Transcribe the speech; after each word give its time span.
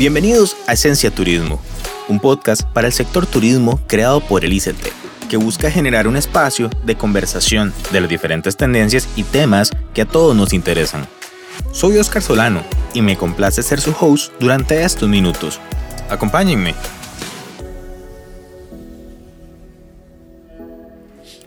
Bienvenidos 0.00 0.56
a 0.66 0.72
Esencia 0.72 1.10
Turismo, 1.10 1.60
un 2.08 2.20
podcast 2.20 2.62
para 2.62 2.86
el 2.86 2.92
sector 2.94 3.26
turismo 3.26 3.78
creado 3.86 4.22
por 4.22 4.46
el 4.46 4.52
ICT, 4.54 5.28
que 5.28 5.36
busca 5.36 5.70
generar 5.70 6.08
un 6.08 6.16
espacio 6.16 6.70
de 6.86 6.96
conversación 6.96 7.74
de 7.92 8.00
las 8.00 8.08
diferentes 8.08 8.56
tendencias 8.56 9.06
y 9.14 9.24
temas 9.24 9.70
que 9.92 10.00
a 10.00 10.06
todos 10.06 10.34
nos 10.34 10.54
interesan. 10.54 11.06
Soy 11.72 11.98
Oscar 11.98 12.22
Solano 12.22 12.62
y 12.94 13.02
me 13.02 13.18
complace 13.18 13.62
ser 13.62 13.78
su 13.78 13.94
host 14.00 14.32
durante 14.40 14.82
estos 14.82 15.06
minutos. 15.06 15.60
Acompáñenme. 16.08 16.74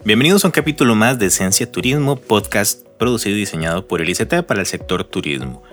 Bienvenidos 0.06 0.46
a 0.46 0.50
un 0.50 0.52
capítulo 0.52 0.94
más 0.94 1.18
de 1.18 1.26
Esencia 1.26 1.72
Turismo, 1.72 2.18
podcast 2.18 2.86
producido 3.00 3.36
y 3.36 3.40
diseñado 3.40 3.88
por 3.88 4.00
el 4.00 4.10
ICT 4.10 4.44
para 4.44 4.60
el 4.60 4.68
sector 4.68 5.06
turismo. 5.06 5.64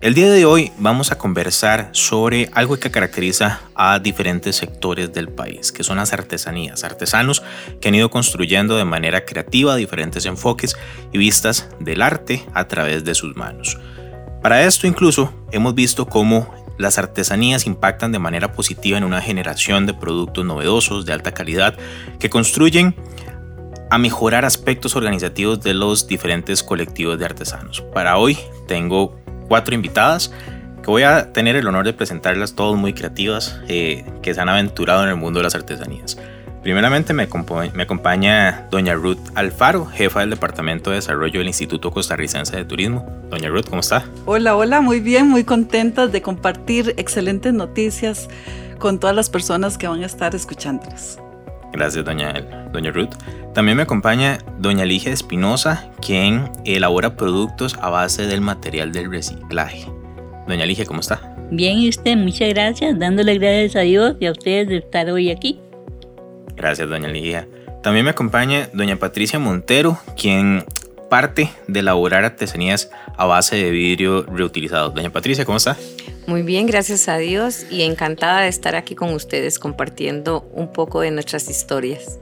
El 0.00 0.14
día 0.14 0.30
de 0.30 0.46
hoy 0.46 0.72
vamos 0.78 1.12
a 1.12 1.18
conversar 1.18 1.90
sobre 1.92 2.48
algo 2.54 2.78
que 2.78 2.90
caracteriza 2.90 3.60
a 3.74 3.98
diferentes 3.98 4.56
sectores 4.56 5.12
del 5.12 5.28
país, 5.28 5.72
que 5.72 5.84
son 5.84 5.98
las 5.98 6.14
artesanías, 6.14 6.84
artesanos 6.84 7.42
que 7.80 7.88
han 7.88 7.94
ido 7.94 8.10
construyendo 8.10 8.76
de 8.76 8.86
manera 8.86 9.26
creativa 9.26 9.76
diferentes 9.76 10.24
enfoques 10.24 10.74
y 11.12 11.18
vistas 11.18 11.68
del 11.80 12.00
arte 12.00 12.46
a 12.54 12.66
través 12.66 13.04
de 13.04 13.14
sus 13.14 13.36
manos. 13.36 13.78
Para 14.42 14.64
esto 14.64 14.86
incluso 14.86 15.34
hemos 15.52 15.74
visto 15.74 16.06
cómo 16.06 16.48
las 16.78 16.96
artesanías 16.96 17.66
impactan 17.66 18.10
de 18.10 18.18
manera 18.18 18.52
positiva 18.52 18.96
en 18.96 19.04
una 19.04 19.20
generación 19.20 19.84
de 19.84 19.92
productos 19.92 20.46
novedosos 20.46 21.04
de 21.04 21.12
alta 21.12 21.32
calidad 21.32 21.76
que 22.18 22.30
construyen 22.30 22.96
a 23.90 23.98
mejorar 23.98 24.44
aspectos 24.44 24.96
organizativos 24.96 25.60
de 25.60 25.74
los 25.74 26.06
diferentes 26.06 26.62
colectivos 26.62 27.18
de 27.18 27.24
artesanos. 27.26 27.82
Para 27.92 28.16
hoy 28.16 28.38
tengo 28.66 29.19
cuatro 29.50 29.74
invitadas 29.74 30.30
que 30.80 30.86
voy 30.86 31.02
a 31.02 31.32
tener 31.32 31.56
el 31.56 31.66
honor 31.66 31.84
de 31.84 31.92
presentarlas 31.92 32.54
todas 32.54 32.80
muy 32.80 32.92
creativas 32.92 33.60
eh, 33.66 34.04
que 34.22 34.32
se 34.32 34.40
han 34.40 34.48
aventurado 34.48 35.02
en 35.02 35.08
el 35.08 35.16
mundo 35.16 35.40
de 35.40 35.44
las 35.44 35.56
artesanías. 35.56 36.16
Primeramente 36.62 37.12
me, 37.12 37.24
acompaña 37.24 38.68
doña 38.70 38.94
Ruth 38.94 39.18
Alfaro, 39.34 39.86
jefa 39.86 40.20
del 40.20 40.30
Departamento 40.30 40.90
de 40.90 40.96
Desarrollo 40.96 41.40
del 41.40 41.48
Instituto 41.48 41.90
Costarricense 41.90 42.54
de 42.54 42.64
Turismo. 42.64 43.04
Doña 43.28 43.48
Ruth, 43.48 43.64
¿cómo 43.68 43.80
está? 43.80 44.04
Hola, 44.24 44.54
hola, 44.54 44.80
muy 44.80 45.00
bien, 45.00 45.28
muy 45.28 45.42
contenta 45.42 46.06
de 46.06 46.22
compartir 46.22 46.94
excelentes 46.96 47.52
noticias 47.52 48.28
con 48.78 49.00
todas 49.00 49.16
las 49.16 49.30
personas 49.30 49.78
que 49.78 49.88
van 49.88 50.04
a 50.04 50.06
estar 50.06 50.32
escuchándolas. 50.36 51.18
Gracias, 51.72 52.04
doña, 52.04 52.32
doña 52.72 52.90
Ruth. 52.90 53.14
También 53.54 53.76
me 53.76 53.84
acompaña 53.84 54.38
doña 54.58 54.84
Ligia 54.84 55.12
Espinosa, 55.12 55.90
quien 56.00 56.50
elabora 56.64 57.16
productos 57.16 57.76
a 57.80 57.90
base 57.90 58.26
del 58.26 58.40
material 58.40 58.92
del 58.92 59.10
reciclaje. 59.10 59.86
Doña 60.48 60.66
Ligia, 60.66 60.84
¿cómo 60.84 61.00
está? 61.00 61.36
Bien, 61.50 61.78
y 61.78 61.88
usted, 61.88 62.16
muchas 62.16 62.48
gracias, 62.50 62.98
dándole 62.98 63.38
gracias 63.38 63.76
a 63.76 63.80
Dios 63.80 64.16
y 64.20 64.26
a 64.26 64.32
ustedes 64.32 64.68
de 64.68 64.76
estar 64.78 65.10
hoy 65.10 65.30
aquí. 65.30 65.60
Gracias, 66.56 66.88
doña 66.88 67.08
Ligia. 67.08 67.48
También 67.82 68.04
me 68.04 68.10
acompaña 68.10 68.68
doña 68.72 68.96
Patricia 68.96 69.38
Montero, 69.38 69.98
quien 70.16 70.64
parte 71.08 71.50
de 71.66 71.80
elaborar 71.80 72.24
artesanías 72.24 72.90
a 73.20 73.26
base 73.26 73.54
de 73.56 73.70
vidrio 73.70 74.22
reutilizado. 74.22 74.88
Doña 74.88 75.10
Patricia, 75.10 75.44
¿cómo 75.44 75.58
está? 75.58 75.76
Muy 76.26 76.40
bien, 76.40 76.66
gracias 76.66 77.06
a 77.06 77.18
Dios 77.18 77.66
y 77.70 77.82
encantada 77.82 78.40
de 78.40 78.48
estar 78.48 78.74
aquí 78.76 78.94
con 78.94 79.12
ustedes 79.12 79.58
compartiendo 79.58 80.48
un 80.54 80.72
poco 80.72 81.02
de 81.02 81.10
nuestras 81.10 81.50
historias. 81.50 82.18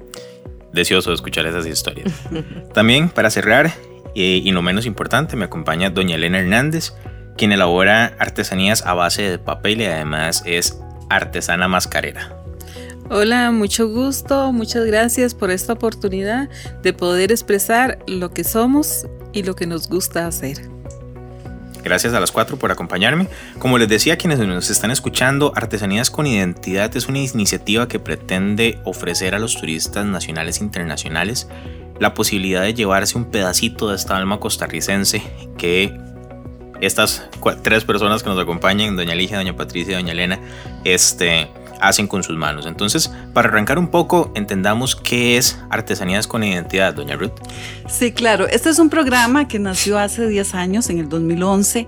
Deseoso 0.73 1.11
de 1.11 1.15
escuchar 1.15 1.47
esas 1.47 1.67
historias. 1.67 2.13
También, 2.75 3.11
para 3.11 3.31
cerrar, 3.31 3.73
eh, 4.17 4.43
y 4.43 4.51
no 4.51 4.61
menos 4.61 4.87
importante, 4.87 5.37
me 5.37 5.45
acompaña 5.45 5.89
doña 5.91 6.17
Elena 6.17 6.41
Hernández, 6.41 6.95
quien 7.37 7.53
elabora 7.53 8.17
artesanías 8.19 8.85
a 8.85 8.95
base 8.95 9.23
de 9.23 9.39
papel 9.39 9.83
y 9.83 9.85
además 9.85 10.43
es 10.47 10.81
artesana 11.11 11.69
mascarera. 11.69 12.37
Hola, 13.09 13.53
mucho 13.53 13.89
gusto, 13.89 14.53
muchas 14.53 14.85
gracias 14.85 15.33
por 15.33 15.53
esta 15.53 15.75
oportunidad 15.75 16.49
de 16.83 16.93
poder 16.93 17.31
expresar 17.31 18.01
lo 18.09 18.31
que 18.33 18.43
somos 18.43 19.07
y 19.33 19.45
lo 19.45 19.55
que 19.55 19.69
nos 19.69 19.89
gusta 19.89 20.27
hacer. 20.27 20.59
Gracias 21.83 22.15
a 22.15 22.21
las 22.21 22.33
cuatro 22.33 22.59
por 22.59 22.73
acompañarme. 22.73 23.29
Como 23.59 23.79
les 23.79 23.89
decía 23.89 24.19
quienes 24.19 24.39
nos 24.39 24.71
están 24.71 24.91
escuchando, 24.91 25.53
Artesanías 25.55 26.11
con 26.11 26.27
Identidad 26.27 26.97
es 26.97 27.09
una 27.09 27.19
iniciativa 27.19 27.89
que 27.89 27.99
pretende 27.99 28.79
ofrecer 28.85 29.35
a 29.35 29.39
los 29.39 29.59
turistas 29.59 30.05
nacionales 30.05 30.61
e 30.61 30.65
internacionales 30.65 31.49
la 31.99 32.15
posibilidad 32.15 32.63
de 32.63 32.75
llevarse 32.75 33.19
un 33.19 33.25
pedacito 33.27 33.89
de 33.89 33.97
esta 33.97 34.17
alma 34.17 34.39
costarricense 34.39 35.23
que 35.57 35.99
estas 36.81 37.29
tres 37.63 37.85
personas 37.85 38.23
que 38.23 38.29
nos 38.29 38.39
acompañan, 38.39 38.97
doña 38.97 39.15
Ligia, 39.15 39.39
doña 39.39 39.57
Patricia 39.57 39.93
y 39.93 40.03
doña 40.03 40.13
Elena, 40.13 40.39
este, 40.85 41.49
hacen 41.81 42.07
con 42.07 42.23
sus 42.23 42.37
manos. 42.37 42.67
Entonces, 42.67 43.11
para 43.33 43.49
arrancar 43.49 43.79
un 43.79 43.89
poco, 43.89 44.33
entendamos 44.35 44.97
qué 44.97 45.37
es 45.37 45.59
Artesanías 45.71 46.27
con 46.27 46.45
Identidad, 46.45 46.95
doña 46.95 47.17
Ruth. 47.17 47.33
Sí, 47.89 48.13
claro. 48.13 48.47
Este 48.49 48.71
es 48.71 48.79
un 48.79 48.91
programa 48.91 49.49
que 49.49 49.59
nació 49.59 49.99
hace 49.99 50.27
10 50.27 50.55
años, 50.55 50.91
en 50.91 50.99
el 50.99 51.09
2011, 51.09 51.87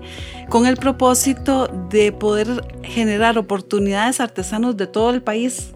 con 0.49 0.65
el 0.65 0.77
propósito 0.77 1.67
de 1.89 2.11
poder 2.11 2.65
generar 2.83 3.37
oportunidades 3.37 4.19
a 4.19 4.23
artesanos 4.23 4.77
de 4.77 4.87
todo 4.87 5.11
el 5.11 5.21
país. 5.21 5.73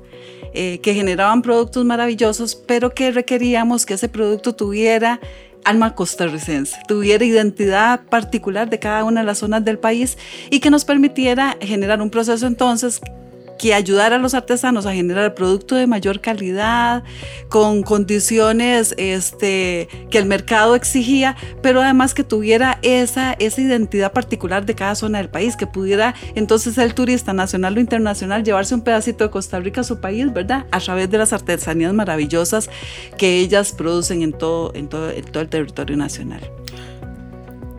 Eh, 0.58 0.80
que 0.80 0.94
generaban 0.94 1.42
productos 1.42 1.84
maravillosos, 1.84 2.56
pero 2.56 2.92
que 2.94 3.12
requeríamos 3.12 3.86
que 3.86 3.96
ese 3.96 4.08
producto 4.08 4.56
tuviera 4.56 5.20
alma 5.66 5.96
costarricense, 5.96 6.78
tuviera 6.88 7.26
identidad 7.26 8.06
particular 8.06 8.70
de 8.70 8.80
cada 8.80 9.04
una 9.04 9.20
de 9.20 9.26
las 9.26 9.40
zonas 9.40 9.66
del 9.66 9.80
país 9.80 10.18
y 10.50 10.62
que 10.62 10.70
nos 10.70 10.86
permitiera 10.86 11.58
generar 11.60 12.02
un 12.02 12.10
proceso 12.10 12.48
entonces 12.48 13.02
que 13.58 13.74
ayudara 13.74 14.18
a 14.18 14.20
los 14.20 14.34
artesanos 14.34 14.86
a 14.86 14.94
generar 14.94 15.34
producto 15.34 15.76
de 15.76 15.88
mayor 15.88 16.22
calidad, 16.22 17.04
con 17.50 17.84
condiciones 17.84 18.94
este, 18.98 19.88
que 20.10 20.18
el 20.18 20.26
mercado 20.26 20.76
exigía, 20.76 21.36
pero 21.62 21.82
además 21.82 22.14
que 22.14 22.24
tuviera 22.24 22.80
esa, 22.82 23.34
esa 23.34 23.62
identidad 23.62 24.12
particular 24.12 24.66
de 24.66 24.76
cada 24.76 24.96
zona 24.96 25.20
del 25.20 25.30
país, 25.30 25.56
que 25.56 25.68
pudiera 25.68 26.16
entonces 26.36 26.78
el 26.78 26.94
turista 26.94 27.34
nacional 27.34 27.78
o 27.78 27.80
internacional 27.80 28.44
llevarse 28.44 28.76
un 28.76 28.82
pedacito 28.82 29.24
de 29.24 29.30
Costa 29.30 29.60
Rica 29.60 29.82
a 29.82 29.84
su 29.84 30.00
país, 30.00 30.32
¿verdad? 30.34 30.66
A 30.72 30.80
través 30.80 31.10
de 31.10 31.18
las 31.18 31.34
artesanías 31.34 31.94
maravillosas 31.94 32.70
que 33.18 33.40
ellas 33.40 33.72
producen 33.72 34.22
en 34.22 34.34
todo, 34.34 34.74
en 34.76 34.88
todo, 34.88 35.10
en 35.12 35.26
todo 35.26 35.42
el 35.42 35.50
territorio 35.50 35.98
nacional. 35.98 36.42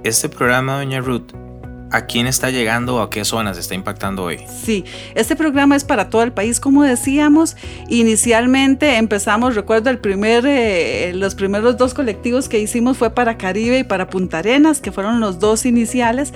Este 0.05 0.29
programa, 0.29 0.77
doña 0.77 1.01
Ruth, 1.01 1.33
¿A 1.91 2.07
quién 2.07 2.27
está 2.27 2.51
llegando 2.51 2.97
o 2.97 3.01
a 3.01 3.11
qué 3.11 3.25
zonas 3.25 3.57
está 3.59 3.75
impactando 3.75 4.25
hoy? 4.25 4.41
Sí, 4.65 4.85
este 5.15 5.37
programa 5.37 5.77
es 5.77 5.85
para 5.85 6.11
todo 6.11 6.23
el 6.23 6.33
país, 6.33 6.59
como 6.59 6.83
decíamos. 6.83 7.57
Inicialmente 7.89 8.97
empezamos, 8.97 9.55
recuerdo, 9.55 9.91
el 9.91 9.99
primer, 9.99 10.45
eh, 10.47 11.13
los 11.15 11.37
primeros 11.37 11.77
dos 11.77 11.95
colectivos 11.95 12.49
que 12.49 12.59
hicimos 12.59 12.99
fue 12.99 13.11
para 13.11 13.39
Caribe 13.39 13.79
y 13.79 13.85
para 13.85 14.11
Punta 14.11 14.39
Arenas, 14.39 14.81
que 14.81 14.91
fueron 14.91 15.21
los 15.21 15.39
dos 15.39 15.65
iniciales. 15.65 16.33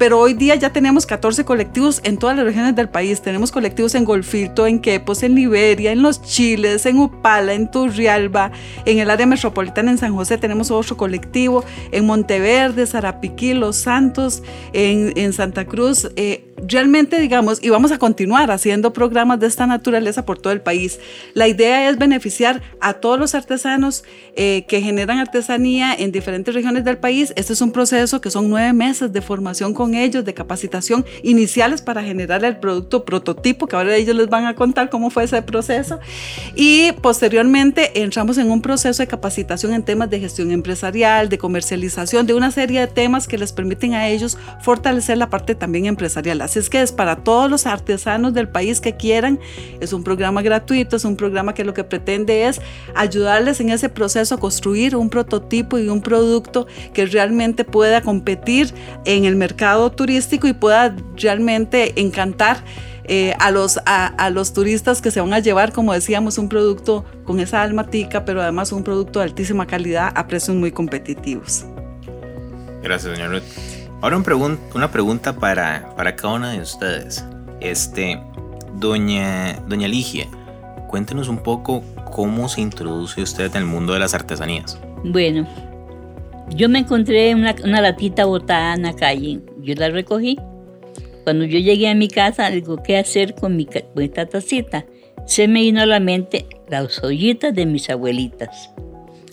Pero 0.00 0.18
hoy 0.18 0.32
día 0.32 0.54
ya 0.54 0.72
tenemos 0.72 1.04
14 1.04 1.44
colectivos 1.44 2.00
en 2.04 2.16
todas 2.16 2.34
las 2.34 2.46
regiones 2.46 2.74
del 2.74 2.88
país. 2.88 3.20
Tenemos 3.20 3.52
colectivos 3.52 3.94
en 3.94 4.06
Golfito, 4.06 4.66
en 4.66 4.80
Quepos, 4.80 5.22
en 5.22 5.34
Liberia, 5.34 5.92
en 5.92 6.00
Los 6.00 6.22
Chiles, 6.22 6.86
en 6.86 6.98
Upala, 6.98 7.52
en 7.52 7.70
Turrialba, 7.70 8.50
en 8.86 8.98
el 8.98 9.10
área 9.10 9.26
metropolitana 9.26 9.90
en 9.90 9.98
San 9.98 10.14
José 10.14 10.38
tenemos 10.38 10.70
otro 10.70 10.96
colectivo, 10.96 11.66
en 11.92 12.06
Monteverde, 12.06 12.86
Zarapiquí, 12.86 13.52
Los 13.52 13.76
Santos, 13.76 14.42
en, 14.72 15.32
Santa 15.34 15.66
Cruz. 15.66 16.10
Eh, 16.16 16.49
realmente, 16.66 17.20
digamos, 17.20 17.62
y 17.62 17.70
vamos 17.70 17.92
a 17.92 17.98
continuar 17.98 18.50
haciendo 18.50 18.92
programas 18.92 19.40
de 19.40 19.46
esta 19.46 19.66
naturaleza 19.66 20.24
por 20.24 20.38
todo 20.38 20.52
el 20.52 20.60
país. 20.60 20.98
La 21.34 21.48
idea 21.48 21.88
es 21.88 21.98
beneficiar 21.98 22.62
a 22.80 22.94
todos 22.94 23.18
los 23.18 23.34
artesanos 23.34 24.04
eh, 24.36 24.64
que 24.68 24.80
generan 24.80 25.18
artesanía 25.18 25.94
en 25.94 26.12
diferentes 26.12 26.54
regiones 26.54 26.84
del 26.84 26.98
país. 26.98 27.32
Este 27.36 27.52
es 27.52 27.60
un 27.60 27.72
proceso 27.72 28.20
que 28.20 28.30
son 28.30 28.48
nueve 28.48 28.72
meses 28.72 29.12
de 29.12 29.20
formación 29.20 29.74
con 29.74 29.94
ellos, 29.94 30.24
de 30.24 30.34
capacitación 30.34 31.04
iniciales 31.22 31.82
para 31.82 32.02
generar 32.02 32.44
el 32.44 32.56
producto 32.56 33.04
prototipo, 33.04 33.66
que 33.66 33.76
ahora 33.76 33.96
ellos 33.96 34.16
les 34.16 34.28
van 34.28 34.46
a 34.46 34.54
contar 34.54 34.90
cómo 34.90 35.10
fue 35.10 35.24
ese 35.24 35.42
proceso. 35.42 35.98
Y 36.54 36.92
posteriormente 37.00 38.02
entramos 38.02 38.38
en 38.38 38.50
un 38.50 38.62
proceso 38.62 39.02
de 39.02 39.06
capacitación 39.06 39.72
en 39.72 39.82
temas 39.82 40.10
de 40.10 40.20
gestión 40.20 40.50
empresarial, 40.50 41.28
de 41.28 41.38
comercialización, 41.38 42.26
de 42.26 42.34
una 42.34 42.50
serie 42.50 42.80
de 42.80 42.86
temas 42.86 43.26
que 43.26 43.38
les 43.38 43.52
permiten 43.52 43.94
a 43.94 44.08
ellos 44.08 44.36
fortalecer 44.62 45.18
la 45.18 45.30
parte 45.30 45.54
también 45.54 45.86
empresarial. 45.86 46.40
Así 46.50 46.58
es 46.58 46.68
que 46.68 46.82
es 46.82 46.90
para 46.90 47.14
todos 47.14 47.48
los 47.48 47.64
artesanos 47.64 48.34
del 48.34 48.48
país 48.48 48.80
que 48.80 48.96
quieran. 48.96 49.38
Es 49.78 49.92
un 49.92 50.02
programa 50.02 50.42
gratuito, 50.42 50.96
es 50.96 51.04
un 51.04 51.14
programa 51.14 51.54
que 51.54 51.62
lo 51.62 51.74
que 51.74 51.84
pretende 51.84 52.48
es 52.48 52.60
ayudarles 52.96 53.60
en 53.60 53.70
ese 53.70 53.88
proceso 53.88 54.34
a 54.34 54.40
construir 54.40 54.96
un 54.96 55.10
prototipo 55.10 55.78
y 55.78 55.88
un 55.88 56.02
producto 56.02 56.66
que 56.92 57.06
realmente 57.06 57.62
pueda 57.62 58.00
competir 58.00 58.74
en 59.04 59.26
el 59.26 59.36
mercado 59.36 59.92
turístico 59.92 60.48
y 60.48 60.52
pueda 60.52 60.96
realmente 61.14 62.00
encantar. 62.00 62.64
Eh, 63.04 63.34
a, 63.40 63.50
los, 63.50 63.80
a, 63.86 64.30
los 64.30 64.52
turistas 64.52 65.02
que 65.02 65.10
se 65.10 65.20
van 65.20 65.32
a 65.32 65.40
llevar, 65.40 65.72
como 65.72 65.92
decíamos, 65.92 66.38
un 66.38 66.48
producto 66.48 67.04
con 67.24 67.40
esa 67.40 67.60
almatica, 67.60 68.24
pero 68.24 68.40
además 68.40 68.70
un 68.70 68.84
producto 68.84 69.18
de 69.18 69.24
altísima 69.24 69.66
calidad 69.66 70.12
a 70.14 70.28
precios 70.28 70.56
muy 70.56 70.70
competitivos. 70.70 71.64
Gracias, 72.84 73.16
señor 73.16 73.32
Ruth. 73.32 73.79
Ahora 74.02 74.16
una 74.74 74.90
pregunta 74.90 75.36
para, 75.36 75.94
para 75.94 76.16
cada 76.16 76.34
una 76.34 76.52
de 76.52 76.60
ustedes. 76.60 77.22
Este, 77.60 78.18
doña, 78.74 79.60
doña 79.68 79.88
Ligia, 79.88 80.26
cuéntenos 80.88 81.28
un 81.28 81.42
poco 81.42 81.82
cómo 82.10 82.48
se 82.48 82.62
introduce 82.62 83.20
usted 83.20 83.50
en 83.54 83.62
el 83.62 83.66
mundo 83.66 83.92
de 83.92 83.98
las 83.98 84.14
artesanías. 84.14 84.80
Bueno, 85.04 85.46
yo 86.48 86.70
me 86.70 86.78
encontré 86.78 87.34
una, 87.34 87.54
una 87.62 87.82
latita 87.82 88.24
botada 88.24 88.72
en 88.72 88.82
la 88.82 88.94
calle. 88.94 89.40
Yo 89.60 89.74
la 89.74 89.90
recogí. 89.90 90.38
Cuando 91.24 91.44
yo 91.44 91.58
llegué 91.58 91.90
a 91.90 91.94
mi 91.94 92.08
casa, 92.08 92.48
digo, 92.48 92.82
¿qué 92.82 92.96
hacer 92.96 93.34
con 93.34 93.54
mi, 93.54 93.66
con 93.66 93.82
esta 94.02 94.24
tacita? 94.24 94.86
Se 95.26 95.46
me 95.46 95.60
vino 95.60 95.82
a 95.82 95.86
la 95.86 96.00
mente 96.00 96.46
las 96.68 97.04
ollitas 97.04 97.54
de 97.54 97.66
mis 97.66 97.90
abuelitas. 97.90 98.70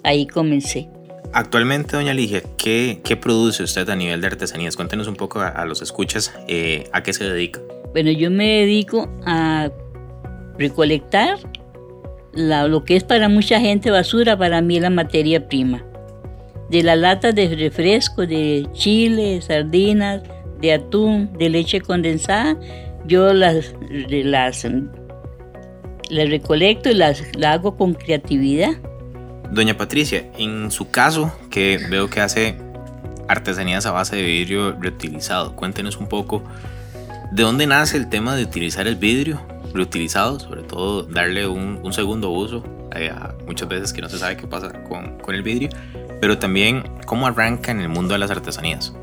Ahí 0.04 0.28
comencé. 0.28 0.90
Actualmente, 1.34 1.96
doña 1.96 2.14
Ligia, 2.14 2.42
¿qué, 2.58 3.00
produce 3.22 3.64
usted 3.64 3.88
a 3.90 3.96
nivel 3.96 4.22
de 4.22 4.28
artesanías? 4.28 4.76
Cuéntenos 4.76 5.08
un 5.08 5.16
poco 5.16 5.42
a, 5.42 5.66
los 5.66 5.82
escuchas 5.82 6.34
eh, 6.48 6.90
a 6.94 7.04
qué 7.04 7.14
se 7.14 7.26
dedica. 7.26 7.60
Bueno, 7.92 8.12
yo 8.12 8.32
me 8.32 8.62
dedico 8.62 9.10
a 9.26 9.70
recolectar 10.58 11.38
la- 12.34 12.68
lo 12.68 12.84
que 12.84 12.96
es 12.96 13.04
para 13.04 13.30
mucha 13.30 13.60
gente 13.60 13.92
basura, 13.92 14.38
para 14.38 14.62
mí 14.62 14.80
la 14.80 14.90
materia 14.90 15.48
prima. 15.48 15.84
De 16.70 16.84
las 16.84 16.98
latas 16.98 17.34
de 17.36 17.56
refresco, 17.56 18.26
de 18.26 18.68
chile, 18.74 19.42
sardinas, 19.42 20.22
de 20.60 20.74
atún, 20.74 21.32
de 21.38 21.50
leche 21.50 21.82
condensada, 21.82 22.58
yo 23.06 23.34
las, 23.34 23.74
las, 23.90 24.68
las 26.10 26.30
recolecto 26.30 26.90
y 26.90 26.94
las, 26.94 27.24
las 27.38 27.56
hago 27.56 27.78
con 27.78 27.94
creatividad. 27.94 28.72
Doña 29.52 29.78
Patricia, 29.78 30.26
en 30.38 30.72
su 30.72 30.90
caso, 30.90 31.32
que 31.50 31.80
veo 31.90 32.10
que 32.10 32.22
hace 32.22 32.58
artesanías 33.28 33.86
a 33.86 33.92
base 33.92 34.16
de 34.16 34.24
vidrio 34.24 34.76
reutilizado, 34.80 35.56
cuéntenos 35.56 35.98
un 35.98 36.08
poco 36.08 36.44
de 37.32 37.44
dónde 37.44 37.68
nace 37.68 37.98
el 37.98 38.10
tema 38.10 38.36
de 38.36 38.44
utilizar 38.44 38.88
el 38.88 38.96
vidrio 38.96 39.42
reutilizado, 39.74 40.40
sobre 40.40 40.64
todo 40.64 41.04
darle 41.04 41.48
un, 41.48 41.80
un 41.84 41.94
segundo 41.94 42.30
uso, 42.30 42.64
eh, 42.96 43.12
muchas 43.46 43.68
veces 43.68 43.94
que 43.94 44.02
no 44.02 44.10
se 44.10 44.18
sabe 44.18 44.38
qué 44.38 44.48
pasa 44.48 44.72
con, 44.84 45.18
con 45.20 45.36
el 45.36 45.44
vidrio, 45.44 45.70
pero 46.22 46.38
también 46.38 46.84
cómo 47.06 47.28
arranca 47.28 47.72
en 47.72 47.82
el 47.82 47.90
mundo 47.90 48.14
de 48.14 48.20
las 48.20 48.32
artesanías. 48.32 48.94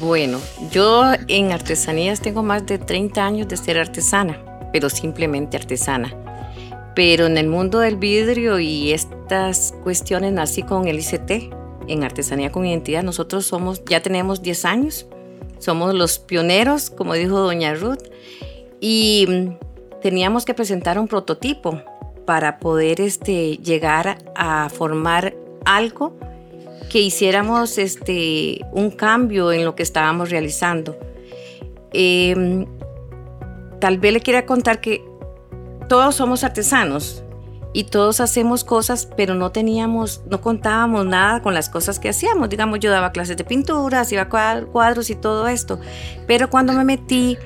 Bueno, 0.00 0.38
yo 0.70 1.12
en 1.28 1.52
artesanías 1.52 2.20
tengo 2.20 2.42
más 2.42 2.66
de 2.66 2.78
30 2.78 3.24
años 3.24 3.48
de 3.48 3.56
ser 3.56 3.78
artesana, 3.78 4.38
pero 4.72 4.90
simplemente 4.90 5.56
artesana. 5.56 6.12
Pero 6.94 7.26
en 7.26 7.36
el 7.38 7.48
mundo 7.48 7.80
del 7.80 7.96
vidrio 7.96 8.58
y 8.58 8.92
estas 8.92 9.74
cuestiones 9.82 10.32
nací 10.32 10.62
con 10.62 10.86
el 10.86 11.00
ICT, 11.00 11.52
en 11.88 12.04
Artesanía 12.04 12.52
con 12.52 12.64
Identidad. 12.66 13.02
Nosotros 13.02 13.46
somos, 13.46 13.82
ya 13.86 14.00
tenemos 14.00 14.42
10 14.42 14.64
años, 14.64 15.06
somos 15.58 15.94
los 15.94 16.18
pioneros, 16.18 16.90
como 16.90 17.14
dijo 17.14 17.38
doña 17.38 17.74
Ruth, 17.74 18.02
y 18.80 19.26
mm, 19.28 20.00
teníamos 20.00 20.44
que 20.44 20.54
presentar 20.54 20.98
un 20.98 21.08
prototipo 21.08 21.80
para 22.26 22.58
poder 22.58 23.00
este, 23.00 23.58
llegar 23.58 24.18
a 24.34 24.68
formar 24.68 25.34
algo 25.64 26.16
que 26.90 27.00
hiciéramos 27.00 27.78
este, 27.78 28.60
un 28.72 28.90
cambio 28.90 29.52
en 29.52 29.64
lo 29.64 29.74
que 29.74 29.82
estábamos 29.82 30.30
realizando. 30.30 30.96
Eh, 31.92 32.66
tal 33.80 33.98
vez 33.98 34.12
le 34.12 34.20
quiera 34.20 34.46
contar 34.46 34.80
que 34.80 35.02
todos 35.88 36.14
somos 36.16 36.44
artesanos 36.44 37.22
y 37.72 37.84
todos 37.84 38.20
hacemos 38.20 38.62
cosas, 38.64 39.08
pero 39.16 39.34
no 39.34 39.50
teníamos, 39.50 40.22
no 40.30 40.40
contábamos 40.40 41.06
nada 41.06 41.42
con 41.42 41.54
las 41.54 41.68
cosas 41.68 41.98
que 41.98 42.08
hacíamos. 42.08 42.48
Digamos, 42.48 42.78
yo 42.80 42.90
daba 42.90 43.10
clases 43.12 43.36
de 43.36 43.44
pintura, 43.44 44.00
hacía 44.00 44.28
cuad- 44.28 44.66
cuadros 44.66 45.10
y 45.10 45.16
todo 45.16 45.48
esto. 45.48 45.80
Pero 46.26 46.48
cuando 46.50 46.72
me 46.72 46.84
metí, 46.84 47.36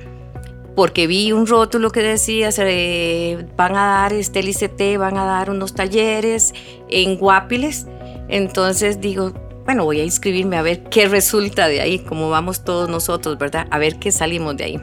porque 0.77 1.07
vi 1.07 1.33
un 1.33 1.47
rótulo 1.47 1.91
que 1.91 2.03
decía, 2.03 2.53
se 2.53 3.47
van 3.57 3.75
a 3.75 3.87
dar 3.87 4.13
este 4.13 4.41
ICT, 4.41 4.99
van 4.99 5.17
a 5.17 5.25
dar 5.25 5.51
unos 5.51 5.75
talleres 5.75 6.53
en 6.89 7.17
Guapiles, 7.17 7.87
entonces 8.29 9.01
digo, 9.01 9.33
bueno, 9.65 9.85
voy 9.85 10.01
a 10.01 10.05
inscribirme 10.05 10.57
a 10.57 10.63
ver 10.63 10.85
qué 10.85 11.09
resulta 11.09 11.69
de 11.69 11.81
ahí, 11.81 11.99
como 11.99 12.31
vamos 12.31 12.65
todos 12.65 12.89
nosotros, 12.89 13.39
¿verdad? 13.39 13.67
A 13.71 13.79
ver 13.79 13.99
qué 13.99 14.13
salimos 14.13 14.57
de 14.57 14.65
ahí. 14.65 14.81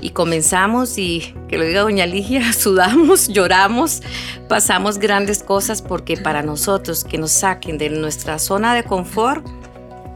Y 0.00 0.10
comenzamos 0.10 0.98
y, 0.98 1.34
que 1.48 1.58
lo 1.58 1.64
diga 1.64 1.82
doña 1.82 2.06
Ligia, 2.06 2.52
sudamos, 2.52 3.28
lloramos, 3.28 4.02
pasamos 4.48 4.98
grandes 4.98 5.42
cosas 5.42 5.82
porque 5.82 6.16
para 6.16 6.42
nosotros 6.42 7.04
que 7.04 7.18
nos 7.18 7.32
saquen 7.32 7.78
de 7.78 7.90
nuestra 7.90 8.38
zona 8.38 8.74
de 8.74 8.84
confort 8.84 9.46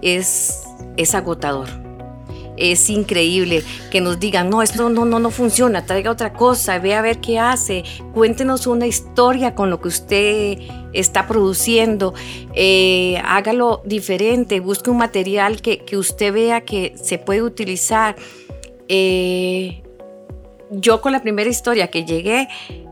es, 0.02 0.64
es 0.96 1.14
agotador. 1.14 1.68
Es 2.58 2.90
increíble 2.90 3.64
que 3.90 4.02
nos 4.02 4.20
digan, 4.20 4.50
no, 4.50 4.62
esto 4.62 4.90
no, 4.90 5.06
no, 5.06 5.18
no 5.18 5.30
funciona, 5.30 5.86
traiga 5.86 6.10
otra 6.10 6.34
cosa, 6.34 6.78
ve 6.78 6.94
a 6.94 7.00
ver 7.00 7.18
qué 7.18 7.38
hace, 7.38 7.82
cuéntenos 8.12 8.66
una 8.66 8.86
historia 8.86 9.54
con 9.54 9.70
lo 9.70 9.80
que 9.80 9.88
usted 9.88 10.58
está 10.92 11.26
produciendo, 11.26 12.12
eh, 12.54 13.20
hágalo 13.24 13.80
diferente, 13.86 14.60
busque 14.60 14.90
un 14.90 14.98
material 14.98 15.62
que, 15.62 15.78
que 15.78 15.96
usted 15.96 16.32
vea 16.32 16.60
que 16.60 16.94
se 17.02 17.18
puede 17.18 17.42
utilizar. 17.42 18.16
Eh, 18.94 19.82
yo 20.70 21.00
con 21.00 21.12
la 21.12 21.22
primera 21.22 21.48
historia 21.48 21.88
que 21.88 22.04
llegué 22.04 22.48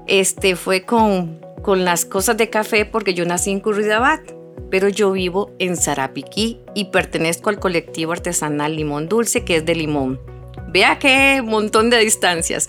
este, 0.06 0.56
fue 0.56 0.86
con, 0.86 1.44
con 1.60 1.84
las 1.84 2.06
cosas 2.06 2.38
de 2.38 2.48
café 2.48 2.86
porque 2.86 3.12
yo 3.12 3.26
nací 3.26 3.50
en 3.50 3.60
Curridabat, 3.60 4.22
pero 4.70 4.88
yo 4.88 5.12
vivo 5.12 5.50
en 5.58 5.76
Sarapiquí 5.76 6.58
y 6.74 6.86
pertenezco 6.86 7.50
al 7.50 7.58
colectivo 7.58 8.12
artesanal 8.12 8.76
Limón 8.76 9.10
Dulce, 9.10 9.44
que 9.44 9.56
es 9.56 9.66
de 9.66 9.74
limón. 9.74 10.18
Vea 10.68 10.98
qué 10.98 11.42
montón 11.44 11.90
de 11.90 11.98
distancias. 11.98 12.66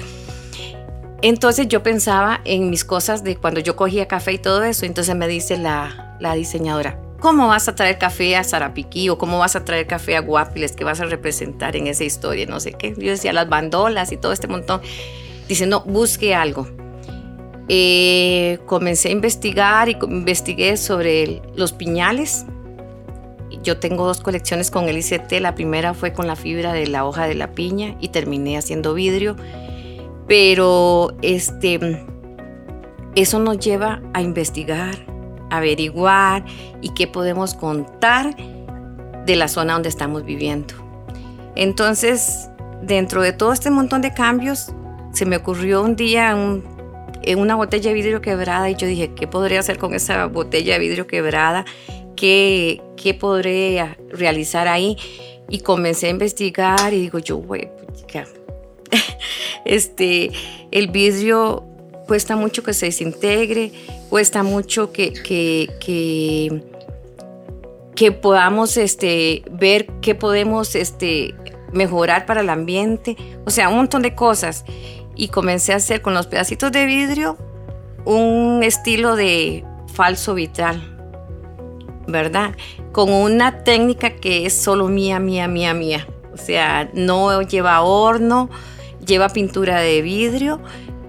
Entonces 1.21 1.69
yo 1.69 1.83
pensaba 1.83 2.41
en 2.43 2.69
mis 2.69 2.83
cosas 2.83 3.23
de 3.23 3.37
cuando 3.37 3.61
yo 3.61 3.77
cogía 3.77 4.09
café 4.09 4.33
y 4.33 4.39
todo 4.39 4.61
eso. 4.65 4.85
Entonces 4.85 5.15
me 5.15 5.29
dice 5.29 5.57
la, 5.57 6.17
la 6.19 6.33
diseñadora, 6.33 6.99
¿cómo 7.21 7.47
vas 7.47 7.69
a 7.69 7.75
traer 7.75 7.97
café 7.97 8.35
a 8.35 8.43
Sarapiquí 8.43 9.07
o 9.07 9.17
cómo 9.17 9.39
vas 9.39 9.55
a 9.55 9.63
traer 9.63 9.87
café 9.87 10.17
a 10.17 10.21
Guapiles 10.21 10.73
que 10.73 10.83
vas 10.83 10.99
a 10.99 11.05
representar 11.05 11.77
en 11.77 11.87
esa 11.87 12.03
historia? 12.03 12.45
No 12.47 12.59
sé 12.59 12.73
qué. 12.73 12.93
Yo 12.97 13.11
decía 13.11 13.31
las 13.31 13.47
bandolas 13.47 14.11
y 14.11 14.17
todo 14.17 14.33
este 14.33 14.47
montón. 14.47 14.81
Dice, 15.47 15.67
no, 15.67 15.81
busque 15.81 16.35
algo. 16.35 16.67
Eh, 17.69 18.59
comencé 18.65 19.09
a 19.09 19.11
investigar 19.11 19.87
y 19.87 19.97
investigué 20.01 20.75
sobre 20.75 21.41
los 21.55 21.71
piñales. 21.71 22.45
Yo 23.63 23.77
tengo 23.77 24.05
dos 24.05 24.19
colecciones 24.19 24.71
con 24.71 24.89
el 24.89 24.97
ICT. 24.97 25.31
La 25.39 25.53
primera 25.55 25.93
fue 25.93 26.13
con 26.13 26.25
la 26.25 26.35
fibra 26.35 26.73
de 26.73 26.87
la 26.87 27.05
hoja 27.05 27.27
de 27.27 27.35
la 27.35 27.51
piña 27.51 27.95
y 27.99 28.09
terminé 28.09 28.57
haciendo 28.57 28.95
vidrio. 28.95 29.35
Pero 30.27 31.13
este, 31.21 32.03
eso 33.15 33.39
nos 33.39 33.59
lleva 33.59 34.01
a 34.13 34.21
investigar, 34.21 35.10
averiguar 35.51 36.43
y 36.81 36.89
qué 36.95 37.05
podemos 37.07 37.53
contar 37.53 38.35
de 39.25 39.35
la 39.35 39.47
zona 39.47 39.73
donde 39.73 39.89
estamos 39.89 40.25
viviendo. 40.25 40.73
Entonces, 41.55 42.49
dentro 42.81 43.21
de 43.21 43.33
todo 43.33 43.53
este 43.53 43.69
montón 43.69 44.01
de 44.01 44.13
cambios, 44.13 44.73
se 45.13 45.25
me 45.25 45.37
ocurrió 45.37 45.83
un 45.83 45.95
día 45.95 46.31
en 46.31 47.39
una 47.39 47.55
botella 47.55 47.89
de 47.89 47.93
vidrio 47.93 48.21
quebrada 48.21 48.69
y 48.69 48.75
yo 48.75 48.87
dije, 48.87 49.13
¿qué 49.13 49.27
podría 49.27 49.59
hacer 49.59 49.77
con 49.77 49.93
esa 49.93 50.25
botella 50.25 50.73
de 50.73 50.79
vidrio 50.79 51.05
quebrada? 51.05 51.65
¿Qué, 52.15 52.81
qué 52.97 53.13
podré 53.13 53.95
realizar 54.09 54.67
ahí? 54.67 54.97
Y 55.49 55.59
comencé 55.59 56.07
a 56.07 56.09
investigar 56.11 56.93
y 56.93 57.01
digo 57.01 57.19
yo, 57.19 57.37
güey, 57.37 57.69
este, 59.65 60.31
el 60.71 60.87
vidrio 60.87 61.65
cuesta 62.11 62.35
mucho 62.35 62.61
que 62.61 62.73
se 62.73 62.87
desintegre, 62.87 63.71
cuesta 64.09 64.43
mucho 64.43 64.91
que, 64.91 65.13
que, 65.13 65.69
que, 67.95 68.11
podamos 68.11 68.75
este, 68.75 69.43
ver 69.49 69.87
qué 70.01 70.13
podemos 70.13 70.75
este, 70.75 71.33
mejorar 71.71 72.25
para 72.25 72.41
el 72.41 72.49
ambiente, 72.49 73.15
o 73.45 73.49
sea, 73.49 73.69
un 73.69 73.77
montón 73.77 74.01
de 74.01 74.13
cosas. 74.13 74.65
Y 75.15 75.29
comencé 75.29 75.71
a 75.71 75.77
hacer 75.77 76.01
con 76.01 76.13
los 76.13 76.27
pedacitos 76.27 76.73
de 76.73 76.85
vidrio 76.85 77.37
un 78.03 78.59
estilo 78.61 79.15
de 79.15 79.63
falso 79.93 80.33
vitral, 80.33 80.81
¿verdad? 82.09 82.57
Con 82.91 83.09
una 83.13 83.63
técnica 83.63 84.17
que 84.17 84.45
es 84.45 84.61
solo 84.61 84.89
mía, 84.89 85.21
mía, 85.21 85.47
mía, 85.47 85.73
mía. 85.73 86.05
O 86.33 86.37
sea, 86.37 86.89
no 86.93 87.41
lleva 87.41 87.81
horno, 87.83 88.49
lleva 89.05 89.29
pintura 89.29 89.79
de 89.79 90.01
vidrio, 90.01 90.59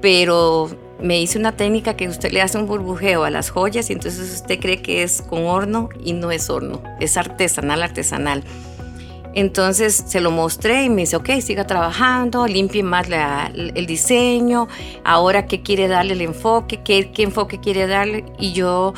pero 0.01 0.71
me 1.03 1.21
hice 1.21 1.39
una 1.39 1.53
técnica 1.53 1.95
que 1.97 2.09
usted 2.09 2.31
le 2.31 2.41
hace 2.41 2.57
un 2.59 2.67
burbujeo 2.67 3.25
a 3.25 3.31
las 3.31 3.51
joyas 3.51 3.91
y 3.91 3.93
entonces 3.93 4.33
usted 4.33 4.61
cree 4.61 4.81
que 4.81 5.03
es 5.03 5.21
con 5.21 5.47
horno 5.47 5.89
y 6.03 6.13
no 6.13 6.31
es 6.31 6.49
horno, 6.49 6.83
es 7.01 7.17
artesanal, 7.17 7.83
artesanal. 7.83 8.45
Entonces 9.35 10.05
se 10.07 10.21
lo 10.21 10.31
mostré 10.31 10.85
y 10.85 10.91
me 10.91 11.03
dice, 11.03 11.17
ok, 11.17 11.31
siga 11.41 11.67
trabajando, 11.67 12.47
limpie 12.47 12.83
más 12.83 13.09
el 13.55 13.87
diseño, 13.87 14.69
ahora 15.05 15.47
qué 15.47 15.63
quiere 15.63 15.89
darle 15.89 16.13
el 16.13 16.21
enfoque, 16.21 16.83
qué, 16.85 17.11
qué 17.11 17.23
enfoque 17.23 17.59
quiere 17.59 17.87
darle. 17.87 18.27
Y 18.39 18.53
yo, 18.53 18.93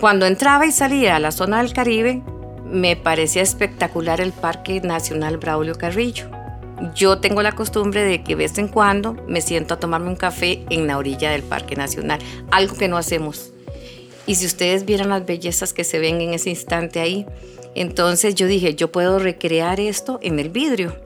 cuando 0.00 0.26
entraba 0.26 0.66
y 0.66 0.72
salía 0.72 1.16
a 1.16 1.20
la 1.20 1.30
zona 1.30 1.62
del 1.62 1.74
Caribe, 1.74 2.22
me 2.64 2.96
parecía 2.96 3.42
espectacular 3.42 4.20
el 4.20 4.32
Parque 4.32 4.80
Nacional 4.80 5.36
Braulio 5.36 5.76
Carrillo. 5.76 6.39
Yo 6.94 7.18
tengo 7.18 7.42
la 7.42 7.52
costumbre 7.52 8.04
de 8.04 8.22
que 8.22 8.30
de 8.30 8.36
vez 8.36 8.58
en 8.58 8.68
cuando 8.68 9.14
me 9.26 9.40
siento 9.40 9.74
a 9.74 9.80
tomarme 9.80 10.08
un 10.08 10.16
café 10.16 10.64
en 10.70 10.86
la 10.86 10.98
orilla 10.98 11.30
del 11.30 11.42
Parque 11.42 11.76
Nacional, 11.76 12.20
algo 12.50 12.76
que 12.76 12.88
no 12.88 12.96
hacemos. 12.96 13.52
Y 14.26 14.36
si 14.36 14.46
ustedes 14.46 14.84
vieran 14.84 15.08
las 15.08 15.26
bellezas 15.26 15.72
que 15.72 15.84
se 15.84 15.98
ven 15.98 16.20
en 16.20 16.34
ese 16.34 16.50
instante 16.50 17.00
ahí, 17.00 17.26
entonces 17.74 18.34
yo 18.34 18.46
dije, 18.46 18.74
yo 18.74 18.90
puedo 18.90 19.18
recrear 19.18 19.80
esto 19.80 20.18
en 20.22 20.38
el 20.38 20.50
vidrio 20.50 20.96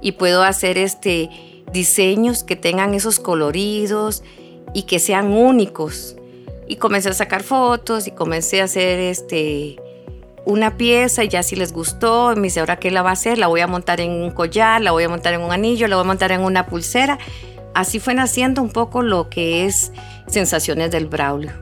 y 0.00 0.12
puedo 0.12 0.42
hacer 0.42 0.78
este 0.78 1.30
diseños 1.72 2.42
que 2.42 2.56
tengan 2.56 2.94
esos 2.94 3.20
coloridos 3.20 4.22
y 4.74 4.84
que 4.84 4.98
sean 4.98 5.32
únicos. 5.32 6.16
Y 6.66 6.76
comencé 6.76 7.08
a 7.08 7.14
sacar 7.14 7.42
fotos 7.42 8.06
y 8.06 8.12
comencé 8.12 8.60
a 8.60 8.64
hacer 8.64 9.00
este 9.00 9.76
una 10.44 10.76
pieza 10.76 11.24
y 11.24 11.28
ya 11.28 11.42
si 11.42 11.56
les 11.56 11.72
gustó, 11.72 12.34
me 12.36 12.42
dice, 12.42 12.60
¿ahora 12.60 12.78
qué 12.78 12.90
la 12.90 13.02
va 13.02 13.10
a 13.10 13.12
hacer? 13.12 13.38
La 13.38 13.46
voy 13.46 13.60
a 13.60 13.66
montar 13.66 14.00
en 14.00 14.10
un 14.10 14.30
collar, 14.30 14.80
la 14.80 14.92
voy 14.92 15.04
a 15.04 15.08
montar 15.08 15.34
en 15.34 15.42
un 15.42 15.52
anillo, 15.52 15.86
la 15.88 15.96
voy 15.96 16.04
a 16.04 16.06
montar 16.06 16.32
en 16.32 16.40
una 16.40 16.66
pulsera. 16.66 17.18
Así 17.74 18.00
fue 18.00 18.14
naciendo 18.14 18.62
un 18.62 18.70
poco 18.70 19.02
lo 19.02 19.28
que 19.28 19.66
es 19.66 19.92
Sensaciones 20.26 20.90
del 20.90 21.06
Braulio. 21.06 21.52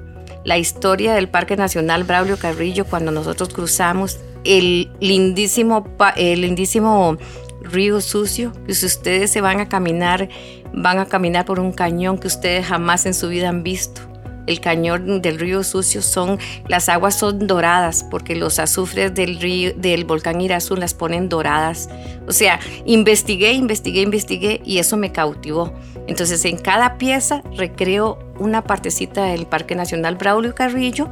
La 0.45 0.57
historia 0.57 1.15
del 1.15 1.29
Parque 1.29 1.57
Nacional 1.57 2.05
Braulio 2.05 2.39
Carrillo 2.39 2.87
cuando 2.87 3.11
nosotros 3.11 3.51
cruzamos 3.51 4.19
el 4.45 4.91
lindísimo, 5.01 5.87
el 6.17 6.41
lindísimo 6.41 7.19
río 7.61 8.01
sucio, 8.01 8.53
que 8.67 8.75
si 8.75 8.87
ustedes 8.87 9.31
se 9.31 9.41
van 9.41 9.61
a 9.61 9.69
caminar, 9.69 10.29
van 10.73 10.99
a 10.99 11.07
caminar 11.07 11.45
por 11.45 11.61
un 11.61 11.73
cañón 11.73 12.19
que 12.19 12.29
ustedes 12.29 12.67
jamás 12.67 13.05
en 13.05 13.15
su 13.15 13.29
vida 13.29 13.49
han 13.49 13.63
visto 13.63 14.08
el 14.49 14.61
cañón 14.61 15.21
del 15.21 15.39
río 15.39 15.63
Sucio 15.63 16.03
son, 16.03 16.39
las 16.67 16.89
aguas 16.89 17.15
son 17.15 17.47
doradas 17.47 18.05
porque 18.11 18.35
los 18.35 18.59
azufres 18.59 19.15
del 19.15 19.39
río, 19.39 19.73
del 19.77 20.05
volcán 20.05 20.41
Irazú 20.41 20.75
las 20.75 20.95
ponen 20.95 21.29
doradas. 21.29 21.89
O 22.27 22.33
sea, 22.33 22.59
investigué, 22.87 23.53
investigué, 23.53 24.01
investigué 24.01 24.61
y 24.65 24.79
eso 24.79 24.97
me 24.97 25.13
cautivó. 25.13 25.73
Entonces 26.07 26.45
en 26.47 26.57
cada 26.57 26.97
pieza 26.97 27.43
recreo 27.57 28.19
una 28.39 28.65
partecita 28.65 29.25
del 29.25 29.47
Parque 29.47 29.75
Nacional 29.75 30.17
Braulio 30.17 30.55
Carrillo. 30.55 31.09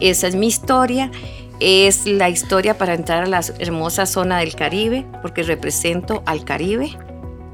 Esa 0.00 0.28
es 0.28 0.36
mi 0.36 0.46
historia. 0.46 1.10
Es 1.58 2.06
la 2.06 2.28
historia 2.28 2.78
para 2.78 2.94
entrar 2.94 3.24
a 3.24 3.26
la 3.26 3.40
hermosa 3.58 4.06
zona 4.06 4.38
del 4.38 4.54
Caribe, 4.54 5.06
porque 5.22 5.42
represento 5.42 6.22
al 6.26 6.44
Caribe 6.44 6.90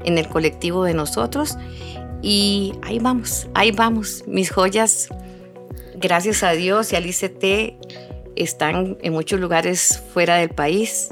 en 0.03 0.17
el 0.17 0.27
colectivo 0.27 0.83
de 0.83 0.93
nosotros. 0.93 1.57
Y 2.23 2.73
ahí 2.81 2.99
vamos, 2.99 3.47
ahí 3.53 3.71
vamos. 3.71 4.23
Mis 4.25 4.49
joyas 4.49 5.09
gracias 5.95 6.41
a 6.41 6.51
Dios 6.51 6.93
y 6.93 6.95
al 6.95 7.05
ICT 7.05 7.75
están 8.37 8.97
en 9.01 9.11
muchos 9.13 9.41
lugares 9.41 10.01
fuera 10.13 10.37
del 10.37 10.49
país. 10.49 11.09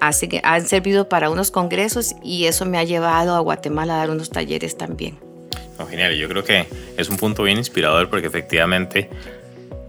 han 0.00 0.66
servido 0.66 1.08
para 1.08 1.28
unos 1.28 1.50
congresos 1.50 2.14
y 2.22 2.46
eso 2.46 2.64
me 2.64 2.78
ha 2.78 2.84
llevado 2.84 3.36
a 3.36 3.40
Guatemala 3.40 3.94
a 3.94 3.98
dar 3.98 4.10
unos 4.10 4.30
talleres 4.30 4.78
también. 4.78 5.18
genial, 5.90 6.14
yo 6.14 6.28
creo 6.30 6.44
que 6.44 6.66
es 6.96 7.10
un 7.10 7.18
punto 7.18 7.42
bien 7.42 7.58
inspirador 7.58 8.08
porque 8.08 8.26
efectivamente 8.26 9.10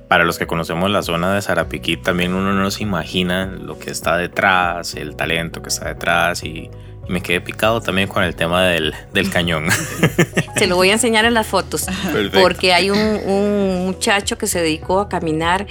para 0.10 0.26
los 0.26 0.38
que 0.38 0.46
conocemos 0.46 0.92
la 0.92 1.02
zona 1.02 1.34
de 1.34 1.42
Sarapiquí 1.42 1.98
también 1.98 2.34
uno 2.34 2.52
no 2.52 2.70
se 2.70 2.84
imagina 2.84 3.46
lo 3.46 3.80
que 3.80 3.92
está 3.92 4.18
detrás, 4.18 4.94
el 4.96 5.16
talento 5.16 5.62
que 5.62 5.70
está 5.70 5.88
detrás 5.88 6.44
y 6.44 6.70
me 7.08 7.22
quedé 7.22 7.42
picado 7.42 7.82
también 7.82 8.08
con 8.08 8.24
el 8.24 8.36
tema 8.36 8.66
del, 8.68 8.94
del 9.14 9.30
cañón. 9.30 9.68
Se 10.58 10.68
lo 10.68 10.76
voy 10.76 10.90
a 10.90 10.94
enseñar 10.94 11.26
en 11.26 11.34
las 11.34 11.48
fotos. 11.48 11.86
Porque 12.34 12.74
hay 12.74 12.90
un, 12.90 12.98
un, 12.98 13.86
muchacho 13.86 14.38
que 14.38 14.48
se 14.48 14.62
dedicó 14.62 15.00
a 15.00 15.10
caminar 15.10 15.68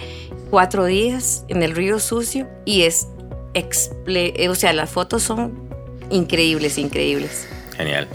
cuatro 0.51 0.85
días 0.85 1.45
en 1.49 1.63
el 1.63 1.75
río 1.75 1.99
sucio 1.99 2.49
y 2.65 2.83
es, 2.83 3.09
eh, 3.55 4.49
o 4.49 4.55
sea, 4.55 4.73
las 4.73 4.91
fotos 4.91 5.23
son 5.23 5.69
increíbles, 6.11 6.79
increíbles. 6.79 7.49
Genial. 7.77 8.09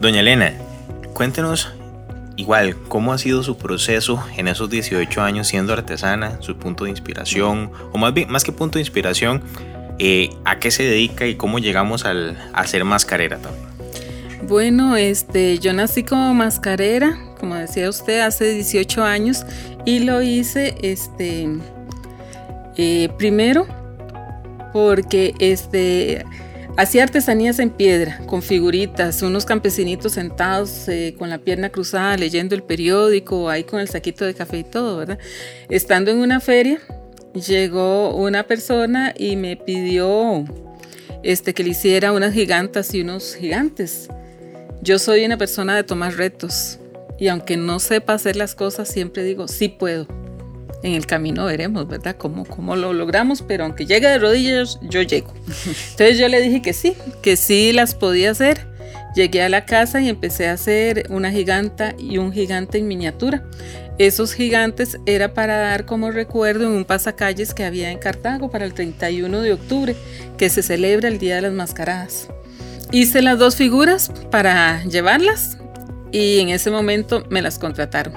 Doña 0.00 0.20
Elena, 0.20 0.54
cuéntenos 1.12 1.68
igual 2.36 2.76
cómo 2.88 3.12
ha 3.12 3.18
sido 3.18 3.42
su 3.42 3.56
proceso 3.56 4.24
en 4.36 4.48
esos 4.48 4.70
18 4.70 5.22
años 5.22 5.46
siendo 5.46 5.72
artesana, 5.72 6.38
su 6.40 6.56
punto 6.56 6.84
de 6.84 6.90
inspiración, 6.90 7.70
o 7.92 7.98
más 7.98 8.14
bien, 8.14 8.30
más 8.30 8.44
que 8.44 8.52
punto 8.52 8.78
de 8.78 8.80
inspiración, 8.80 9.42
eh, 9.98 10.30
¿A 10.44 10.58
qué 10.58 10.70
se 10.70 10.82
dedica 10.82 11.26
y 11.26 11.36
cómo 11.36 11.58
llegamos 11.58 12.04
al, 12.04 12.38
a 12.52 12.66
ser 12.66 12.84
mascarera 12.84 13.38
también? 13.38 13.72
Bueno, 14.48 14.96
este, 14.96 15.58
yo 15.58 15.72
nací 15.72 16.02
como 16.02 16.34
mascarera, 16.34 17.16
como 17.38 17.54
decía 17.54 17.88
usted, 17.88 18.20
hace 18.20 18.52
18 18.52 19.04
años 19.04 19.44
y 19.84 20.00
lo 20.00 20.20
hice 20.20 20.74
este, 20.82 21.48
eh, 22.76 23.08
primero 23.18 23.66
porque 24.72 25.34
este, 25.38 26.24
hacía 26.76 27.04
artesanías 27.04 27.58
en 27.58 27.70
piedra, 27.70 28.18
con 28.26 28.42
figuritas, 28.42 29.22
unos 29.22 29.44
campesinitos 29.44 30.12
sentados 30.12 30.88
eh, 30.88 31.14
con 31.18 31.30
la 31.30 31.38
pierna 31.38 31.70
cruzada 31.70 32.16
leyendo 32.16 32.54
el 32.54 32.62
periódico, 32.62 33.48
ahí 33.48 33.64
con 33.64 33.80
el 33.80 33.88
saquito 33.88 34.24
de 34.24 34.34
café 34.34 34.58
y 34.58 34.64
todo, 34.64 34.98
¿verdad? 34.98 35.18
Estando 35.68 36.10
en 36.10 36.18
una 36.18 36.40
feria, 36.40 36.80
llegó 37.34 38.14
una 38.14 38.44
persona 38.44 39.14
y 39.16 39.36
me 39.36 39.56
pidió 39.56 40.44
este, 41.22 41.54
que 41.54 41.64
le 41.64 41.70
hiciera 41.70 42.12
unas 42.12 42.34
gigantas 42.34 42.94
y 42.94 43.00
unos 43.00 43.34
gigantes. 43.34 44.08
Yo 44.82 44.98
soy 44.98 45.24
una 45.24 45.38
persona 45.38 45.76
de 45.76 45.84
tomar 45.84 46.14
retos 46.16 46.78
y 47.18 47.28
aunque 47.28 47.56
no 47.56 47.78
sepa 47.78 48.14
hacer 48.14 48.36
las 48.36 48.54
cosas, 48.54 48.88
siempre 48.88 49.22
digo, 49.22 49.48
sí 49.48 49.68
puedo. 49.68 50.06
En 50.82 50.94
el 50.94 51.06
camino 51.06 51.44
veremos, 51.44 51.86
¿verdad? 51.86 52.16
Cómo, 52.16 52.44
cómo 52.44 52.74
lo 52.74 52.92
logramos, 52.92 53.42
pero 53.42 53.64
aunque 53.64 53.86
llegue 53.86 54.08
de 54.08 54.18
rodillas, 54.18 54.80
yo 54.82 55.02
llego. 55.02 55.32
Entonces 55.92 56.18
yo 56.18 56.26
le 56.26 56.40
dije 56.40 56.60
que 56.60 56.72
sí, 56.72 56.94
que 57.22 57.36
sí 57.36 57.72
las 57.72 57.94
podía 57.94 58.32
hacer. 58.32 58.66
Llegué 59.14 59.42
a 59.42 59.48
la 59.48 59.64
casa 59.66 60.00
y 60.00 60.08
empecé 60.08 60.48
a 60.48 60.54
hacer 60.54 61.06
una 61.10 61.30
giganta 61.30 61.94
y 61.98 62.18
un 62.18 62.32
gigante 62.32 62.78
en 62.78 62.88
miniatura. 62.88 63.44
Esos 63.98 64.32
gigantes 64.32 64.98
era 65.04 65.34
para 65.34 65.58
dar 65.58 65.84
como 65.84 66.10
recuerdo 66.10 66.64
en 66.64 66.72
un 66.72 66.84
pasacalles 66.84 67.52
que 67.52 67.64
había 67.64 67.90
en 67.90 67.98
Cartago 67.98 68.50
para 68.50 68.64
el 68.64 68.72
31 68.72 69.42
de 69.42 69.52
octubre, 69.52 69.94
que 70.38 70.48
se 70.48 70.62
celebra 70.62 71.08
el 71.08 71.18
Día 71.18 71.36
de 71.36 71.42
las 71.42 71.52
Mascaradas. 71.52 72.28
Hice 72.90 73.20
las 73.22 73.38
dos 73.38 73.56
figuras 73.56 74.10
para 74.30 74.82
llevarlas 74.84 75.58
y 76.10 76.40
en 76.40 76.48
ese 76.48 76.70
momento 76.70 77.24
me 77.28 77.42
las 77.42 77.58
contrataron. 77.58 78.14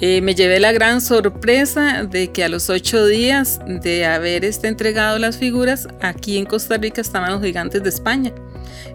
Eh, 0.00 0.20
me 0.20 0.34
llevé 0.34 0.60
la 0.60 0.70
gran 0.70 1.00
sorpresa 1.00 2.04
de 2.04 2.30
que 2.30 2.44
a 2.44 2.48
los 2.48 2.70
ocho 2.70 3.04
días 3.06 3.60
de 3.66 4.06
haber 4.06 4.44
este 4.44 4.68
entregado 4.68 5.18
las 5.18 5.38
figuras, 5.38 5.88
aquí 6.00 6.38
en 6.38 6.46
Costa 6.46 6.76
Rica 6.76 7.00
estaban 7.00 7.32
los 7.32 7.42
gigantes 7.42 7.82
de 7.82 7.88
España. 7.88 8.32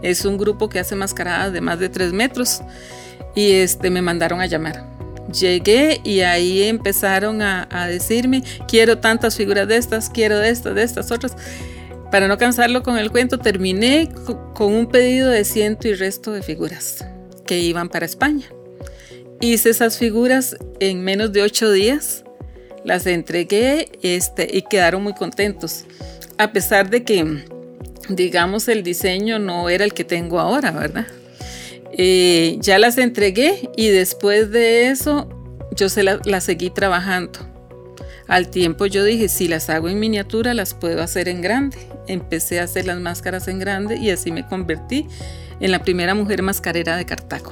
Es 0.02 0.24
un 0.24 0.38
grupo 0.38 0.70
que 0.70 0.80
hace 0.80 0.96
mascaradas 0.96 1.52
de 1.52 1.62
más 1.62 1.80
de 1.80 1.90
tres 1.90 2.14
metros 2.14 2.62
y 3.36 3.52
este, 3.52 3.90
me 3.90 4.02
mandaron 4.02 4.40
a 4.40 4.46
llamar 4.46 4.94
llegué 5.34 6.00
y 6.04 6.22
ahí 6.22 6.64
empezaron 6.64 7.42
a, 7.42 7.88
decirme, 7.88 8.44
quiero 8.68 9.00
tantas 9.00 9.36
figuras 9.36 9.68
de 9.68 9.78
estas, 9.78 10.10
quiero 10.10 10.38
de 10.38 10.50
estas, 10.50 10.76
de 10.76 10.84
estas 10.84 11.12
otras. 11.12 11.36
Para 12.12 12.28
no 12.28 12.38
cansarlo 12.38 12.84
con 12.84 12.98
el 12.98 13.12
cuento, 13.12 13.40
terminé 13.40 14.10
con 14.54 14.74
un 14.74 14.88
pedido 14.88 15.30
de 15.30 15.44
ciento 15.44 15.88
y 15.88 15.94
resto 15.96 16.32
de 16.32 16.44
figuras 16.44 17.06
que 17.46 17.60
iban 17.60 17.90
para 17.90 18.06
España. 18.06 18.46
Hice 19.42 19.72
esas 19.72 19.98
figuras 19.98 20.56
en 20.80 21.04
menos 21.04 21.34
de 21.34 21.42
ocho 21.42 21.72
días, 21.72 22.24
las 22.86 23.06
entregué 23.08 23.92
este, 24.02 24.48
y 24.52 24.62
quedaron 24.62 25.04
muy 25.04 25.14
contentos, 25.14 25.86
a 26.38 26.52
pesar 26.52 26.90
de 26.90 27.04
que, 27.04 27.46
digamos, 28.10 28.68
el 28.68 28.84
diseño 28.84 29.40
no 29.40 29.70
era 29.70 29.84
el 29.84 29.94
que 29.94 30.04
tengo 30.04 30.40
ahora, 30.40 30.72
¿verdad? 30.72 31.08
Eh, 31.96 32.58
ya 32.60 32.80
las 32.80 32.98
entregué 32.98 33.70
y 33.78 33.90
después 33.90 34.52
de 34.52 34.90
eso 34.90 35.30
yo 35.76 35.90
se 35.90 36.04
las 36.04 36.44
seguí 36.44 36.70
trabajando. 36.70 37.40
Al 38.28 38.50
tiempo 38.50 38.86
yo 38.86 39.04
dije, 39.04 39.28
si 39.28 39.48
las 39.48 39.70
hago 39.70 39.90
en 39.90 40.00
miniatura, 40.00 40.54
las 40.54 40.74
puedo 40.74 41.04
hacer 41.04 41.28
en 41.28 41.42
grande. 41.42 41.78
Empecé 42.08 42.60
a 42.60 42.64
hacer 42.64 42.86
las 42.86 43.00
máscaras 43.00 43.48
en 43.48 43.60
grande 43.60 43.98
y 43.98 44.10
así 44.10 44.32
me 44.32 44.48
convertí 44.48 45.08
en 45.60 45.72
la 45.72 45.84
primera 45.84 46.16
mujer 46.16 46.42
mascarera 46.42 46.98
de 46.98 47.06
Cartago, 47.06 47.52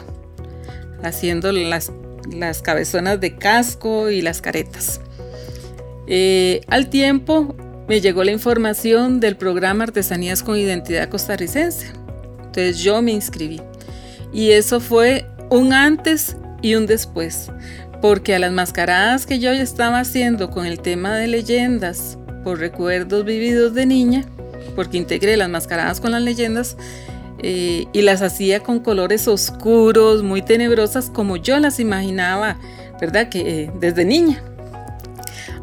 haciendo 1.04 1.52
las, 1.52 1.92
las 2.32 2.62
cabezonas 2.62 3.20
de 3.20 3.36
casco 3.36 4.10
y 4.10 4.22
las 4.22 4.42
caretas. 4.42 5.02
Eh, 6.08 6.62
al 6.68 6.90
tiempo 6.90 7.56
me 7.88 8.02
llegó 8.02 8.24
la 8.24 8.32
información 8.32 9.20
del 9.20 9.38
programa 9.38 9.84
Artesanías 9.84 10.42
con 10.42 10.58
Identidad 10.58 11.10
Costarricense. 11.10 11.88
Entonces 12.38 12.80
yo 12.80 13.02
me 13.02 13.12
inscribí. 13.12 13.62
Y 14.34 14.52
eso 14.52 14.80
fue 14.80 15.26
un 15.50 15.74
antes 15.74 16.38
y 16.62 16.76
un 16.76 16.86
después, 16.86 17.52
porque 18.02 18.36
a 18.36 18.40
las 18.40 18.52
mascaradas 18.52 19.26
que 19.26 19.40
yo 19.40 19.52
estaba 19.52 20.00
haciendo 20.00 20.50
con 20.50 20.66
el 20.66 20.80
tema 20.80 21.16
de 21.16 21.28
leyendas 21.28 22.18
por 22.44 22.60
recuerdos 22.60 23.26
vividos 23.26 23.74
de 23.74 23.86
niña, 23.86 24.26
porque 24.76 24.98
integré 24.98 25.38
las 25.38 25.50
mascaradas 25.50 26.00
con 26.00 26.12
las 26.12 26.22
leyendas 26.22 26.78
eh, 27.40 27.86
y 27.92 28.02
las 28.04 28.22
hacía 28.22 28.62
con 28.62 28.80
colores 28.80 29.28
oscuros, 29.28 30.24
muy 30.24 30.42
tenebrosas, 30.42 31.10
como 31.10 31.38
yo 31.38 31.60
las 31.60 31.80
imaginaba, 31.80 32.58
¿verdad? 33.00 33.30
Que 33.30 33.64
eh, 33.64 33.72
desde 33.80 34.06
niña. 34.06 34.44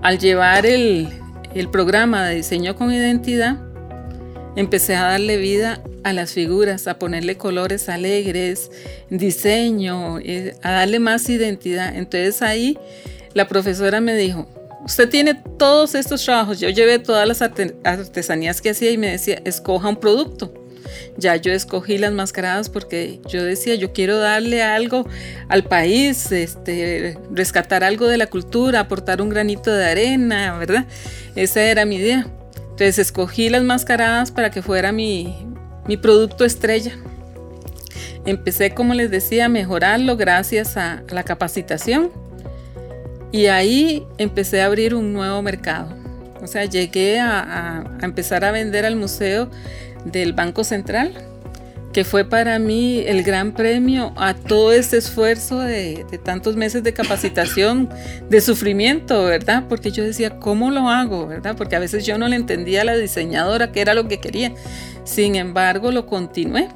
Al 0.03 0.19
llevar 0.19 0.67
el, 0.67 1.09
el 1.55 1.69
programa 1.71 2.27
de 2.27 2.37
diseño 2.37 2.77
con 2.77 2.93
identidad, 2.93 3.57
empecé 4.57 4.97
a 4.97 5.05
darle 5.05 5.37
vida 5.37 5.81
a 6.09 6.13
las 6.13 6.33
figuras, 6.33 6.87
a 6.87 6.99
ponerle 6.99 7.37
colores 7.37 7.89
alegres, 7.89 8.71
diseño, 9.11 10.19
eh, 10.21 10.55
a 10.63 10.73
darle 10.73 10.99
más 10.99 11.29
identidad. 11.29 11.95
Entonces 11.95 12.43
ahí 12.43 12.79
la 13.35 13.47
profesora 13.49 14.01
me 14.01 14.17
dijo, 14.17 14.49
usted 14.85 15.09
tiene 15.09 15.35
todos 15.59 15.95
estos 15.95 16.25
trabajos, 16.25 16.61
yo 16.61 16.69
llevé 16.71 16.99
todas 16.99 17.27
las 17.29 17.43
artesanías 17.43 18.61
que 18.61 18.71
hacía 18.71 18.91
y 18.91 18.99
me 18.99 19.11
decía, 19.11 19.41
escoja 19.45 19.89
un 19.89 19.97
producto. 19.97 20.53
Ya 21.19 21.37
yo 21.37 21.53
escogí 21.53 21.99
las 21.99 22.13
mascaradas 22.13 22.71
porque 22.71 23.21
yo 23.29 23.45
decía, 23.45 23.75
yo 23.75 23.93
quiero 23.93 24.19
darle 24.19 24.63
algo 24.63 25.07
al 25.49 25.65
país, 25.65 26.33
este, 26.33 27.19
rescatar 27.31 27.85
algo 27.85 28.07
de 28.07 28.17
la 28.17 28.27
cultura, 28.27 28.81
aportar 28.81 29.21
un 29.21 29.29
granito 29.29 29.71
de 29.71 29.85
arena, 29.85 30.57
¿verdad? 30.57 30.87
Esa 31.35 31.63
era 31.63 31.85
mi 31.85 31.97
idea. 31.97 32.27
Entonces 32.57 32.99
escogí 32.99 33.51
las 33.51 33.65
mascaradas 33.65 34.31
para 34.31 34.51
que 34.51 34.63
fuera 34.63 34.93
mi, 34.93 35.37
mi 35.89 35.97
producto 35.97 36.45
estrella. 36.45 36.93
Empecé, 38.25 38.71
como 38.71 38.95
les 38.95 39.11
decía, 39.11 39.47
a 39.47 39.49
mejorarlo 39.49 40.17
gracias 40.17 40.77
a 40.77 41.03
la 41.09 41.25
capacitación 41.25 42.11
y 43.33 43.47
ahí 43.47 44.07
empecé 44.19 44.61
a 44.63 44.67
abrir 44.67 44.95
un 44.95 45.13
nuevo 45.13 45.43
mercado. 45.43 45.97
O 46.41 46.47
sea, 46.47 46.67
llegué 46.67 47.19
a, 47.19 47.81
a 48.01 48.05
empezar 48.05 48.45
a 48.45 48.53
vender 48.53 48.87
al 48.87 48.97
museo 48.97 49.51
del 50.05 50.35
Banco 50.35 50.63
Central, 50.63 51.13
que 51.93 52.05
fue 52.05 52.25
para 52.25 52.59
mí 52.59 53.03
el 53.07 53.23
gran 53.23 53.53
premio 53.53 54.13
a 54.17 54.35
todo 54.35 54.73
este 54.73 54.99
esfuerzo 54.99 55.61
de, 55.61 56.05
tantos 56.23 56.57
meses 56.57 56.83
de 56.83 56.93
capacitación, 56.93 57.89
de 58.29 58.41
sufrimiento, 58.41 59.25
¿verdad? 59.25 59.65
Porque 59.69 59.91
yo 59.91 60.05
decía, 60.05 60.39
¿cómo 60.39 60.71
lo 60.71 60.89
hago? 60.89 61.27
¿verdad? 61.27 61.57
Porque 61.57 61.77
a 61.77 61.79
veces 61.79 62.05
yo 62.05 62.19
no 62.19 62.29
le 62.29 62.37
entendía 62.37 62.83
a 62.83 62.85
la 62.85 62.97
diseñadora 62.97 63.73
qué 63.73 63.81
era 63.81 63.95
lo 63.95 64.07
que 64.07 64.21
quería. 64.21 64.53
Sin 65.05 65.35
embargo, 65.37 65.91
lo 65.91 66.07
continué. 66.07 66.69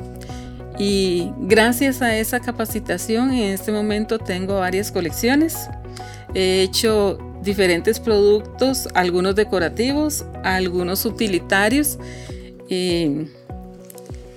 Y 0.78 1.30
gracias 1.38 2.00
a 2.00 2.16
esa 2.16 2.40
capacitación, 2.40 3.30
en 3.32 3.50
este 3.52 3.72
momento 3.72 4.18
tengo 4.18 4.60
varias 4.60 4.90
colecciones. 4.90 5.68
He 6.34 6.62
hecho 6.62 7.18
diferentes 7.42 8.00
productos, 8.00 8.88
algunos 8.94 9.34
decorativos, 9.34 10.24
algunos 10.42 11.04
utilitarios 11.04 11.98
eh, 12.70 13.26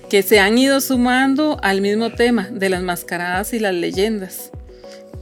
que 0.08 0.22
se 0.22 0.38
han 0.38 0.56
ido 0.56 0.80
sumando 0.80 1.58
al 1.62 1.80
mismo 1.80 2.10
tema 2.10 2.48
de 2.50 2.68
las 2.68 2.82
mascaradas 2.82 3.52
y 3.52 3.58
las 3.58 3.74
leyendas, 3.74 4.52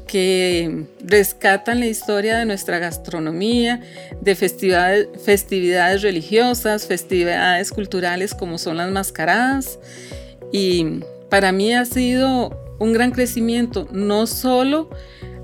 que 0.07 0.85
rescatan 1.03 1.81
la 1.81 1.87
historia 1.87 2.38
de 2.38 2.45
nuestra 2.45 2.79
gastronomía, 2.79 3.81
de 4.21 4.35
festividades, 4.37 6.03
religiosas, 6.03 6.87
festividades 6.87 7.71
culturales 7.71 8.35
como 8.35 8.59
son 8.59 8.76
las 8.76 8.91
mascaradas. 8.91 9.79
Y 10.53 11.00
para 11.31 11.50
mí 11.50 11.75
ha 11.75 11.85
sido 11.85 12.76
un 12.79 12.93
gran 12.93 13.11
crecimiento, 13.11 13.88
no 13.91 14.26
solo 14.26 14.91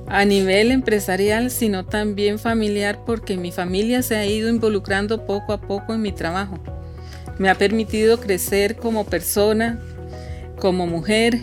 a 0.07 0.25
nivel 0.25 0.71
empresarial, 0.71 1.51
sino 1.51 1.87
también 1.87 2.39
familiar, 2.39 3.05
porque 3.07 3.37
mi 3.37 3.53
familia 3.53 4.03
se 4.03 4.17
ha 4.17 4.27
ido 4.27 4.49
involucrando 4.49 5.25
poco 5.25 5.53
a 5.53 5.61
poco 5.61 5.95
en 5.95 6.03
mi 6.03 6.13
trabajo 6.13 6.59
me 7.41 7.49
ha 7.49 7.55
permitido 7.55 8.21
crecer 8.21 8.77
como 8.77 9.07
persona, 9.07 9.81
como 10.59 10.87
mujer, 10.87 11.39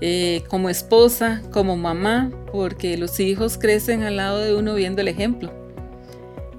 eh, 0.00 0.44
como 0.46 0.68
esposa, 0.68 1.42
como 1.50 1.76
mamá, 1.76 2.30
porque 2.52 2.96
los 2.96 3.18
hijos 3.18 3.58
crecen 3.58 4.04
al 4.04 4.18
lado 4.18 4.38
de 4.38 4.54
uno 4.54 4.72
viendo 4.76 5.00
el 5.00 5.08
ejemplo. 5.08 5.52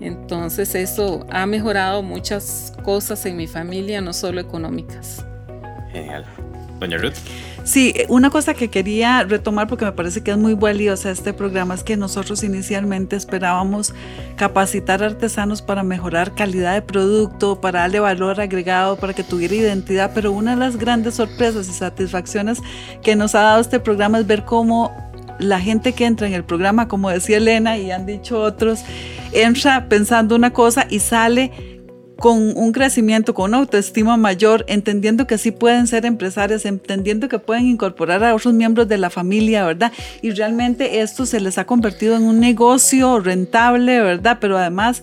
Entonces 0.01 0.75
eso 0.75 1.25
ha 1.29 1.45
mejorado 1.45 2.03
muchas 2.03 2.73
cosas 2.83 3.25
en 3.25 3.37
mi 3.37 3.47
familia, 3.47 4.01
no 4.01 4.11
solo 4.11 4.41
económicas. 4.41 5.25
Genial. 5.93 6.25
Doña 6.81 6.97
Ruth. 6.97 7.13
Sí, 7.63 7.93
una 8.09 8.31
cosa 8.31 8.55
que 8.55 8.69
quería 8.69 9.23
retomar 9.23 9.67
porque 9.67 9.85
me 9.85 9.91
parece 9.91 10.23
que 10.23 10.31
es 10.31 10.37
muy 10.37 10.55
valiosa 10.55 11.11
este 11.11 11.31
programa 11.31 11.75
es 11.75 11.83
que 11.83 11.95
nosotros 11.95 12.43
inicialmente 12.43 13.15
esperábamos 13.15 13.93
capacitar 14.35 15.03
artesanos 15.03 15.61
para 15.61 15.83
mejorar 15.83 16.33
calidad 16.33 16.73
de 16.73 16.81
producto, 16.81 17.61
para 17.61 17.81
darle 17.81 17.99
valor 17.99 18.41
agregado, 18.41 18.97
para 18.97 19.13
que 19.13 19.23
tuviera 19.23 19.53
identidad, 19.53 20.11
pero 20.15 20.31
una 20.31 20.55
de 20.55 20.57
las 20.57 20.75
grandes 20.75 21.15
sorpresas 21.15 21.69
y 21.69 21.73
satisfacciones 21.73 22.59
que 23.03 23.15
nos 23.15 23.35
ha 23.35 23.41
dado 23.41 23.61
este 23.61 23.79
programa 23.79 24.17
es 24.17 24.25
ver 24.25 24.43
cómo 24.43 24.91
la 25.37 25.59
gente 25.59 25.93
que 25.93 26.05
entra 26.05 26.25
en 26.25 26.33
el 26.33 26.43
programa, 26.43 26.87
como 26.87 27.11
decía 27.11 27.37
Elena 27.37 27.77
y 27.77 27.91
han 27.91 28.07
dicho 28.07 28.41
otros, 28.41 28.83
entra 29.33 29.87
pensando 29.87 30.35
una 30.35 30.51
cosa 30.51 30.87
y 30.89 30.97
sale 30.97 31.80
con 32.21 32.55
un 32.55 32.71
crecimiento, 32.71 33.33
con 33.33 33.49
una 33.49 33.57
autoestima 33.57 34.15
mayor, 34.15 34.63
entendiendo 34.67 35.25
que 35.25 35.39
sí 35.39 35.49
pueden 35.49 35.87
ser 35.87 36.05
empresarias, 36.05 36.65
entendiendo 36.65 37.27
que 37.27 37.39
pueden 37.39 37.65
incorporar 37.65 38.23
a 38.23 38.35
otros 38.35 38.53
miembros 38.53 38.87
de 38.87 38.99
la 38.99 39.09
familia, 39.09 39.65
¿verdad? 39.65 39.91
Y 40.21 40.29
realmente 40.29 41.01
esto 41.01 41.25
se 41.25 41.39
les 41.39 41.57
ha 41.57 41.65
convertido 41.65 42.15
en 42.15 42.21
un 42.21 42.39
negocio 42.39 43.19
rentable, 43.19 43.99
¿verdad? 44.01 44.37
Pero 44.39 44.59
además 44.59 45.01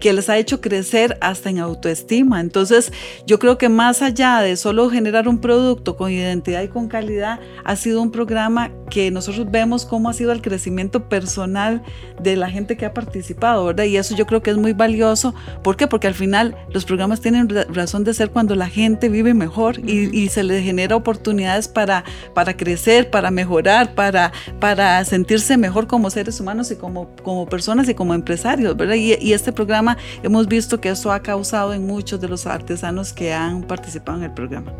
que 0.00 0.12
les 0.12 0.30
ha 0.30 0.38
hecho 0.38 0.60
crecer 0.60 1.18
hasta 1.20 1.50
en 1.50 1.58
autoestima. 1.58 2.40
Entonces, 2.40 2.92
yo 3.26 3.38
creo 3.38 3.58
que 3.58 3.68
más 3.68 4.00
allá 4.00 4.40
de 4.40 4.56
solo 4.56 4.88
generar 4.88 5.28
un 5.28 5.40
producto 5.40 5.96
con 5.96 6.10
identidad 6.10 6.62
y 6.62 6.68
con 6.68 6.88
calidad, 6.88 7.38
ha 7.64 7.76
sido 7.76 8.00
un 8.00 8.10
programa 8.10 8.70
que 8.90 9.10
nosotros 9.10 9.50
vemos 9.50 9.84
cómo 9.84 10.08
ha 10.08 10.14
sido 10.14 10.32
el 10.32 10.40
crecimiento 10.40 11.08
personal 11.08 11.82
de 12.20 12.36
la 12.36 12.50
gente 12.50 12.76
que 12.76 12.86
ha 12.86 12.94
participado, 12.94 13.64
¿verdad? 13.66 13.84
Y 13.84 13.98
eso 13.98 14.16
yo 14.16 14.26
creo 14.26 14.42
que 14.42 14.50
es 14.50 14.56
muy 14.56 14.72
valioso. 14.72 15.34
¿Por 15.62 15.76
qué? 15.76 15.86
Porque 15.86 16.06
al 16.06 16.14
final 16.14 16.56
los 16.72 16.84
programas 16.84 17.20
tienen 17.20 17.48
razón 17.72 18.04
de 18.04 18.14
ser 18.14 18.30
cuando 18.30 18.54
la 18.54 18.68
gente 18.68 19.08
vive 19.08 19.34
mejor 19.34 19.78
y, 19.78 20.28
se 20.28 20.44
les 20.44 20.62
genera 20.62 20.94
oportunidades 20.94 21.66
para, 21.66 22.04
para 22.34 22.56
crecer, 22.56 23.10
para 23.10 23.30
mejorar, 23.30 23.94
para, 23.94 24.32
para 24.60 25.04
sentirse 25.04 25.56
mejor 25.56 25.86
como 25.86 26.10
seres 26.10 26.38
humanos 26.40 26.70
y 26.70 26.76
como, 26.76 27.14
como 27.22 27.46
personas 27.46 27.88
y 27.88 27.94
como 27.94 28.14
empresarios, 28.14 28.76
¿verdad? 28.76 28.94
Y, 28.94 29.14
y 29.14 29.32
este 29.32 29.52
programa 29.52 29.96
hemos 30.22 30.46
visto 30.46 30.80
que 30.80 30.90
eso 30.90 31.12
ha 31.12 31.20
causado 31.20 31.74
en 31.74 31.86
muchos 31.86 32.20
de 32.20 32.28
los 32.28 32.46
artesanos 32.46 33.12
que 33.12 33.32
han 33.32 33.62
participado 33.62 34.18
en 34.18 34.24
el 34.24 34.32
programa. 34.32 34.72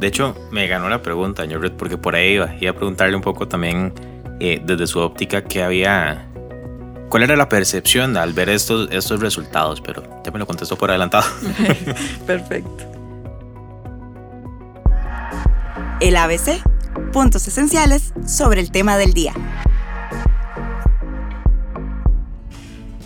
De 0.00 0.06
hecho, 0.06 0.34
me 0.52 0.66
ganó 0.68 0.88
la 0.88 1.02
pregunta, 1.02 1.42
señor 1.42 1.62
Red, 1.62 1.72
porque 1.72 1.98
por 1.98 2.14
ahí 2.14 2.34
iba. 2.34 2.54
Iba 2.60 2.70
a 2.70 2.74
preguntarle 2.74 3.16
un 3.16 3.22
poco 3.22 3.48
también 3.48 3.92
eh, 4.38 4.62
desde 4.64 4.86
su 4.86 5.00
óptica 5.00 5.42
qué 5.42 5.62
había. 5.62 6.27
¿Cuál 7.08 7.22
era 7.22 7.36
la 7.36 7.48
percepción 7.48 8.16
al 8.16 8.34
ver 8.34 8.50
estos, 8.50 8.88
estos 8.90 9.20
resultados? 9.20 9.80
Pero 9.80 10.02
ya 10.24 10.30
me 10.30 10.38
lo 10.38 10.46
contestó 10.46 10.76
por 10.76 10.90
adelantado. 10.90 11.24
Perfecto. 12.26 12.84
El 16.00 16.16
ABC. 16.16 16.62
Puntos 17.12 17.46
esenciales 17.48 18.12
sobre 18.26 18.60
el 18.60 18.70
tema 18.70 18.98
del 18.98 19.14
día. 19.14 19.32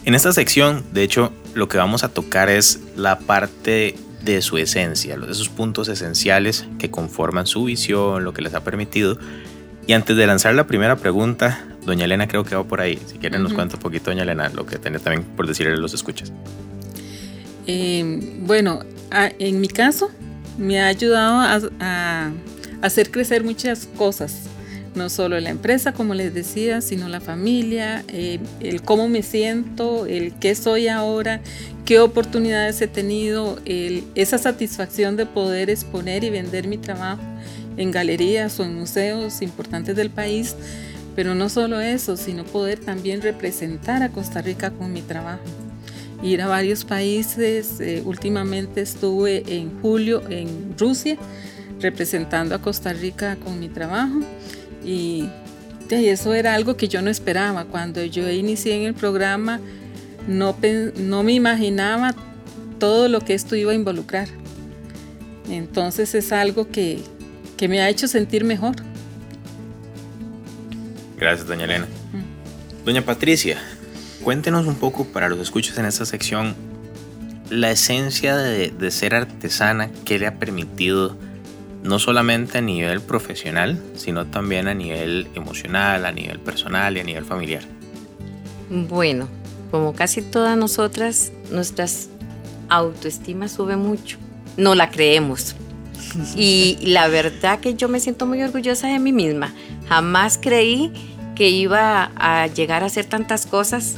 En 0.04 0.14
esta 0.14 0.32
sección, 0.32 0.84
de 0.92 1.04
hecho, 1.04 1.32
lo 1.54 1.68
que 1.68 1.78
vamos 1.78 2.02
a 2.02 2.08
tocar 2.08 2.48
es 2.48 2.80
la 2.96 3.20
parte 3.20 3.94
de 4.22 4.42
su 4.42 4.58
esencia, 4.58 5.16
esos 5.28 5.48
puntos 5.48 5.88
esenciales 5.88 6.66
que 6.78 6.90
conforman 6.90 7.46
su 7.46 7.64
visión, 7.64 8.24
lo 8.24 8.32
que 8.32 8.42
les 8.42 8.54
ha 8.54 8.64
permitido. 8.64 9.18
Y 9.86 9.92
antes 9.92 10.16
de 10.16 10.26
lanzar 10.26 10.54
la 10.54 10.66
primera 10.66 10.96
pregunta, 10.96 11.71
doña 11.84 12.04
Elena 12.04 12.28
creo 12.28 12.44
que 12.44 12.54
va 12.54 12.64
por 12.64 12.80
ahí. 12.80 12.98
Si 13.06 13.18
quieren 13.18 13.42
nos 13.42 13.52
cuenta 13.52 13.76
un 13.76 13.82
poquito, 13.82 14.10
doña 14.10 14.22
Elena, 14.22 14.48
lo 14.48 14.66
que 14.66 14.78
tiene 14.78 14.98
también 14.98 15.24
por 15.36 15.46
decirle 15.46 15.72
a 15.72 15.76
los 15.76 15.94
escuchas. 15.94 16.32
Em, 17.66 18.46
bueno, 18.46 18.80
en 19.10 19.60
mi 19.60 19.68
caso 19.68 20.10
me 20.58 20.80
ha 20.80 20.86
ayudado 20.86 21.68
a 21.80 22.32
hacer 22.82 23.10
crecer 23.10 23.44
muchas 23.44 23.86
cosas 23.96 24.48
no 24.94 25.08
solo 25.08 25.40
la 25.40 25.50
empresa, 25.50 25.92
como 25.92 26.14
les 26.14 26.34
decía, 26.34 26.80
sino 26.80 27.08
la 27.08 27.20
familia, 27.20 28.04
eh, 28.08 28.38
el 28.60 28.82
cómo 28.82 29.08
me 29.08 29.22
siento, 29.22 30.06
el 30.06 30.34
qué 30.34 30.54
soy 30.54 30.88
ahora, 30.88 31.40
qué 31.84 31.98
oportunidades 31.98 32.80
he 32.82 32.88
tenido, 32.88 33.58
esa 33.64 34.38
satisfacción 34.38 35.16
de 35.16 35.26
poder 35.26 35.70
exponer 35.70 36.24
y 36.24 36.30
vender 36.30 36.68
mi 36.68 36.78
trabajo 36.78 37.22
en 37.76 37.90
galerías 37.90 38.58
o 38.60 38.64
en 38.64 38.74
museos 38.74 39.40
importantes 39.40 39.96
del 39.96 40.10
país, 40.10 40.56
pero 41.14 41.34
no 41.34 41.48
solo 41.48 41.80
eso, 41.80 42.16
sino 42.16 42.44
poder 42.44 42.78
también 42.78 43.22
representar 43.22 44.02
a 44.02 44.10
Costa 44.10 44.40
Rica 44.42 44.70
con 44.70 44.92
mi 44.92 45.02
trabajo. 45.02 45.42
Ir 46.22 46.40
a 46.40 46.46
varios 46.46 46.84
países, 46.84 47.80
eh, 47.80 48.02
últimamente 48.04 48.80
estuve 48.80 49.42
en 49.46 49.80
julio 49.80 50.22
en 50.30 50.74
Rusia 50.78 51.18
representando 51.80 52.54
a 52.54 52.62
Costa 52.62 52.92
Rica 52.92 53.36
con 53.36 53.58
mi 53.58 53.68
trabajo 53.68 54.20
y, 54.84 55.28
eso 55.90 56.32
era 56.32 56.54
algo 56.54 56.74
que 56.74 56.88
yo 56.88 57.02
no 57.02 57.10
esperaba. 57.10 57.66
Cuando 57.66 58.02
yo 58.02 58.30
inicié 58.30 58.76
en 58.76 58.84
el 58.84 58.94
programa, 58.94 59.60
no, 60.26 60.56
no 60.96 61.22
me 61.22 61.34
imaginaba 61.34 62.14
todo 62.78 63.08
lo 63.08 63.20
que 63.20 63.34
esto 63.34 63.56
iba 63.56 63.72
a 63.72 63.74
involucrar. 63.74 64.26
Entonces 65.50 66.14
es 66.14 66.32
algo 66.32 66.68
que, 66.68 67.00
que 67.58 67.68
me 67.68 67.82
ha 67.82 67.90
hecho 67.90 68.08
sentir 68.08 68.44
mejor. 68.44 68.76
Gracias, 71.22 71.46
doña 71.46 71.64
Elena. 71.66 71.86
Doña 72.84 73.02
Patricia, 73.02 73.56
cuéntenos 74.24 74.66
un 74.66 74.74
poco 74.74 75.04
para 75.06 75.28
los 75.28 75.38
escuchos 75.38 75.78
en 75.78 75.86
esta 75.86 76.04
sección 76.04 76.56
la 77.48 77.70
esencia 77.70 78.36
de, 78.36 78.70
de 78.70 78.90
ser 78.90 79.14
artesana, 79.14 79.90
¿qué 80.04 80.18
le 80.18 80.26
ha 80.26 80.38
permitido? 80.38 81.16
no 81.82 81.98
solamente 81.98 82.58
a 82.58 82.60
nivel 82.60 83.00
profesional, 83.00 83.80
sino 83.96 84.26
también 84.26 84.68
a 84.68 84.74
nivel 84.74 85.28
emocional, 85.34 86.06
a 86.06 86.12
nivel 86.12 86.38
personal 86.38 86.96
y 86.96 87.00
a 87.00 87.04
nivel 87.04 87.24
familiar? 87.24 87.62
Bueno, 88.70 89.28
como 89.70 89.92
casi 89.92 90.22
todas 90.22 90.56
nosotras, 90.56 91.32
nuestras 91.50 92.08
autoestima 92.68 93.48
sube 93.48 93.76
mucho. 93.76 94.18
No 94.56 94.74
la 94.74 94.90
creemos. 94.90 95.54
Y 96.36 96.78
la 96.82 97.08
verdad 97.08 97.60
que 97.60 97.74
yo 97.74 97.88
me 97.88 97.98
siento 97.98 98.26
muy 98.26 98.42
orgullosa 98.42 98.88
de 98.88 98.98
mí 98.98 99.12
misma. 99.12 99.54
Jamás 99.88 100.38
creí 100.40 100.92
que 101.34 101.48
iba 101.48 102.10
a 102.16 102.46
llegar 102.46 102.82
a 102.82 102.86
hacer 102.86 103.06
tantas 103.06 103.46
cosas. 103.46 103.96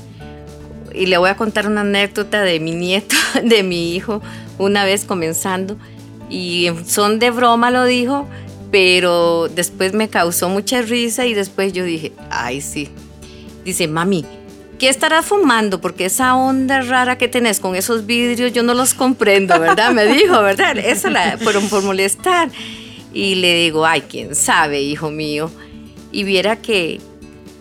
Y 0.93 1.07
le 1.07 1.19
voy 1.19 1.31
a 1.31 1.37
contar 1.37 1.67
una 1.67 1.81
anécdota 1.81 2.43
de 2.43 2.61
mi 2.61 2.73
nieto, 2.73 3.17
de 3.43 3.63
mi 3.63 3.95
hijo, 3.95 4.23
una 4.59 4.85
vez 4.85 5.05
comenzando 5.05 5.77
y 6.29 6.69
son 6.87 7.19
de 7.19 7.31
broma 7.31 7.71
lo 7.71 7.85
dijo, 7.85 8.27
pero 8.71 9.49
después 9.49 9.93
me 9.93 10.09
causó 10.09 10.49
mucha 10.49 10.83
risa 10.83 11.27
y 11.27 11.35
después 11.35 11.73
yo 11.73 11.85
dije, 11.85 12.13
ay 12.31 12.61
sí. 12.61 12.89
Dice, 13.65 13.89
mami, 13.89 14.25
¿qué 14.79 14.89
estarás 14.89 15.27
fumando? 15.27 15.81
Porque 15.81 16.07
esa 16.07 16.35
onda 16.37 16.83
rara 16.83 17.17
que 17.17 17.29
tenés 17.29 17.61
con 17.61 17.77
esos 17.77 18.05
vidrios 18.05 18.53
yo 18.53 18.63
no 18.63 18.75
los 18.75 18.93
comprendo, 18.93 19.59
¿verdad? 19.59 19.93
Me 19.93 20.07
dijo, 20.07 20.43
¿verdad? 20.43 20.77
Eso 20.79 21.09
la 21.09 21.39
fueron 21.39 21.69
por 21.69 21.83
molestar. 21.83 22.51
Y 23.13 23.37
le 23.37 23.55
digo, 23.55 23.87
ay, 23.87 24.03
quién 24.03 24.35
sabe, 24.35 24.83
hijo 24.83 25.11
mío. 25.11 25.51
Y 26.11 26.25
viera 26.25 26.57
que 26.57 27.01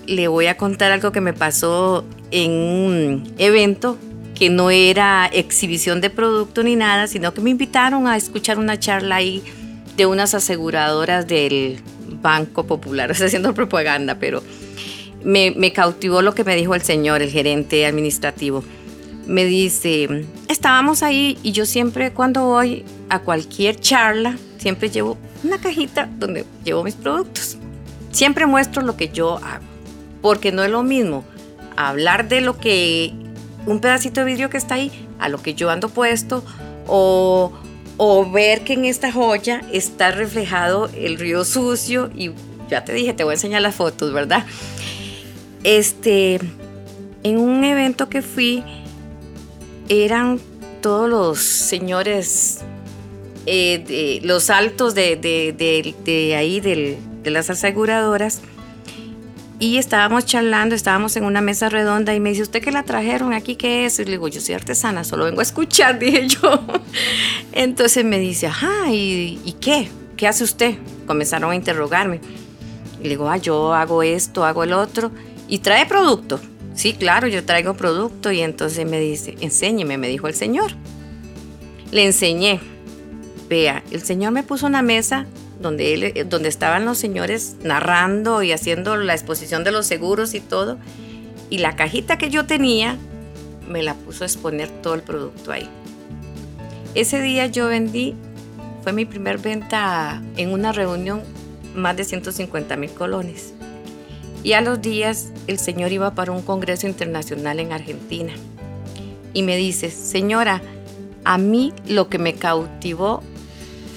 le 0.06 0.28
voy 0.28 0.48
a 0.48 0.58
contar 0.58 0.92
algo 0.92 1.12
que 1.12 1.22
me 1.22 1.34
pasó 1.34 2.06
en 2.32 2.52
un 2.52 3.34
evento 3.38 3.98
que 4.36 4.50
no 4.50 4.70
era 4.72 5.28
exhibición 5.28 6.02
de 6.02 6.10
producto 6.10 6.64
ni 6.64 6.76
nada, 6.76 7.08
sino 7.08 7.34
que 7.34 7.42
me 7.42 7.50
invitaron 7.50 8.08
a 8.08 8.18
escuchar 8.18 8.58
una 8.58 8.80
charla 8.80 9.18
ahí 9.18 9.44
de 9.96 10.06
unas 10.06 10.34
aseguradoras 10.34 11.28
del 11.28 11.80
Banco 12.22 12.66
Popular, 12.66 13.12
o 13.12 13.14
sea, 13.14 13.28
haciendo 13.28 13.54
propaganda, 13.54 14.16
pero 14.20 14.42
me, 15.24 15.52
me 15.52 15.72
cautivó 15.72 16.22
lo 16.22 16.34
que 16.34 16.44
me 16.44 16.56
dijo 16.56 16.76
el 16.76 16.82
señor, 16.82 17.22
el 17.22 17.30
gerente 17.30 17.86
administrativo. 17.86 18.64
Me 19.26 19.46
dice, 19.46 20.26
estábamos 20.50 21.02
ahí 21.02 21.38
y 21.44 21.54
yo 21.54 21.66
siempre 21.66 22.12
cuando 22.12 22.46
voy 22.46 22.84
a 23.08 23.20
cualquier 23.20 23.80
charla, 23.80 24.38
siempre 24.58 24.90
llevo 24.90 25.18
una 25.44 25.60
cajita 25.60 26.10
donde 26.18 26.46
llevo 26.66 26.84
mis 26.84 26.96
productos. 26.96 27.58
Siempre 28.12 28.46
muestro 28.46 28.82
lo 28.84 28.98
que 28.98 29.10
yo 29.10 29.38
hago, 29.38 29.64
porque 30.24 30.54
no 30.54 30.64
es 30.64 30.72
lo 30.72 30.82
mismo 30.82 31.26
hablar 31.76 32.30
de 32.30 32.42
lo 32.42 32.58
que 32.58 33.14
un 33.68 33.80
pedacito 33.82 34.22
de 34.22 34.26
vidrio 34.26 34.50
que 34.50 34.58
está 34.58 34.76
ahí 34.76 34.90
a 35.20 35.28
lo 35.28 35.44
que 35.44 35.54
yo 35.54 35.70
ando 35.70 35.90
puesto 35.90 36.44
o, 36.88 37.52
ver 38.32 38.64
que 38.64 38.74
en 38.74 38.86
esta 38.86 39.12
joya 39.12 39.62
está 39.72 40.12
reflejado 40.12 40.90
el 40.96 41.20
río 41.20 41.46
sucio 41.46 42.10
y 42.16 42.32
ya 42.70 42.84
te 42.86 42.94
dije, 42.94 43.14
te 43.14 43.24
voy 43.24 43.32
a 43.32 43.36
enseñar 43.36 43.62
las 43.62 43.76
fotos, 43.76 44.14
¿verdad? 44.14 44.46
Este, 45.64 46.40
en 47.24 47.38
un 47.38 47.64
evento 47.64 48.10
que 48.10 48.22
fui, 48.22 48.64
eran 49.90 50.40
todos 50.82 51.10
los 51.10 51.40
señores, 51.40 52.62
eh, 53.46 54.20
los 54.24 54.50
altos 54.50 54.96
de, 54.96 55.16
de 55.16 56.36
ahí, 56.36 56.60
de 56.60 57.30
las 57.30 57.50
aseguradoras, 57.50 58.42
y 59.64 59.78
estábamos 59.78 60.26
charlando, 60.26 60.76
estábamos 60.76 61.16
en 61.16 61.24
una 61.24 61.40
mesa 61.40 61.70
redonda 61.70 62.14
y 62.14 62.20
me 62.20 62.32
dice, 62.32 62.42
¿usted 62.42 62.62
qué 62.62 62.70
la 62.70 62.84
trajeron 62.84 63.32
aquí? 63.32 63.56
¿Qué 63.56 63.86
es? 63.86 63.98
Y 63.98 64.04
le 64.04 64.12
digo, 64.12 64.28
yo 64.28 64.42
soy 64.42 64.56
artesana, 64.56 65.06
solo 65.06 65.24
vengo 65.24 65.40
a 65.40 65.44
escuchar, 65.44 66.00
dije 66.00 66.28
yo. 66.28 66.66
Entonces 67.54 68.04
me 68.04 68.20
dice, 68.20 68.48
ajá, 68.48 68.92
¿y, 68.92 69.56
qué? 69.62 69.88
¿Qué 70.18 70.28
hace 70.28 70.44
usted? 70.44 70.76
Comenzaron 71.08 71.50
a 71.50 71.56
interrogarme. 71.56 72.20
Y 73.00 73.04
le 73.04 73.10
digo, 73.12 73.30
ah, 73.30 73.38
yo 73.38 73.74
hago 73.74 74.04
esto, 74.04 74.44
hago 74.44 74.66
el 74.66 74.74
otro. 74.74 75.12
¿Y 75.48 75.60
trae 75.60 75.86
producto? 75.86 76.42
Sí, 76.76 76.92
claro, 76.92 77.30
yo 77.30 77.46
traigo 77.46 77.74
producto. 77.74 78.34
Y 78.34 78.42
entonces 78.42 78.86
me 78.86 79.00
dice, 79.00 79.38
enséñeme, 79.40 79.98
me 79.98 80.10
dijo 80.10 80.28
el 80.28 80.34
señor. 80.34 80.74
Le 81.90 82.04
enseñé. 82.04 82.60
Vea, 83.48 83.82
el 83.92 84.04
señor 84.04 84.34
me 84.34 84.44
puso 84.44 84.68
una 84.68 84.82
mesa 84.82 85.26
donde, 85.60 85.94
él, 85.94 86.30
donde 86.30 86.50
estaban 86.50 86.86
los 86.86 86.98
señores 86.98 87.56
narrando 87.64 88.44
y 88.44 88.52
haciendo 88.52 88.96
la 88.98 89.14
exposición 89.14 89.64
de 89.64 89.72
los 89.72 89.86
seguros 89.86 90.34
y 90.34 90.40
todo. 90.40 90.78
Y 91.50 91.60
la 91.60 91.76
cajita 91.76 92.18
que 92.18 92.30
yo 92.30 92.46
tenía 92.46 92.98
me 93.68 93.84
la 93.84 93.94
puso 93.96 94.24
a 94.24 94.28
exponer 94.28 94.70
todo 94.70 94.94
el 94.96 95.02
producto 95.02 95.52
ahí. 95.52 95.70
Ese 96.96 97.22
día 97.22 97.48
yo 97.48 97.68
vendí, 97.68 98.16
fue 98.84 98.94
mi 98.94 99.06
primer 99.06 99.40
venta 99.40 100.22
en 100.38 100.52
una 100.52 100.72
reunión, 100.72 101.22
más 101.74 101.98
de 101.98 102.04
150 102.04 102.76
mil 102.76 102.92
colones. 102.92 103.54
Y 104.44 104.54
a 104.54 104.62
los 104.62 104.82
días 104.82 105.32
el 105.48 105.58
señor 105.58 105.92
iba 105.92 106.14
para 106.14 106.32
un 106.32 106.42
congreso 106.42 106.86
internacional 106.86 107.60
en 107.60 107.72
Argentina. 107.72 108.34
Y 109.34 109.42
me 109.42 109.58
dice, 109.58 109.90
señora, 109.90 110.62
a 111.24 111.38
mí 111.38 111.74
lo 111.88 112.10
que 112.10 112.20
me 112.20 112.36
cautivó 112.36 113.24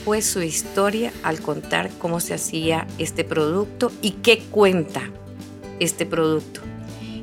fue 0.06 0.22
su 0.22 0.40
historia 0.40 1.12
al 1.24 1.40
contar 1.40 1.90
cómo 1.98 2.20
se 2.20 2.32
hacía 2.32 2.86
este 2.96 3.24
producto 3.24 3.90
y 4.02 4.12
qué 4.12 4.38
cuenta 4.38 5.02
este 5.80 6.06
producto. 6.06 6.60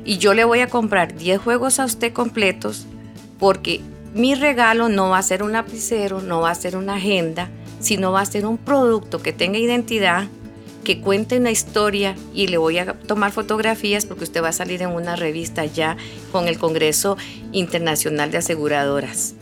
Y 0.04 0.18
yo 0.18 0.34
le 0.34 0.44
voy 0.44 0.60
a 0.60 0.68
comprar 0.68 1.16
10 1.16 1.40
juegos 1.40 1.80
a 1.80 1.86
usted 1.86 2.12
completos 2.12 2.84
porque 3.38 3.80
mi 4.12 4.34
regalo 4.34 4.90
no 4.90 5.08
va 5.08 5.16
a 5.16 5.22
ser 5.22 5.42
un 5.42 5.52
lapicero, 5.52 6.20
no 6.20 6.42
va 6.42 6.50
a 6.50 6.54
ser 6.54 6.76
una 6.76 6.96
agenda, 6.96 7.48
sino 7.80 8.12
va 8.12 8.20
a 8.20 8.26
ser 8.26 8.44
un 8.44 8.58
producto 8.58 9.22
que 9.22 9.32
tenga 9.32 9.56
identidad, 9.58 10.28
que 10.84 11.00
cuente 11.00 11.38
una 11.38 11.50
historia 11.50 12.14
y 12.34 12.48
le 12.48 12.58
voy 12.58 12.76
a 12.76 12.92
tomar 12.92 13.32
fotografías 13.32 14.04
porque 14.04 14.24
usted 14.24 14.42
va 14.42 14.48
a 14.48 14.52
salir 14.52 14.82
en 14.82 14.90
una 14.90 15.16
revista 15.16 15.64
ya 15.64 15.96
con 16.30 16.48
el 16.48 16.58
Congreso 16.58 17.16
Internacional 17.50 18.30
de 18.30 18.36
Aseguradoras. 18.36 19.36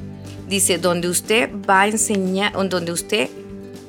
Dice, 0.52 0.76
donde 0.76 1.08
usted 1.08 1.48
va 1.66 1.80
a 1.80 1.88
enseñar, 1.88 2.52
donde 2.68 2.92
usted 2.92 3.30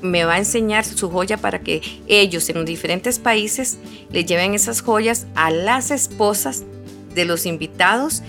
me 0.02 0.24
va 0.24 0.36
a 0.36 0.38
enseñar 0.38 0.86
su 0.86 1.12
joya 1.12 1.36
para 1.36 1.60
que 1.60 1.82
ellos 2.08 2.48
en 2.48 2.56
los 2.56 2.66
diferentes 2.66 3.20
países 3.20 3.80
le 4.14 4.24
lleven 4.24 4.54
esas 4.54 4.80
joyas 4.80 5.28
a 5.36 5.52
las 5.52 5.92
esposas 5.92 6.64
de 7.14 7.26
los 7.26 7.46
invitados 7.46 8.24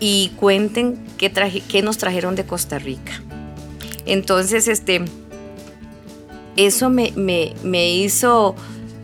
y 0.00 0.32
cuenten 0.36 0.98
qué, 1.18 1.82
nos 1.82 1.98
trajeron 1.98 2.36
de 2.36 2.46
Costa 2.46 2.78
Rica. 2.78 3.22
Entonces, 4.06 4.66
este, 4.66 5.04
eso 6.56 6.88
me, 6.88 7.12
me, 7.16 7.90
hizo, 7.90 8.54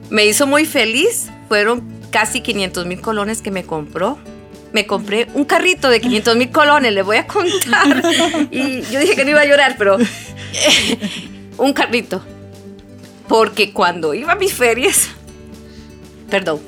me 0.08 0.24
hizo 0.24 0.46
muy 0.46 0.64
feliz. 0.64 1.28
Fueron 1.48 1.82
casi 2.10 2.40
500 2.40 2.86
mil 2.86 3.02
colones 3.02 3.42
que 3.42 3.50
me 3.50 3.62
compró 3.62 4.16
me 4.72 4.86
compré 4.86 5.26
un 5.34 5.44
carrito 5.44 5.88
de 5.88 6.00
500 6.00 6.36
mil 6.36 6.50
colones, 6.50 6.92
le 6.92 7.02
voy 7.02 7.16
a 7.16 7.26
contar. 7.26 8.02
Y 8.50 8.82
yo 8.82 9.00
dije 9.00 9.16
que 9.16 9.24
no 9.24 9.30
iba 9.30 9.40
a 9.40 9.46
llorar, 9.46 9.76
pero 9.78 9.98
un 11.58 11.72
carrito. 11.72 12.22
Porque 13.28 13.72
cuando 13.72 14.14
iba 14.14 14.32
a 14.32 14.36
mis 14.36 14.52
ferias, 14.52 15.08
perdón, 16.28 16.60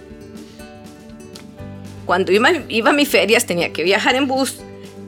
cuando 2.07 2.33
iba, 2.33 2.51
iba 2.69 2.91
a 2.91 2.93
mis 2.93 3.09
ferias 3.09 3.47
tenía 3.47 3.73
que 3.73 3.83
viajar 3.83 4.15
en 4.15 4.27
bus 4.27 4.59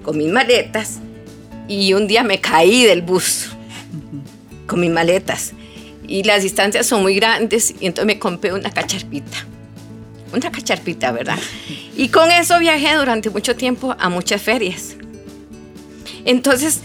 con 0.03 0.19
mis 0.19 0.31
maletas 0.31 1.01
y 1.69 1.93
un 1.93 2.07
día 2.07 2.23
me 2.23 2.41
caí 2.41 2.85
del 2.85 3.03
bus 3.03 3.51
con 4.67 4.81
mis 4.81 4.91
maletas 4.91 5.53
y 6.07 6.23
las 6.23 6.43
distancias 6.43 6.87
son 6.87 7.03
muy 7.03 7.15
grandes 7.17 7.75
y 7.81 7.87
entonces 7.87 8.07
me 8.07 8.19
compré 8.19 8.53
una 8.53 8.71
cacharpita 8.71 9.47
una 10.35 10.51
cacharpita, 10.51 11.13
¿verdad? 11.13 11.39
Y 11.97 12.09
con 12.09 12.31
eso 12.31 12.59
viajé 12.59 12.95
durante 12.95 13.31
mucho 13.31 13.57
tiempo 13.57 13.97
a 13.99 14.09
muchas 14.09 14.43
ferias. 14.43 14.97
Entonces, 16.25 16.81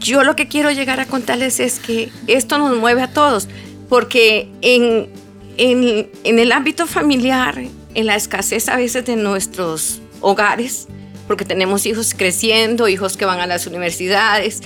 yo 0.00 0.24
lo 0.24 0.36
que 0.36 0.48
quiero 0.48 0.70
llegar 0.70 1.00
a 1.00 1.06
contarles 1.06 1.60
es 1.60 1.78
que 1.78 2.10
esto 2.26 2.58
nos 2.58 2.76
mueve 2.76 3.02
a 3.02 3.08
todos, 3.12 3.48
porque 3.88 4.48
en, 4.60 5.08
en, 5.56 6.10
en 6.24 6.38
el 6.38 6.52
ámbito 6.52 6.86
familiar, 6.86 7.62
en 7.94 8.06
la 8.06 8.16
escasez 8.16 8.68
a 8.68 8.76
veces 8.76 9.04
de 9.04 9.16
nuestros 9.16 10.00
hogares, 10.20 10.88
porque 11.26 11.44
tenemos 11.44 11.86
hijos 11.86 12.14
creciendo, 12.16 12.88
hijos 12.88 13.16
que 13.16 13.24
van 13.24 13.40
a 13.40 13.46
las 13.46 13.66
universidades 13.66 14.60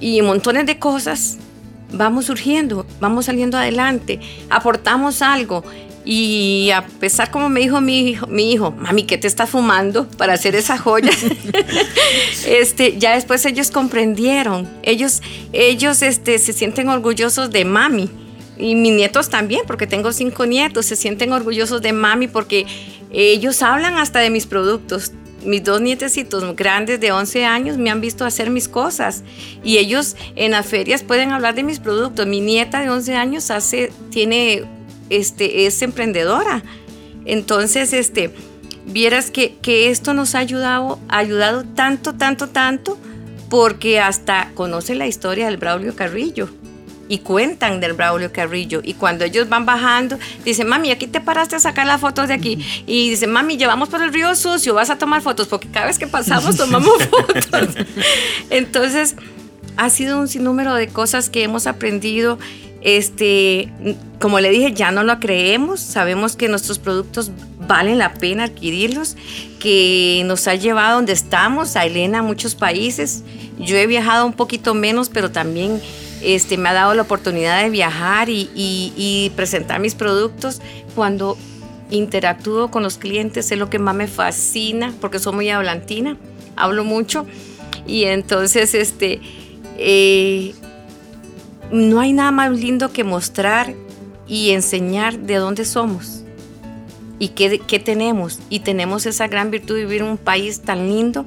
y 0.00 0.20
montones 0.22 0.66
de 0.66 0.78
cosas, 0.78 1.38
vamos 1.92 2.26
surgiendo, 2.26 2.86
vamos 3.00 3.26
saliendo 3.26 3.56
adelante, 3.56 4.20
aportamos 4.50 5.22
algo 5.22 5.64
y 6.08 6.70
a 6.70 6.86
pesar 6.86 7.32
como 7.32 7.48
me 7.48 7.58
dijo 7.58 7.80
mi 7.80 8.10
hijo, 8.10 8.28
mi 8.28 8.52
hijo, 8.52 8.70
mami, 8.70 9.02
¿qué 9.02 9.18
te 9.18 9.26
está 9.26 9.44
fumando 9.48 10.08
para 10.08 10.34
hacer 10.34 10.54
esa 10.54 10.78
joya? 10.78 11.10
este, 12.46 12.96
ya 12.96 13.16
después 13.16 13.44
ellos 13.44 13.72
comprendieron. 13.72 14.68
Ellos, 14.84 15.20
ellos 15.52 16.02
este, 16.02 16.38
se 16.38 16.52
sienten 16.52 16.88
orgullosos 16.88 17.50
de 17.50 17.64
mami. 17.64 18.08
Y 18.56 18.76
mis 18.76 18.92
nietos 18.92 19.28
también, 19.30 19.62
porque 19.66 19.88
tengo 19.88 20.12
cinco 20.12 20.46
nietos, 20.46 20.86
se 20.86 20.94
sienten 20.94 21.32
orgullosos 21.32 21.82
de 21.82 21.92
mami 21.92 22.28
porque 22.28 22.66
ellos 23.10 23.60
hablan 23.62 23.96
hasta 23.96 24.20
de 24.20 24.30
mis 24.30 24.46
productos. 24.46 25.12
mis 25.44 25.64
dos 25.64 25.80
nietecitos 25.80 26.54
grandes 26.54 27.00
de 27.00 27.10
11 27.10 27.44
años 27.44 27.78
me 27.78 27.90
han 27.90 28.00
visto 28.00 28.24
hacer 28.24 28.50
mis 28.50 28.68
cosas 28.68 29.24
y 29.62 29.78
ellos 29.78 30.16
en 30.36 30.52
las 30.52 30.66
ferias 30.66 31.02
pueden 31.02 31.32
hablar 31.32 31.56
de 31.56 31.64
mis 31.64 31.80
productos. 31.80 32.28
Mi 32.28 32.40
nieta 32.40 32.80
de 32.80 32.90
11 32.90 33.14
años 33.16 33.50
hace, 33.50 33.92
tiene, 34.10 34.64
este, 35.10 35.66
es 35.66 35.82
emprendedora. 35.82 36.62
Entonces, 37.24 37.92
este, 37.92 38.32
vieras 38.86 39.30
que, 39.30 39.56
que 39.62 39.90
esto 39.90 40.14
nos 40.14 40.34
ha 40.34 40.38
ayudado, 40.38 40.98
ha 41.08 41.18
ayudado 41.18 41.64
tanto, 41.64 42.14
tanto, 42.14 42.48
tanto, 42.48 42.98
porque 43.48 44.00
hasta 44.00 44.50
conoce 44.54 44.94
la 44.94 45.06
historia 45.06 45.46
del 45.46 45.56
Braulio 45.56 45.94
Carrillo 45.94 46.48
y 47.08 47.18
cuentan 47.18 47.80
del 47.80 47.92
Braulio 47.92 48.32
Carrillo. 48.32 48.80
Y 48.82 48.94
cuando 48.94 49.24
ellos 49.24 49.48
van 49.48 49.66
bajando, 49.66 50.18
dicen, 50.44 50.68
mami, 50.68 50.90
aquí 50.90 51.06
te 51.06 51.20
paraste 51.20 51.56
a 51.56 51.60
sacar 51.60 51.86
las 51.86 52.00
fotos 52.00 52.28
de 52.28 52.34
aquí. 52.34 52.58
Y 52.86 53.10
dicen, 53.10 53.30
mami, 53.30 53.56
llevamos 53.56 53.88
por 53.88 54.02
el 54.02 54.12
río 54.12 54.34
sucio, 54.34 54.74
vas 54.74 54.90
a 54.90 54.98
tomar 54.98 55.22
fotos, 55.22 55.46
porque 55.46 55.68
cada 55.68 55.86
vez 55.86 55.98
que 55.98 56.06
pasamos 56.06 56.56
tomamos 56.56 57.04
fotos. 57.04 57.76
Entonces, 58.50 59.16
ha 59.76 59.90
sido 59.90 60.18
un 60.18 60.28
sinnúmero 60.28 60.74
de 60.74 60.88
cosas 60.88 61.30
que 61.30 61.42
hemos 61.42 61.66
aprendido. 61.66 62.38
Este, 62.86 63.68
como 64.20 64.38
le 64.38 64.48
dije, 64.50 64.72
ya 64.72 64.92
no 64.92 65.02
lo 65.02 65.18
creemos, 65.18 65.80
sabemos 65.80 66.36
que 66.36 66.48
nuestros 66.48 66.78
productos 66.78 67.32
valen 67.66 67.98
la 67.98 68.14
pena 68.14 68.44
adquirirlos, 68.44 69.16
que 69.58 70.22
nos 70.24 70.46
ha 70.46 70.54
llevado 70.54 70.94
donde 70.94 71.12
estamos, 71.12 71.74
a 71.74 71.84
Elena, 71.84 72.20
a 72.20 72.22
muchos 72.22 72.54
países. 72.54 73.24
Yo 73.58 73.76
he 73.76 73.88
viajado 73.88 74.24
un 74.24 74.34
poquito 74.34 74.72
menos, 74.72 75.08
pero 75.08 75.32
también 75.32 75.80
este, 76.22 76.58
me 76.58 76.68
ha 76.68 76.74
dado 76.74 76.94
la 76.94 77.02
oportunidad 77.02 77.60
de 77.60 77.70
viajar 77.70 78.28
y, 78.30 79.32
presentar 79.34 79.80
mis 79.80 79.96
productos. 79.96 80.62
Cuando 80.94 81.36
interactúo 81.90 82.70
con 82.70 82.84
los 82.84 82.98
clientes 82.98 83.50
es 83.50 83.58
lo 83.58 83.68
que 83.68 83.80
más 83.80 83.96
me 83.96 84.06
fascina 84.06 84.94
porque 85.00 85.18
soy 85.18 85.34
muy 85.34 85.50
hablantina, 85.50 86.16
hablo 86.54 86.84
mucho 86.84 87.26
y 87.84 88.04
entonces 88.04 88.74
este, 88.74 89.20
eh, 89.76 90.54
no 91.70 92.00
hay 92.00 92.12
nada 92.12 92.30
más 92.30 92.50
lindo 92.52 92.92
que 92.92 93.04
mostrar 93.04 93.74
y 94.26 94.50
enseñar 94.50 95.18
de 95.18 95.36
dónde 95.36 95.64
somos 95.64 96.24
y 97.18 97.28
qué, 97.28 97.60
qué 97.60 97.78
tenemos. 97.78 98.38
Y 98.50 98.60
tenemos 98.60 99.06
esa 99.06 99.28
gran 99.28 99.50
virtud 99.50 99.76
de 99.76 99.84
vivir 99.84 100.02
en 100.02 100.08
un 100.08 100.18
país 100.18 100.60
tan 100.60 100.88
lindo 100.88 101.26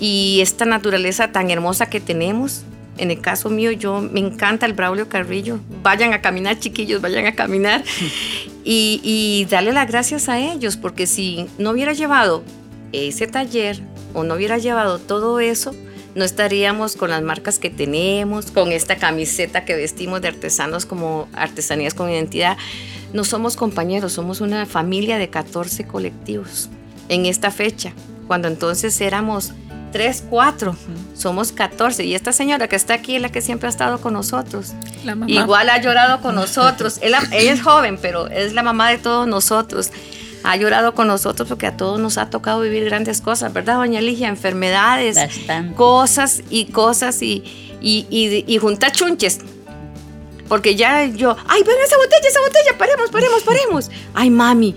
y 0.00 0.38
esta 0.42 0.64
naturaleza 0.64 1.32
tan 1.32 1.50
hermosa 1.50 1.86
que 1.86 2.00
tenemos 2.00 2.64
en 2.96 3.10
el 3.10 3.20
caso 3.20 3.50
mío, 3.50 3.72
yo 3.72 4.00
me 4.00 4.20
encanta 4.20 4.66
el 4.66 4.72
Braulio 4.72 5.08
Carrillo. 5.08 5.58
Vayan 5.82 6.12
a 6.12 6.20
caminar, 6.20 6.58
chiquillos, 6.58 7.00
vayan 7.00 7.26
a 7.26 7.34
caminar. 7.34 7.84
Y, 8.66 9.46
darle 9.50 9.74
las 9.74 9.86
gracias 9.86 10.30
a 10.30 10.38
ellos, 10.38 10.78
porque 10.78 11.06
si 11.06 11.44
no 11.58 11.72
hubiera 11.72 11.92
llevado 11.92 12.42
ese 12.92 13.26
taller 13.26 13.78
o 14.14 14.24
no 14.24 14.36
hubiera 14.36 14.56
llevado 14.56 14.98
todo 14.98 15.38
eso, 15.38 15.74
no 16.14 16.24
estaríamos 16.24 16.96
con 16.96 17.10
las 17.10 17.22
marcas 17.22 17.58
que 17.58 17.70
tenemos, 17.70 18.50
con 18.50 18.72
esta 18.72 18.96
camiseta 18.96 19.64
que 19.64 19.74
vestimos 19.74 20.20
de 20.22 20.28
artesanos 20.28 20.86
como 20.86 21.28
artesanías 21.32 21.94
con 21.94 22.10
identidad. 22.10 22.56
No 23.12 23.24
somos 23.24 23.56
compañeros, 23.56 24.12
somos 24.12 24.40
una 24.40 24.66
familia 24.66 25.18
de 25.18 25.28
14 25.28 25.84
colectivos 25.84 26.68
en 27.08 27.26
esta 27.26 27.50
fecha, 27.50 27.92
cuando 28.26 28.48
entonces 28.48 29.00
éramos 29.00 29.52
tres, 29.94 30.24
cuatro, 30.28 30.76
somos 31.14 31.52
14. 31.52 32.04
Y 32.04 32.16
esta 32.16 32.32
señora 32.32 32.66
que 32.66 32.74
está 32.74 32.94
aquí 32.94 33.14
es 33.14 33.22
la 33.22 33.28
que 33.28 33.40
siempre 33.40 33.68
ha 33.68 33.70
estado 33.70 34.00
con 34.00 34.12
nosotros. 34.12 34.72
Igual 35.28 35.70
ha 35.70 35.80
llorado 35.80 36.20
con 36.20 36.34
nosotros. 36.34 36.98
ella, 37.00 37.22
es 37.30 37.62
joven, 37.62 37.96
pero 38.02 38.26
es 38.26 38.54
la 38.54 38.64
mamá 38.64 38.90
de 38.90 38.98
todos 38.98 39.28
nosotros. 39.28 39.90
Ha 40.44 40.56
llorado 40.56 40.94
con 40.94 41.08
nosotros 41.08 41.48
porque 41.48 41.66
a 41.66 41.76
todos 41.76 41.98
nos 41.98 42.18
ha 42.18 42.30
tocado 42.30 42.60
vivir 42.60 42.84
grandes 42.84 43.20
cosas, 43.20 43.52
¿verdad, 43.52 43.76
doña 43.76 44.00
Ligia? 44.00 44.28
Enfermedades, 44.28 45.18
cosas 45.74 46.42
y 46.50 46.66
cosas 46.66 47.22
y, 47.22 47.42
y, 47.80 48.06
y, 48.10 48.44
y 48.46 48.58
juntar 48.58 48.92
chunches. 48.92 49.40
Porque 50.48 50.76
ya 50.76 51.06
yo, 51.06 51.34
ay, 51.48 51.62
ven 51.62 51.76
esa 51.82 51.96
botella, 51.96 52.28
esa 52.28 52.40
botella, 52.40 52.78
paremos, 52.78 53.10
paremos, 53.10 53.42
paremos. 53.42 53.90
Ay, 54.14 54.28
mami, 54.28 54.76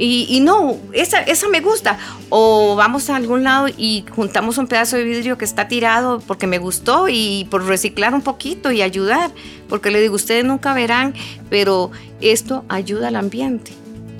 y, 0.00 0.38
no, 0.40 0.76
esa, 0.92 1.18
esa 1.22 1.48
me 1.48 1.60
gusta. 1.60 1.98
O 2.28 2.76
vamos 2.76 3.10
a 3.10 3.16
algún 3.16 3.42
lado 3.42 3.66
y 3.76 4.04
juntamos 4.14 4.56
un 4.56 4.68
pedazo 4.68 4.96
de 4.96 5.02
vidrio 5.02 5.36
que 5.36 5.44
está 5.44 5.66
tirado 5.66 6.20
porque 6.20 6.46
me 6.46 6.58
gustó 6.58 7.08
y 7.08 7.48
por 7.50 7.64
reciclar 7.64 8.14
un 8.14 8.22
poquito 8.22 8.70
y 8.70 8.82
ayudar. 8.82 9.32
Porque 9.68 9.90
le 9.90 10.00
digo, 10.00 10.14
ustedes 10.14 10.44
nunca 10.44 10.72
verán, 10.72 11.14
pero 11.50 11.90
esto 12.20 12.64
ayuda 12.68 13.08
al 13.08 13.16
ambiente 13.16 13.72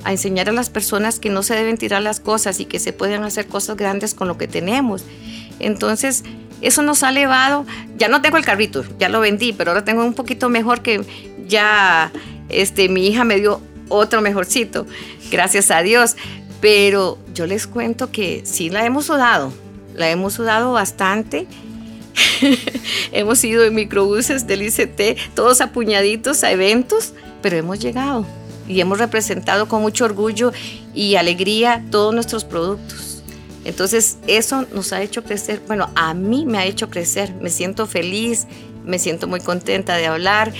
a 0.04 0.12
enseñar 0.12 0.48
a 0.48 0.52
las 0.52 0.70
personas 0.70 1.18
que 1.18 1.30
no 1.30 1.42
se 1.42 1.54
deben 1.54 1.76
tirar 1.76 2.02
las 2.02 2.20
cosas 2.20 2.60
y 2.60 2.64
que 2.64 2.78
se 2.78 2.92
pueden 2.92 3.22
hacer 3.24 3.46
cosas 3.46 3.76
grandes 3.76 4.14
con 4.14 4.28
lo 4.28 4.38
que 4.38 4.48
tenemos. 4.48 5.04
Entonces, 5.58 6.24
eso 6.60 6.82
nos 6.82 7.02
ha 7.02 7.10
elevado. 7.10 7.66
Ya 7.96 8.08
no 8.08 8.22
tengo 8.22 8.36
el 8.36 8.44
carrito, 8.44 8.84
ya 8.98 9.08
lo 9.08 9.20
vendí, 9.20 9.52
pero 9.52 9.70
ahora 9.70 9.84
tengo 9.84 10.04
un 10.04 10.14
poquito 10.14 10.48
mejor 10.48 10.82
que 10.82 11.02
ya 11.46 12.12
este, 12.48 12.88
mi 12.88 13.06
hija 13.06 13.24
me 13.24 13.40
dio 13.40 13.60
otro 13.88 14.20
mejorcito, 14.20 14.86
gracias 15.30 15.70
a 15.70 15.82
Dios. 15.82 16.16
Pero 16.60 17.18
yo 17.34 17.46
les 17.46 17.66
cuento 17.66 18.10
que 18.10 18.42
sí 18.44 18.68
la 18.68 18.84
hemos 18.84 19.06
sudado, 19.06 19.52
la 19.94 20.10
hemos 20.10 20.34
sudado 20.34 20.72
bastante. 20.72 21.46
hemos 23.12 23.42
ido 23.44 23.64
en 23.64 23.74
microbuses 23.74 24.46
del 24.46 24.62
ICT, 24.62 25.34
todos 25.34 25.60
apuñaditos 25.60 26.42
a 26.42 26.50
eventos, 26.50 27.12
pero 27.42 27.56
hemos 27.56 27.78
llegado 27.78 28.26
y 28.68 28.80
hemos 28.80 28.98
representado 28.98 29.66
con 29.66 29.82
mucho 29.82 30.04
orgullo 30.04 30.52
y 30.94 31.16
alegría 31.16 31.84
todos 31.90 32.14
nuestros 32.14 32.44
productos. 32.44 33.22
Entonces 33.64 34.18
eso 34.26 34.66
nos 34.72 34.92
ha 34.92 35.02
hecho 35.02 35.24
crecer, 35.24 35.60
bueno, 35.66 35.90
a 35.94 36.14
mí 36.14 36.46
me 36.46 36.58
ha 36.58 36.64
hecho 36.64 36.88
crecer, 36.90 37.34
me 37.40 37.50
siento 37.50 37.86
feliz, 37.86 38.46
me 38.84 38.98
siento 38.98 39.26
muy 39.26 39.40
contenta 39.40 39.96
de 39.96 40.06
hablar 40.06 40.52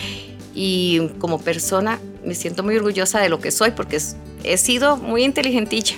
y 0.55 1.09
como 1.19 1.41
persona 1.41 2.01
me 2.25 2.35
siento 2.35 2.63
muy 2.63 2.77
orgullosa 2.77 3.21
de 3.21 3.29
lo 3.29 3.41
que 3.41 3.51
soy 3.51 3.71
porque 3.71 3.99
he 4.45 4.59
sido 4.59 4.97
muy 4.97 5.25
inteligentilla. 5.25 5.97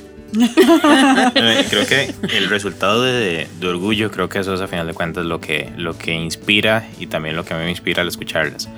creo 1.71 1.87
que 1.87 2.15
el 2.33 2.49
resultado 2.49 3.03
de, 3.03 3.49
orgullo, 3.65 4.11
creo 4.11 4.29
que 4.29 4.39
eso 4.39 4.55
es 4.55 4.61
a 4.61 4.69
final 4.69 4.87
de 4.87 4.95
cuentas 4.95 5.25
lo 5.25 5.41
que, 5.41 5.73
lo 5.77 5.99
que 5.99 6.15
inspira 6.15 6.89
y 6.99 7.09
también 7.09 7.35
lo 7.35 7.45
que 7.45 7.55
a 7.55 7.59
mí 7.59 7.65
me 7.65 7.71
inspira 7.71 8.03
al 8.03 8.09
escucharlas. 8.09 8.69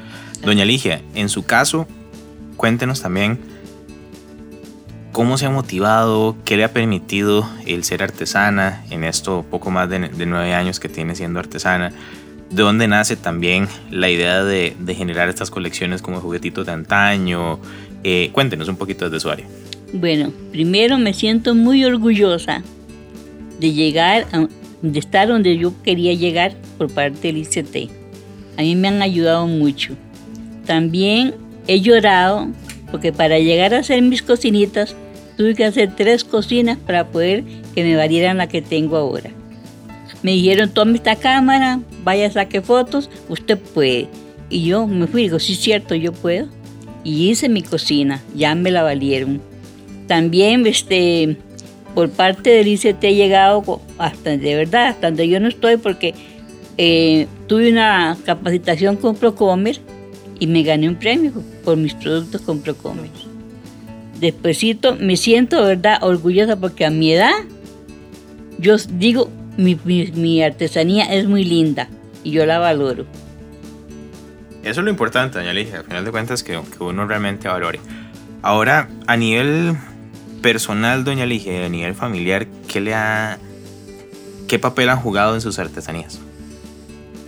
Doña 0.43 0.65
Ligia, 0.65 1.03
en 1.15 1.29
su 1.29 1.45
caso, 1.45 1.87
cuéntenos 2.63 3.03
también 3.03 3.41
cómo 5.11 5.37
se 5.37 5.47
ha 5.47 5.51
motivado, 5.51 6.37
qué 6.45 6.57
le 6.57 6.63
ha 6.63 6.73
permitido 6.73 7.45
el 7.67 7.83
ser 7.83 8.05
artesana 8.05 8.85
en 8.89 9.03
esto 9.03 9.45
poco 9.51 9.73
más 9.73 9.91
de, 9.91 9.99
nueve 9.99 10.55
años 10.55 10.79
que 10.79 10.89
tiene 10.89 11.17
siendo 11.17 11.41
artesana 11.41 11.93
de 12.51 12.63
dónde 12.63 12.87
nace 12.87 13.17
también 13.17 13.67
la 13.91 14.11
idea 14.11 14.45
de, 14.45 14.77
generar 14.97 15.29
estas 15.29 15.51
colecciones 15.51 16.03
como 16.03 16.21
juguetitos 16.21 16.65
de 16.65 16.71
antaño. 16.71 17.59
Eh, 18.05 18.31
cuéntenos 18.31 18.69
un 18.69 18.77
poquito 18.77 19.11
de 19.11 19.19
su 19.19 19.29
área. 19.29 19.47
Bueno, 19.93 20.33
primero 20.53 20.99
me 20.99 21.15
siento 21.15 21.57
muy 21.57 21.85
orgullosa 21.85 22.63
de 23.59 23.73
llegar, 23.73 24.29
de 24.83 24.99
estar 25.01 25.27
donde 25.27 25.59
yo 25.59 25.73
quería 25.83 26.15
llegar 26.15 26.55
por 26.79 26.93
parte 26.93 27.27
del 27.27 27.39
ICT. 27.39 27.91
A 28.57 28.63
mí 28.63 28.77
me 28.77 28.87
han 28.87 29.03
ayudado 29.03 29.49
mucho. 29.49 29.97
También 30.65 31.42
he 31.67 31.81
llorado 31.81 32.49
porque 32.91 33.13
para 33.13 33.39
llegar 33.39 33.75
a 33.75 33.79
hacer 33.79 34.03
mis 34.03 34.23
cocinitas 34.23 34.95
tuve 35.37 35.55
que 35.55 35.65
hacer 35.65 35.97
tres 35.97 36.25
cocinas 36.25 36.79
para 36.79 37.09
poder 37.09 37.43
que 37.75 37.83
me 37.83 37.97
valieran 37.97 38.37
la 38.37 38.49
que 38.49 38.63
tengo 38.63 38.97
ahora. 38.97 39.31
Me 40.23 40.33
dijeron, 40.33 40.71
tome 40.71 40.97
esta 40.97 41.17
cámara, 41.17 41.81
vaya, 42.05 42.31
saque 42.31 42.61
fotos, 42.61 43.11
usted 43.29 43.59
puede. 43.59 44.09
Y 44.51 44.67
yo 44.67 44.87
me 44.87 45.07
fui 45.07 45.23
y 45.23 45.25
digo, 45.25 45.41
sí, 45.41 45.57
cierto, 45.57 45.95
yo 45.95 46.13
puedo. 46.13 46.49
Y 47.03 47.31
hice 47.31 47.49
mi 47.49 47.63
cocina, 47.63 48.23
ya 48.37 48.55
me 48.55 48.71
la 48.71 48.83
valieron. 48.83 49.41
También, 50.07 50.67
este, 50.67 51.39
por 51.95 52.11
parte 52.11 52.51
del 52.51 52.69
ICT 52.69 53.03
he 53.03 53.15
llegado 53.15 53.81
hasta, 53.99 54.37
de 54.37 54.55
verdad, 54.55 54.89
hasta 54.89 55.09
donde 55.09 55.29
yo 55.29 55.41
no 55.41 55.49
estoy, 55.49 55.79
porque 55.79 56.15
eh, 56.79 57.27
tuve 57.49 57.73
una 57.73 58.17
capacitación 58.25 58.97
con 58.97 59.17
Procomer 59.17 59.81
y 60.43 60.49
me 60.49 60.65
gané 60.65 60.89
un 60.89 60.97
premio 60.97 61.33
por 61.65 61.77
mis 61.77 61.95
productos 61.95 62.41
con 62.41 62.63
Procomer. 62.63 63.09
Despuésito 64.19 64.97
me 64.97 65.17
siento, 65.17 65.63
verdad, 65.63 66.03
orgullosa 66.03 66.57
porque 66.57 66.85
a 66.85 66.91
mi 66.91 67.13
edad, 67.13 67.31
yo 68.59 68.77
digo, 68.77 69.31
mi, 69.57 70.43
artesanía 70.43 71.05
es 71.15 71.29
muy 71.29 71.45
linda 71.45 71.89
y 72.25 72.33
yo 72.33 72.45
la 72.45 72.59
valoro. 72.59 73.07
Eso 74.65 74.81
es 74.81 74.85
lo 74.85 74.91
importante, 74.91 75.39
doña 75.39 75.53
Ligia, 75.53 75.79
al 75.79 75.85
final 75.85 76.05
de 76.05 76.11
cuentas 76.11 76.43
que, 76.43 76.61
que 76.77 76.83
uno 76.83 77.07
realmente 77.07 77.47
valore. 77.47 77.79
Ahora, 78.43 78.89
a 79.07 79.17
nivel 79.17 79.77
personal, 80.43 81.05
doña 81.05 81.25
Ligia, 81.25 81.67
a 81.67 81.69
nivel 81.69 81.95
familiar, 81.95 82.49
¿qué 82.67 82.81
le 82.81 82.95
ha, 82.95 83.39
qué 84.49 84.59
papel 84.59 84.89
han 84.89 84.99
jugado 84.99 85.37
en 85.37 85.41
sus 85.41 85.61
artesanías? 85.61 86.19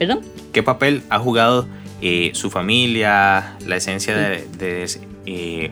¿Perdón? 0.01 0.23
¿Qué 0.53 0.65
papel 0.65 1.05
ha 1.11 1.21
jugado 1.21 1.69
eh, 2.01 2.31
su 2.35 2.51
familia, 2.51 3.57
la 3.67 3.77
esencia 3.77 4.17
de, 4.17 4.87
eh, 5.27 5.71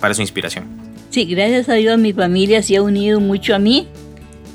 para 0.00 0.14
su 0.14 0.20
inspiración? 0.20 0.64
Sí, 1.10 1.24
gracias 1.26 1.68
a 1.68 1.74
Dios 1.74 1.98
mi 1.98 2.12
familia 2.12 2.62
se 2.62 2.76
ha 2.76 2.82
unido 2.82 3.20
mucho 3.20 3.54
a 3.54 3.58
mí 3.58 3.88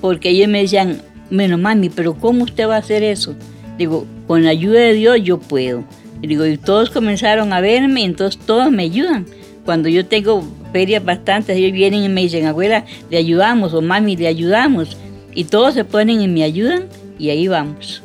porque 0.02 0.30
ellos 0.30 0.48
me 0.48 0.62
decían, 0.62 1.02
bueno, 1.32 1.58
mami, 1.58 1.90
pero 1.90 2.16
¿cómo 2.16 2.44
usted 2.44 2.68
va 2.68 2.76
a 2.76 2.80
hacer 2.80 3.04
eso? 3.04 3.36
Digo, 3.78 4.06
con 4.28 4.44
la 4.44 4.52
ayuda 4.52 4.80
de 4.80 4.94
Dios 4.94 5.20
yo 5.24 5.40
puedo. 5.40 5.84
Y 6.22 6.28
digo, 6.28 6.46
y 6.46 6.58
todos 6.58 6.90
comenzaron 6.90 7.54
a 7.54 7.62
verme, 7.62 8.04
entonces 8.04 8.40
todos 8.46 8.72
me 8.72 8.84
ayudan. 8.84 9.26
Cuando 9.66 9.90
yo 9.90 10.06
tengo 10.06 10.46
ferias 10.74 11.04
bastantes, 11.04 11.56
ellos 11.58 11.72
vienen 11.72 12.04
y 12.04 12.10
me 12.10 12.22
dicen, 12.22 12.46
abuela, 12.46 12.86
le 13.10 13.18
ayudamos, 13.18 13.74
o 13.74 13.82
mami, 13.82 14.16
le 14.18 14.28
ayudamos. 14.28 14.98
Y 15.34 15.46
todos 15.46 15.76
se 15.76 15.86
ponen 15.86 16.22
y 16.22 16.28
me 16.28 16.44
ayudan, 16.44 16.86
y 17.18 17.30
ahí 17.30 17.48
vamos. 17.48 18.02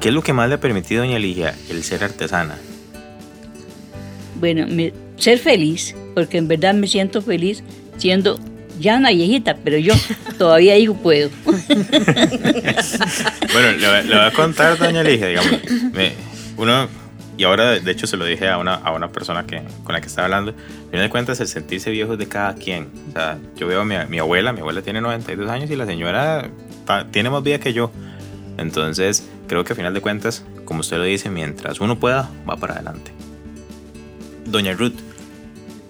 ¿Qué 0.00 0.08
es 0.08 0.14
lo 0.14 0.22
que 0.22 0.32
más 0.32 0.48
le 0.48 0.54
ha 0.54 0.60
permitido, 0.60 1.02
doña 1.02 1.18
Ligia, 1.18 1.54
el 1.70 1.82
ser 1.82 2.04
artesana? 2.04 2.56
Bueno, 4.36 4.66
ser 5.16 5.38
feliz, 5.38 5.96
porque 6.14 6.38
en 6.38 6.46
verdad 6.46 6.74
me 6.74 6.86
siento 6.86 7.20
feliz 7.20 7.64
siendo 7.96 8.38
ya 8.78 8.96
una 8.96 9.10
viejita, 9.10 9.56
pero 9.64 9.76
yo 9.76 9.94
todavía 10.38 10.74
digo 10.74 10.94
puedo. 10.94 11.30
bueno, 11.44 11.62
le, 13.76 14.02
voy 14.02 14.18
a 14.18 14.30
contar, 14.34 14.78
doña 14.78 15.02
Ligia, 15.02 15.26
digamos, 15.26 15.52
uno, 16.56 16.88
y 17.36 17.42
ahora 17.44 17.78
de 17.78 17.90
hecho 17.90 18.06
se 18.06 18.16
lo 18.16 18.24
dije 18.24 18.48
a 18.48 18.58
una, 18.58 18.74
a 18.74 18.92
una 18.92 19.10
persona 19.10 19.46
que, 19.46 19.62
con 19.82 19.92
la 19.94 20.00
que 20.00 20.06
estaba 20.06 20.26
hablando, 20.26 20.54
me 20.92 21.00
de 21.00 21.10
cuenta 21.10 21.32
es 21.32 21.40
el 21.40 21.48
sentirse 21.48 21.90
viejo 21.90 22.16
de 22.16 22.28
cada 22.28 22.54
quien. 22.54 22.88
O 23.08 23.12
sea, 23.12 23.38
yo 23.56 23.66
veo 23.66 23.80
a 23.80 23.84
mi, 23.84 23.96
mi, 24.08 24.18
abuela, 24.18 24.52
mi 24.52 24.60
abuela 24.60 24.80
tiene 24.82 25.00
92 25.00 25.50
años 25.50 25.70
y 25.70 25.76
la 25.76 25.86
señora 25.86 26.48
tiene 27.10 27.30
más 27.30 27.42
vida 27.42 27.58
que 27.58 27.72
yo. 27.72 27.90
Entonces, 28.56 29.28
creo 29.48 29.64
que 29.64 29.72
a 29.72 29.76
final 29.76 29.94
de 29.94 30.00
cuentas, 30.00 30.44
como 30.64 30.80
usted 30.80 30.98
lo 30.98 31.04
dice, 31.04 31.30
mientras 31.30 31.80
uno 31.80 31.98
pueda, 31.98 32.30
va 32.48 32.56
para 32.56 32.74
adelante. 32.74 33.10
Doña 34.46 34.74
Ruth, 34.74 34.94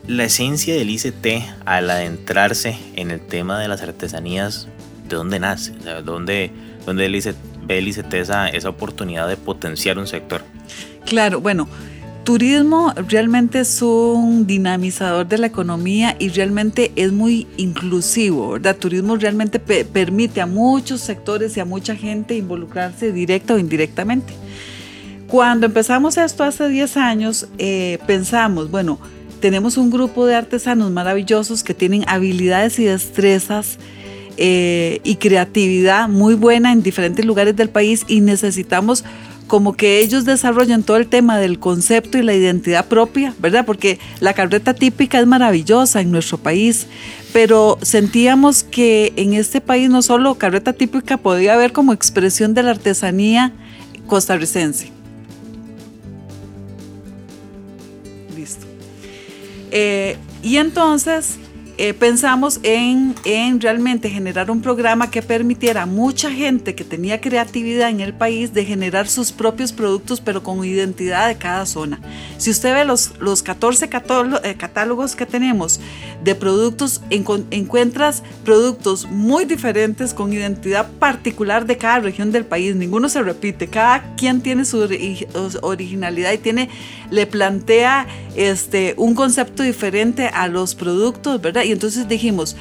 la 0.07 0.25
esencia 0.25 0.75
del 0.75 0.89
ICT 0.89 1.27
al 1.67 1.91
adentrarse 1.91 2.79
en 2.97 3.11
el 3.11 3.21
tema 3.21 3.61
de 3.61 3.69
las 3.69 3.83
artesanías, 3.83 4.69
¿de 5.09 5.17
dónde 5.17 5.39
nace? 5.39 5.73
¿dónde, 6.05 6.51
dónde 6.87 7.07
el 7.07 7.17
ICT, 7.17 7.37
ve 7.67 7.79
el 7.79 7.89
ICT 7.89 8.15
esa, 8.15 8.49
esa 8.49 8.71
oportunidad 8.71 9.29
de 9.29 9.37
potenciar 9.37 9.99
un 9.99 10.07
sector? 10.07 10.43
Claro, 11.05 11.41
bueno, 11.41 11.69
turismo 12.25 12.93
realmente 13.09 13.61
es 13.61 13.81
un 13.83 14.47
dinamizador 14.47 15.27
de 15.27 15.39
la 15.39 15.47
economía 15.47 16.17
y 16.19 16.29
realmente 16.29 16.93
es 16.97 17.13
muy 17.13 17.47
inclusivo, 17.57 18.53
¿verdad? 18.53 18.77
Turismo 18.77 19.17
realmente 19.17 19.59
permite 19.59 20.41
a 20.41 20.47
muchos 20.47 21.01
sectores 21.01 21.57
y 21.57 21.61
a 21.61 21.65
mucha 21.65 21.97
gente 21.97 22.37
involucrarse 22.37 23.13
directa 23.13 23.55
o 23.55 23.59
indirectamente. 23.59 24.35
Cuando 25.27 25.67
empezamos 25.67 26.17
esto 26.17 26.45
hace 26.45 26.69
10 26.69 26.97
años, 26.97 27.49
eh, 27.59 27.99
pensamos, 28.07 28.71
bueno, 28.71 28.99
tenemos 29.41 29.77
un 29.77 29.91
grupo 29.91 30.27
de 30.27 30.35
artesanos 30.35 30.91
maravillosos 30.91 31.63
que 31.63 31.75
tienen 31.75 32.05
habilidades 32.09 32.79
y 32.79 32.85
destrezas 32.85 33.79
eh, 34.37 35.01
y 35.05 35.17
creatividad 35.17 36.09
muy 36.09 36.35
buena 36.35 36.73
en 36.73 36.83
diferentes 36.83 37.25
lugares 37.25 37.57
del 37.57 37.71
país 37.71 38.05
y 38.07 38.21
necesitamos 38.21 39.05
como 39.49 39.73
que 39.73 40.01
ellos 40.01 40.25
desarrollen 40.25 40.85
todo 40.85 40.99
el 40.99 41.09
tema 41.09 41.39
del 41.39 41.59
concepto 41.59 42.19
y 42.19 42.23
la 42.23 42.35
identidad 42.35 42.87
propia, 42.87 43.35
¿verdad? 43.41 43.67
Porque 43.67 43.99
la 44.21 44.35
carreta 44.35 44.75
típica 44.75 45.19
es 45.19 45.27
maravillosa 45.27 46.01
en 46.01 46.13
nuestro 46.13 46.39
país, 46.39 46.87
pero 47.33 47.79
sentíamos 47.83 48.63
que 48.63 49.13
en 49.17 49.33
este 49.33 49.61
país 49.61 49.91
no 49.91 50.03
solo 50.03 50.37
carreta 50.37 50.75
típica 50.75 51.17
podía 51.17 51.55
haber 51.55 51.73
como 51.73 51.93
expresión 51.93 52.55
de 52.55 52.63
la 52.63 52.71
artesanía 52.71 53.53
costarricense. 54.07 54.93
Eh, 59.71 60.17
y 60.43 60.57
entonces 60.57 61.39
eh, 61.79 61.95
pensamos 61.95 62.59
en, 62.65 63.15
en, 63.25 63.61
realmente 63.61 64.11
generar 64.11 64.51
un 64.51 64.61
programa 64.61 65.13
que 65.13 65.23
permitiera 65.23 65.83
a 65.83 65.87
mucha 65.87 66.29
gente 66.29 66.75
que 66.75 66.83
tenía 66.83 67.21
creatividad 67.21 67.89
en 67.89 68.01
el 68.01 68.13
país 68.15 68.53
de 68.53 68.65
generar 68.65 69.07
sus 69.07 69.31
propios 69.31 69.73
productos, 69.73 70.21
pero 70.21 70.43
con 70.43 70.65
identidad 70.65 71.29
de 71.29 71.37
cada 71.37 71.67
zona. 71.67 72.01
Si 72.37 72.51
usted 72.51 72.75
ve 72.75 72.85
los, 72.85 73.13
los 73.21 73.45
14 73.45 73.85
eh, 73.85 74.55
catálogos 74.57 75.15
que 75.15 75.25
tenemos 75.25 75.79
de 76.25 76.35
productos, 76.35 77.01
encuentras 77.11 78.25
productos 78.45 79.07
muy 79.07 79.45
diferentes 79.45 80.15
con 80.15 80.33
identidad 80.33 80.91
particular 80.99 81.65
de 81.65 81.77
cada 81.77 82.01
región 82.01 82.33
del 82.33 82.45
país. 82.45 82.75
Ninguno 82.75 83.09
se 83.09 83.23
repite, 83.23 83.69
cada 83.69 84.17
quien 84.17 84.41
tiene 84.41 84.65
su 84.65 84.85
originalidad 85.63 86.33
y 86.33 86.39
tiene, 86.39 86.71
le 87.11 87.27
plantea 87.27 88.09
este, 88.35 88.95
un 88.97 89.15
concepto 89.15 89.63
diferente 89.63 90.27
a 90.27 90.49
los 90.49 90.75
productos, 90.75 91.41
¿verdad? 91.41 91.63
Y 91.69 91.73
entonces 91.73 92.09
dijimos, 92.09 92.57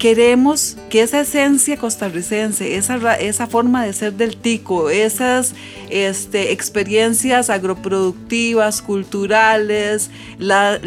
queremos 0.00 0.78
que 0.88 1.02
esa 1.02 1.20
esencia 1.20 1.76
costarricense, 1.76 2.76
esa, 2.76 3.14
esa 3.16 3.46
forma 3.46 3.84
de 3.84 3.92
ser 3.92 4.14
del 4.14 4.34
tico, 4.38 4.88
esas 4.88 5.54
este, 5.90 6.52
experiencias 6.52 7.50
agroproductivas, 7.50 8.80
culturales, 8.80 10.10
las, 10.38 10.80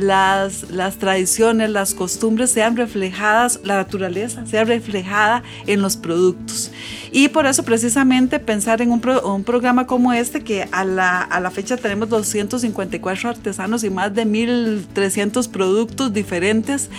las 0.71 0.97
tradiciones, 0.97 1.69
las 1.69 1.93
costumbres 1.93 2.49
sean 2.49 2.75
reflejadas, 2.75 3.59
la 3.63 3.75
naturaleza 3.75 4.47
sea 4.47 4.63
reflejada 4.63 5.43
en 5.67 5.83
los 5.83 5.95
productos. 5.95 6.71
Y 7.11 7.27
por 7.27 7.45
eso 7.45 7.61
precisamente 7.61 8.39
pensar 8.39 8.81
en 8.81 8.91
un, 8.91 9.01
un 9.23 9.43
programa 9.43 9.85
como 9.85 10.11
este, 10.11 10.43
que 10.43 10.67
a 10.71 10.83
la, 10.83 11.21
a 11.21 11.39
la 11.39 11.51
fecha 11.51 11.77
tenemos 11.77 12.09
254 12.09 13.29
artesanos 13.29 13.83
y 13.83 13.91
más 13.91 14.15
de 14.15 14.25
1.300 14.25 15.47
productos 15.49 16.11
diferentes, 16.11 16.89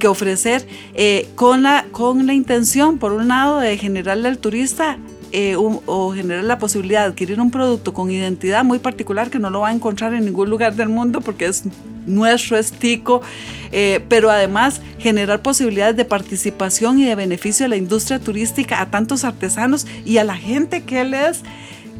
que 0.00 0.08
ofrecer 0.08 0.66
eh, 0.94 1.28
con, 1.36 1.62
la, 1.62 1.86
con 1.92 2.26
la 2.26 2.34
intención, 2.34 2.98
por 2.98 3.12
un 3.12 3.28
lado, 3.28 3.60
de 3.60 3.78
generarle 3.78 4.28
al 4.28 4.38
turista 4.38 4.98
eh, 5.30 5.54
o 5.56 6.12
generar 6.12 6.42
la 6.42 6.58
posibilidad 6.58 7.02
de 7.02 7.10
adquirir 7.10 7.40
un 7.40 7.52
producto 7.52 7.94
con 7.94 8.10
identidad 8.10 8.64
muy 8.64 8.80
particular 8.80 9.30
que 9.30 9.38
no 9.38 9.48
lo 9.48 9.60
va 9.60 9.68
a 9.68 9.72
encontrar 9.72 10.12
en 10.12 10.24
ningún 10.24 10.50
lugar 10.50 10.74
del 10.74 10.88
mundo 10.88 11.20
porque 11.20 11.46
es 11.46 11.62
nuestro, 12.04 12.56
es 12.56 12.72
tico, 12.72 13.22
eh, 13.70 14.04
pero 14.08 14.30
además 14.30 14.80
generar 14.98 15.40
posibilidades 15.40 15.96
de 15.96 16.04
participación 16.04 16.98
y 16.98 17.04
de 17.04 17.14
beneficio 17.14 17.66
a 17.66 17.68
la 17.68 17.76
industria 17.76 18.18
turística, 18.18 18.80
a 18.80 18.90
tantos 18.90 19.22
artesanos 19.22 19.86
y 20.04 20.18
a 20.18 20.24
la 20.24 20.34
gente 20.34 20.82
que 20.82 21.04
les 21.04 21.42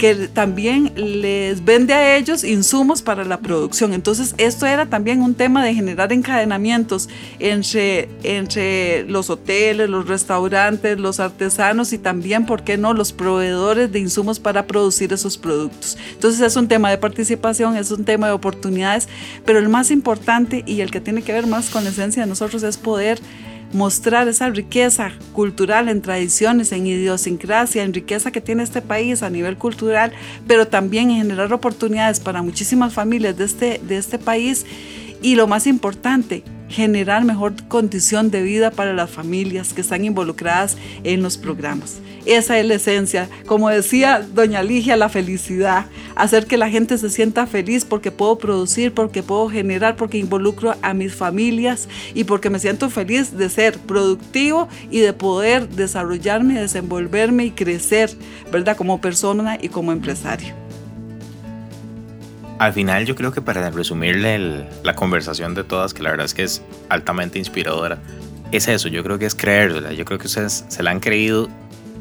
que 0.00 0.14
también 0.28 0.92
les 0.96 1.62
vende 1.62 1.92
a 1.92 2.16
ellos 2.16 2.42
insumos 2.42 3.02
para 3.02 3.22
la 3.22 3.40
producción. 3.40 3.92
Entonces, 3.92 4.34
esto 4.38 4.64
era 4.64 4.86
también 4.86 5.20
un 5.20 5.34
tema 5.34 5.62
de 5.62 5.74
generar 5.74 6.10
encadenamientos 6.10 7.10
entre, 7.38 8.08
entre 8.22 9.04
los 9.04 9.28
hoteles, 9.28 9.90
los 9.90 10.08
restaurantes, 10.08 10.98
los 10.98 11.20
artesanos 11.20 11.92
y 11.92 11.98
también, 11.98 12.46
¿por 12.46 12.64
qué 12.64 12.78
no?, 12.78 12.94
los 12.94 13.12
proveedores 13.12 13.92
de 13.92 13.98
insumos 13.98 14.40
para 14.40 14.66
producir 14.66 15.12
esos 15.12 15.36
productos. 15.36 15.98
Entonces, 16.14 16.40
es 16.40 16.56
un 16.56 16.66
tema 16.66 16.88
de 16.88 16.96
participación, 16.96 17.76
es 17.76 17.90
un 17.90 18.06
tema 18.06 18.26
de 18.26 18.32
oportunidades, 18.32 19.06
pero 19.44 19.58
el 19.58 19.68
más 19.68 19.90
importante 19.90 20.64
y 20.66 20.80
el 20.80 20.90
que 20.90 21.02
tiene 21.02 21.20
que 21.20 21.34
ver 21.34 21.46
más 21.46 21.68
con 21.68 21.84
la 21.84 21.90
esencia 21.90 22.22
de 22.22 22.28
nosotros 22.28 22.62
es 22.62 22.78
poder 22.78 23.20
mostrar 23.72 24.28
esa 24.28 24.48
riqueza 24.50 25.12
cultural 25.32 25.88
en 25.88 26.02
tradiciones, 26.02 26.72
en 26.72 26.86
idiosincrasia, 26.86 27.82
en 27.82 27.94
riqueza 27.94 28.30
que 28.30 28.40
tiene 28.40 28.62
este 28.62 28.82
país 28.82 29.22
a 29.22 29.30
nivel 29.30 29.56
cultural, 29.56 30.12
pero 30.46 30.66
también 30.68 31.10
en 31.10 31.18
generar 31.18 31.52
oportunidades 31.52 32.20
para 32.20 32.42
muchísimas 32.42 32.92
familias 32.92 33.36
de 33.36 33.44
este, 33.44 33.80
de 33.82 33.96
este 33.96 34.18
país. 34.18 34.66
Y 35.22 35.34
lo 35.34 35.46
más 35.46 35.66
importante, 35.66 36.42
generar 36.70 37.24
mejor 37.24 37.54
condición 37.68 38.30
de 38.30 38.42
vida 38.42 38.70
para 38.70 38.94
las 38.94 39.10
familias 39.10 39.74
que 39.74 39.82
están 39.82 40.04
involucradas 40.04 40.76
en 41.04 41.22
los 41.22 41.36
programas. 41.36 41.98
Esa 42.26 42.58
es 42.58 42.66
la 42.66 42.74
esencia. 42.74 43.28
Como 43.46 43.68
decía 43.68 44.26
doña 44.34 44.62
Ligia, 44.62 44.96
la 44.96 45.08
felicidad. 45.08 45.86
Hacer 46.14 46.46
que 46.46 46.56
la 46.56 46.70
gente 46.70 46.96
se 46.98 47.10
sienta 47.10 47.46
feliz 47.46 47.84
porque 47.84 48.10
puedo 48.12 48.38
producir, 48.38 48.92
porque 48.92 49.22
puedo 49.22 49.48
generar, 49.48 49.96
porque 49.96 50.18
involucro 50.18 50.74
a 50.82 50.94
mis 50.94 51.14
familias 51.14 51.88
y 52.14 52.24
porque 52.24 52.50
me 52.50 52.58
siento 52.58 52.90
feliz 52.90 53.36
de 53.36 53.48
ser 53.48 53.78
productivo 53.78 54.68
y 54.90 55.00
de 55.00 55.12
poder 55.12 55.68
desarrollarme, 55.68 56.60
desenvolverme 56.60 57.46
y 57.46 57.50
crecer, 57.50 58.10
¿verdad? 58.52 58.76
Como 58.76 59.00
persona 59.00 59.58
y 59.60 59.68
como 59.68 59.92
empresario. 59.92 60.59
Al 62.60 62.74
final 62.74 63.06
yo 63.06 63.16
creo 63.16 63.32
que 63.32 63.40
para 63.40 63.70
resumirle 63.70 64.68
la 64.82 64.94
conversación 64.94 65.54
de 65.54 65.64
todas, 65.64 65.94
que 65.94 66.02
la 66.02 66.10
verdad 66.10 66.26
es 66.26 66.34
que 66.34 66.42
es 66.42 66.60
altamente 66.90 67.38
inspiradora, 67.38 67.96
es 68.52 68.68
eso, 68.68 68.88
yo 68.88 69.02
creo 69.02 69.18
que 69.18 69.24
es 69.24 69.34
creerla, 69.34 69.94
yo 69.94 70.04
creo 70.04 70.18
que 70.18 70.26
ustedes 70.26 70.66
se 70.68 70.82
la 70.82 70.90
han 70.90 71.00
creído 71.00 71.48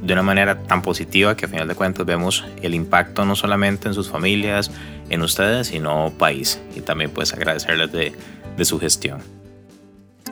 de 0.01 0.11
una 0.11 0.21
manera 0.21 0.59
tan 0.63 0.81
positiva 0.81 1.37
que 1.37 1.45
a 1.45 1.47
final 1.47 1.65
de 1.65 1.75
cuentas 1.75 2.05
vemos 2.05 2.43
el 2.61 2.75
impacto 2.75 3.23
no 3.23 3.37
solamente 3.37 3.87
en 3.87 3.93
sus 3.93 4.09
familias, 4.09 4.69
en 5.09 5.21
ustedes, 5.21 5.67
sino 5.67 6.11
país. 6.17 6.59
Y 6.75 6.81
también 6.81 7.11
pues 7.11 7.31
agradecerles 7.31 7.93
de, 7.93 8.13
de 8.57 8.65
su 8.65 8.81
gestión. 8.81 9.21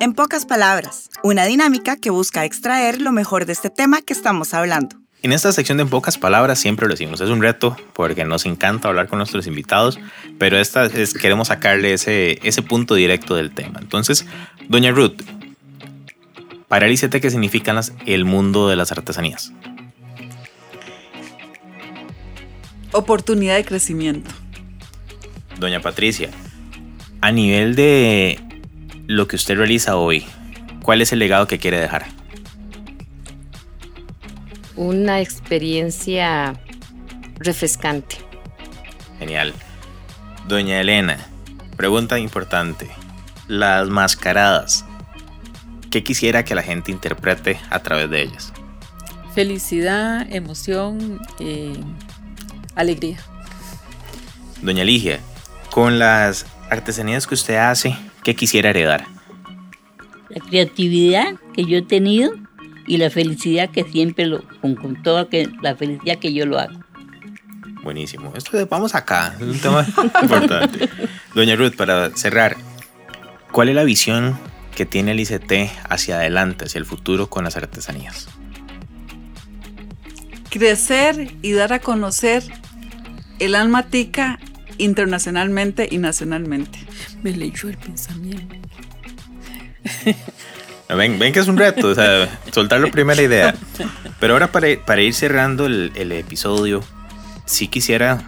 En 0.01 0.11
pocas 0.11 0.45
palabras, 0.45 1.09
una 1.23 1.45
dinámica 1.45 1.95
que 1.95 2.09
busca 2.09 2.43
extraer 2.43 2.99
lo 2.99 3.13
mejor 3.13 3.45
de 3.45 3.53
este 3.53 3.69
tema 3.69 4.01
que 4.01 4.11
estamos 4.11 4.53
hablando. 4.53 5.06
En 5.23 5.33
esta 5.33 5.51
sección 5.51 5.77
de 5.77 5.83
en 5.83 5.89
pocas 5.89 6.17
palabras 6.17 6.59
siempre 6.59 6.85
lo 6.87 6.91
decimos, 6.93 7.19
es 7.21 7.29
un 7.29 7.41
reto 7.41 7.75
porque 7.93 8.23
nos 8.23 8.45
encanta 8.45 8.87
hablar 8.87 9.07
con 9.07 9.17
nuestros 9.17 9.47
invitados, 9.47 9.99
pero 10.37 10.57
esta 10.59 10.85
es 10.85 11.13
queremos 11.13 11.47
sacarle 11.47 11.93
ese, 11.93 12.39
ese 12.47 12.61
punto 12.61 12.93
directo 12.95 13.35
del 13.35 13.51
tema. 13.51 13.79
Entonces, 13.81 14.25
doña 14.69 14.91
Ruth, 14.91 15.19
para 16.67 16.85
el 16.85 16.93
ICT, 16.93 17.19
¿qué 17.19 17.29
significa 17.31 17.73
las- 17.73 17.93
el 18.05 18.25
mundo 18.25 18.69
de 18.69 18.75
las 18.75 18.91
artesanías? 18.91 19.51
Oportunidad 22.91 23.55
de 23.55 23.65
crecimiento. 23.65 24.29
Doña 25.59 25.81
Patricia, 25.81 26.29
a 27.21 27.31
nivel 27.31 27.75
de 27.75 28.39
lo 29.07 29.27
que 29.27 29.35
usted 29.35 29.57
realiza 29.57 29.95
hoy, 29.97 30.25
¿cuál 30.83 31.01
es 31.01 31.11
el 31.11 31.19
legado 31.19 31.47
que 31.47 31.57
quiere 31.57 31.79
dejar? 31.79 32.05
Una 34.77 35.19
experiencia 35.21 36.53
refrescante. 37.39 38.17
Genial. 39.19 39.53
Doña 40.47 40.79
Elena, 40.79 41.17
pregunta 41.75 42.19
importante. 42.19 42.87
Las 43.47 43.89
mascaradas. 43.89 44.85
¿Qué 45.89 46.03
quisiera 46.03 46.45
que 46.45 46.53
la 46.53 46.61
gente 46.61 46.91
interprete 46.91 47.59
a 47.69 47.79
través 47.79 48.09
de 48.09 48.21
ellas? 48.21 48.53
Felicidad, 49.33 50.25
emoción, 50.31 51.19
eh, 51.39 51.73
alegría. 52.75 53.17
Doña 54.61 54.83
Ligia, 54.83 55.19
con 55.71 55.99
las 55.99 56.45
artesanías 56.69 57.25
que 57.25 57.35
usted 57.35 57.55
hace, 57.55 57.95
¿qué 58.23 58.35
quisiera 58.35 58.69
heredar? 58.69 59.05
La 60.29 60.43
creatividad 60.43 61.35
que 61.53 61.65
yo 61.65 61.77
he 61.77 61.81
tenido 61.81 62.31
y 62.87 62.97
la 62.97 63.09
felicidad 63.09 63.69
que 63.69 63.83
siempre 63.83 64.25
lo, 64.25 64.41
con, 64.61 64.75
con 64.75 65.03
toda 65.03 65.29
que, 65.29 65.49
la 65.61 65.75
felicidad 65.75 66.17
que 66.17 66.33
yo 66.33 66.45
lo 66.45 66.57
hago. 66.57 66.79
Buenísimo. 67.83 68.33
Esto 68.35 68.57
de 68.57 68.65
vamos 68.65 68.95
acá, 68.95 69.35
es 69.39 69.45
un 69.45 69.59
tema 69.59 69.85
importante. 70.21 70.89
Doña 71.35 71.55
Ruth, 71.55 71.75
para 71.75 72.09
cerrar, 72.15 72.57
¿cuál 73.51 73.69
es 73.69 73.75
la 73.75 73.83
visión 73.83 74.37
que 74.75 74.85
tiene 74.85 75.11
el 75.11 75.19
ICT 75.19 75.51
hacia 75.89 76.15
adelante, 76.15 76.65
hacia 76.65 76.79
el 76.79 76.85
futuro 76.85 77.29
con 77.29 77.43
las 77.43 77.55
artesanías? 77.55 78.27
Crecer 80.49 81.31
y 81.41 81.51
dar 81.51 81.73
a 81.73 81.79
conocer 81.79 82.43
el 83.39 83.55
alma 83.55 83.83
tica 83.83 84.39
internacionalmente 84.77 85.87
y 85.89 85.97
nacionalmente. 85.97 86.79
Me 87.21 87.31
leyó 87.31 87.69
el 87.69 87.77
pensamiento. 87.77 88.55
Ven, 90.89 91.19
ven 91.19 91.33
que 91.33 91.39
es 91.39 91.47
un 91.47 91.57
reto, 91.57 91.89
o 91.89 91.95
sea, 91.95 92.39
soltar 92.51 92.79
la 92.79 92.87
primera 92.91 93.21
idea. 93.21 93.55
Pero 94.19 94.33
ahora 94.33 94.51
para, 94.51 94.67
para 94.85 95.01
ir 95.01 95.13
cerrando 95.13 95.65
el, 95.65 95.91
el 95.95 96.11
episodio, 96.13 96.81
sí 97.45 97.67
quisiera 97.67 98.23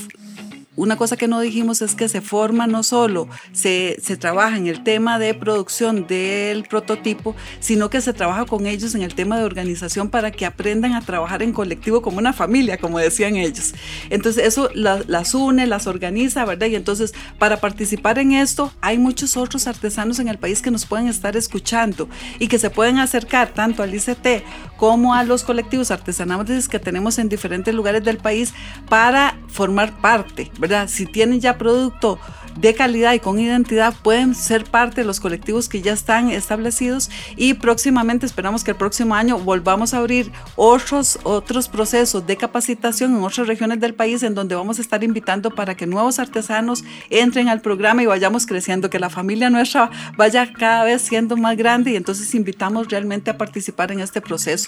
una 0.77 0.95
cosa 0.95 1.17
que 1.17 1.27
no 1.27 1.41
dijimos 1.41 1.81
es 1.81 1.93
que 1.95 2.07
se 2.07 2.21
forma 2.21 2.67
no 2.67 2.83
solo, 2.83 3.27
se, 3.51 3.97
se 4.01 4.15
trabaja 4.15 4.55
en 4.55 4.67
el 4.67 4.83
tema 4.83 5.19
de 5.19 5.33
producción 5.33 6.07
del 6.07 6.63
prototipo, 6.63 7.35
sino 7.59 7.89
que 7.89 7.99
se 7.99 8.13
trabaja 8.13 8.45
con 8.45 8.65
ellos 8.67 8.95
en 8.95 9.01
el 9.01 9.13
tema 9.15 9.37
de 9.37 9.43
organización 9.43 10.09
para 10.09 10.31
que 10.31 10.45
aprendan 10.45 10.93
a 10.93 11.01
trabajar 11.01 11.41
en 11.43 11.51
colectivo 11.51 12.01
como 12.01 12.19
una 12.19 12.31
familia, 12.31 12.77
como 12.77 12.99
decían 12.99 13.35
ellos. 13.35 13.73
Entonces 14.09 14.45
eso 14.45 14.69
la- 14.73 15.03
las 15.07 15.33
une, 15.33 15.67
las 15.67 15.87
organiza, 15.87 16.45
¿verdad? 16.45 16.67
Y 16.67 16.75
entonces 16.75 17.13
para 17.39 17.57
participar 17.59 18.19
en 18.19 18.31
esto 18.33 18.71
hay 18.79 18.97
muchos 18.97 19.35
otros 19.35 19.67
artesanos 19.67 20.19
en 20.19 20.27
el 20.27 20.37
país 20.37 20.61
que 20.61 20.71
nos 20.71 20.85
pueden 20.85 21.07
estar 21.07 21.35
escuchando 21.35 22.07
y 22.39 22.47
que 22.47 22.59
se 22.59 22.69
pueden 22.69 22.99
acercar 22.99 23.49
tanto 23.53 23.81
al 23.83 23.93
ICT 23.93 24.43
como 24.77 25.13
a 25.13 25.23
los 25.23 25.43
colectivos 25.43 25.91
artesanales 25.91 26.69
que 26.69 26.79
tenemos 26.79 27.19
en 27.19 27.29
diferentes 27.29 27.73
lugares 27.73 28.03
del 28.03 28.17
país 28.17 28.53
para 28.87 29.37
formar 29.47 29.99
parte, 29.99 30.51
¿verdad? 30.59 30.87
Si 30.87 31.05
tienen 31.05 31.41
ya 31.41 31.57
producto 31.57 32.19
de 32.59 32.73
calidad 32.73 33.13
y 33.13 33.19
con 33.19 33.39
identidad, 33.39 33.93
pueden 34.01 34.33
ser 34.33 34.63
parte 34.63 35.01
de 35.01 35.07
los 35.07 35.19
colectivos 35.19 35.69
que 35.69 35.81
ya 35.81 35.93
están 35.93 36.29
establecidos 36.29 37.09
y 37.35 37.53
próximamente 37.53 38.25
esperamos 38.25 38.63
que 38.63 38.71
el 38.71 38.77
próximo 38.77 39.15
año 39.15 39.37
volvamos 39.37 39.93
a 39.93 39.99
abrir 39.99 40.31
otros, 40.55 41.19
otros 41.23 41.67
procesos 41.67 42.25
de 42.25 42.37
capacitación 42.37 43.15
en 43.15 43.23
otras 43.23 43.47
regiones 43.47 43.79
del 43.79 43.93
país 43.93 44.23
en 44.23 44.33
donde 44.33 44.55
vamos 44.55 44.79
a 44.79 44.81
estar 44.81 45.03
invitando 45.03 45.51
para 45.51 45.75
que 45.75 45.85
nuevos 45.85 46.19
artesanos 46.19 46.83
entren 47.09 47.47
al 47.47 47.61
programa 47.61 48.03
y 48.03 48.07
vayamos 48.07 48.45
creciendo, 48.45 48.89
que 48.89 48.99
la 48.99 49.09
familia 49.09 49.49
nuestra 49.49 49.91
vaya 50.17 50.51
cada 50.51 50.83
vez 50.83 51.01
siendo 51.01 51.37
más 51.37 51.55
grande 51.57 51.91
y 51.91 51.95
entonces 51.95 52.33
invitamos 52.33 52.87
realmente 52.87 53.29
a 53.29 53.37
participar 53.37 53.91
en 53.91 53.99
este 53.99 54.21
proceso. 54.21 54.66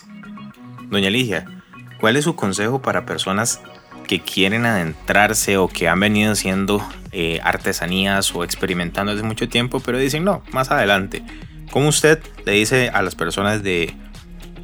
Doña 0.90 1.10
Ligia, 1.10 1.46
¿cuál 2.00 2.18
es 2.18 2.24
su 2.24 2.36
consejo 2.36 2.82
para 2.82 3.06
personas 3.06 3.62
que 4.08 4.20
quieren 4.20 4.66
adentrarse 4.66 5.58
o 5.58 5.68
que 5.68 5.88
han 5.88 6.00
venido 6.00 6.32
haciendo 6.32 6.84
eh, 7.12 7.40
artesanías 7.44 8.34
o 8.34 8.44
experimentando 8.44 9.12
hace 9.12 9.22
mucho 9.24 9.48
tiempo, 9.48 9.80
pero 9.80 10.00
dicen 10.00 10.24
no, 10.24 10.42
más 10.52 10.72
adelante? 10.72 11.24
¿Cómo 11.72 11.90
usted 11.90 12.20
le 12.46 12.54
dice 12.54 12.90
a 12.90 13.04
las 13.04 13.14
personas 13.14 13.62
de 13.62 13.94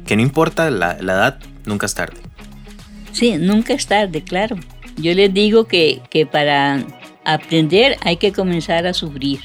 que 0.04 0.16
no 0.16 0.22
importa 0.22 0.70
la, 0.70 0.96
la 1.00 1.12
edad, 1.12 1.38
nunca 1.64 1.86
es 1.86 1.94
tarde? 1.94 2.16
Sí, 3.12 3.36
nunca 3.38 3.72
es 3.74 3.86
tarde, 3.86 4.22
claro. 4.22 4.56
Yo 4.96 5.14
les 5.14 5.32
digo 5.32 5.66
que, 5.66 6.02
que 6.10 6.26
para 6.26 6.82
aprender 7.24 7.96
hay 8.02 8.16
que 8.16 8.32
comenzar 8.32 8.86
a 8.86 8.94
sufrir. 8.94 9.40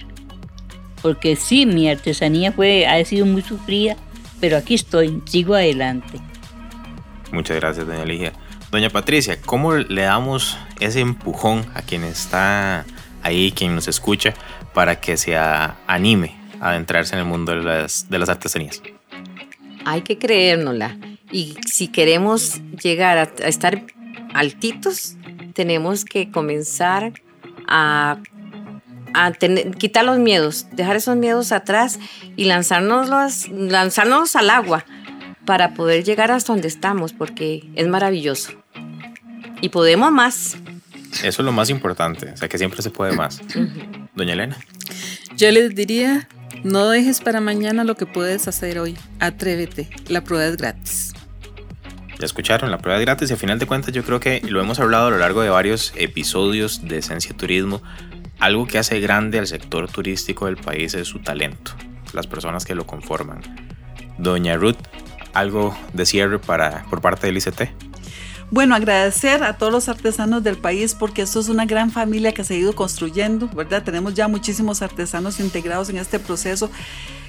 Porque 1.01 1.35
sí, 1.35 1.65
mi 1.65 1.89
artesanía 1.89 2.51
fue, 2.51 2.87
ha 2.87 3.03
sido 3.05 3.25
muy 3.25 3.41
sufrida, 3.41 3.97
pero 4.39 4.57
aquí 4.57 4.75
estoy, 4.75 5.21
sigo 5.25 5.53
adelante. 5.53 6.19
Muchas 7.31 7.57
gracias, 7.57 7.87
doña 7.87 8.05
Ligia. 8.05 8.33
Doña 8.71 8.89
Patricia, 8.89 9.41
¿cómo 9.41 9.73
le 9.73 10.01
damos 10.03 10.57
ese 10.79 10.99
empujón 10.99 11.65
a 11.73 11.81
quien 11.81 12.03
está 12.03 12.85
ahí, 13.23 13.51
quien 13.51 13.75
nos 13.75 13.87
escucha, 13.87 14.33
para 14.73 14.99
que 14.99 15.17
se 15.17 15.37
anime 15.37 16.35
a 16.59 16.69
adentrarse 16.69 17.13
en 17.15 17.19
el 17.19 17.25
mundo 17.25 17.53
de 17.53 17.63
las, 17.63 18.09
de 18.09 18.19
las 18.19 18.29
artesanías? 18.29 18.81
Hay 19.85 20.01
que 20.01 20.17
creérnosla. 20.17 20.97
Y 21.31 21.55
si 21.65 21.87
queremos 21.87 22.59
llegar 22.81 23.17
a, 23.17 23.23
estar 23.47 23.81
altitos, 24.33 25.15
tenemos 25.53 26.05
que 26.05 26.31
comenzar 26.31 27.13
a, 27.67 28.17
tener- 29.39 29.71
quitar 29.75 30.05
los 30.05 30.17
miedos, 30.17 30.67
dejar 30.71 30.95
esos 30.97 31.15
miedos 31.15 31.51
atrás 31.51 31.99
y 32.35 32.45
lanzarnos, 32.45 33.09
lanzarnos 33.49 34.35
al 34.35 34.49
agua 34.49 34.85
para 35.45 35.73
poder 35.73 36.03
llegar 36.03 36.31
hasta 36.31 36.53
donde 36.53 36.67
estamos, 36.67 37.13
porque 37.13 37.69
es 37.75 37.87
maravilloso. 37.87 38.51
Y 39.61 39.69
podemos 39.69 40.11
más. 40.11 40.57
Eso 41.23 41.41
es 41.41 41.45
lo 41.45 41.51
más 41.51 41.69
importante, 41.69 42.31
o 42.31 42.37
sea 42.37 42.47
que 42.47 42.57
siempre 42.57 42.81
se 42.81 42.89
puede 42.89 43.13
más. 43.13 43.41
Doña 44.15 44.33
Elena. 44.33 44.57
Yo 45.35 45.51
les 45.51 45.75
diría, 45.75 46.27
no 46.63 46.89
dejes 46.89 47.21
para 47.21 47.41
mañana 47.41 47.83
lo 47.83 47.95
que 47.95 48.05
puedes 48.05 48.47
hacer 48.47 48.79
hoy. 48.79 48.97
Atrévete, 49.19 49.89
la 50.07 50.23
prueba 50.23 50.45
es 50.45 50.57
gratis. 50.57 51.13
Ya 52.19 52.25
escucharon, 52.25 52.69
la 52.69 52.77
prueba 52.77 52.99
es 52.99 53.05
gratis 53.05 53.29
y 53.29 53.33
al 53.33 53.39
final 53.39 53.57
de 53.57 53.65
cuentas 53.65 53.93
yo 53.93 54.03
creo 54.03 54.19
que 54.19 54.41
lo 54.47 54.61
hemos 54.61 54.79
hablado 54.79 55.07
a 55.07 55.09
lo 55.09 55.17
largo 55.17 55.41
de 55.41 55.49
varios 55.49 55.91
episodios 55.95 56.87
de 56.87 56.99
Esencia 56.99 57.35
Turismo. 57.35 57.81
Algo 58.39 58.67
que 58.67 58.77
hace 58.77 58.99
grande 58.99 59.39
al 59.39 59.47
sector 59.47 59.91
turístico 59.91 60.45
del 60.45 60.57
país 60.57 60.93
es 60.93 61.07
su 61.07 61.19
talento, 61.19 61.71
las 62.13 62.27
personas 62.27 62.65
que 62.65 62.75
lo 62.75 62.85
conforman. 62.85 63.41
Doña 64.17 64.55
Ruth, 64.55 64.77
algo 65.33 65.75
de 65.93 66.05
cierre 66.05 66.39
para, 66.39 66.83
por 66.89 67.01
parte 67.01 67.27
del 67.27 67.37
ICT. 67.37 67.61
Bueno, 68.51 68.75
agradecer 68.75 69.43
a 69.43 69.57
todos 69.57 69.71
los 69.71 69.87
artesanos 69.87 70.43
del 70.43 70.57
país 70.57 70.93
porque 70.93 71.21
esto 71.21 71.39
es 71.39 71.47
una 71.47 71.65
gran 71.65 71.89
familia 71.89 72.33
que 72.33 72.43
se 72.43 72.55
ha 72.55 72.57
ido 72.57 72.75
construyendo, 72.75 73.47
¿verdad? 73.47 73.81
Tenemos 73.81 74.13
ya 74.13 74.27
muchísimos 74.27 74.81
artesanos 74.81 75.39
integrados 75.39 75.89
en 75.89 75.97
este 75.97 76.19
proceso 76.19 76.69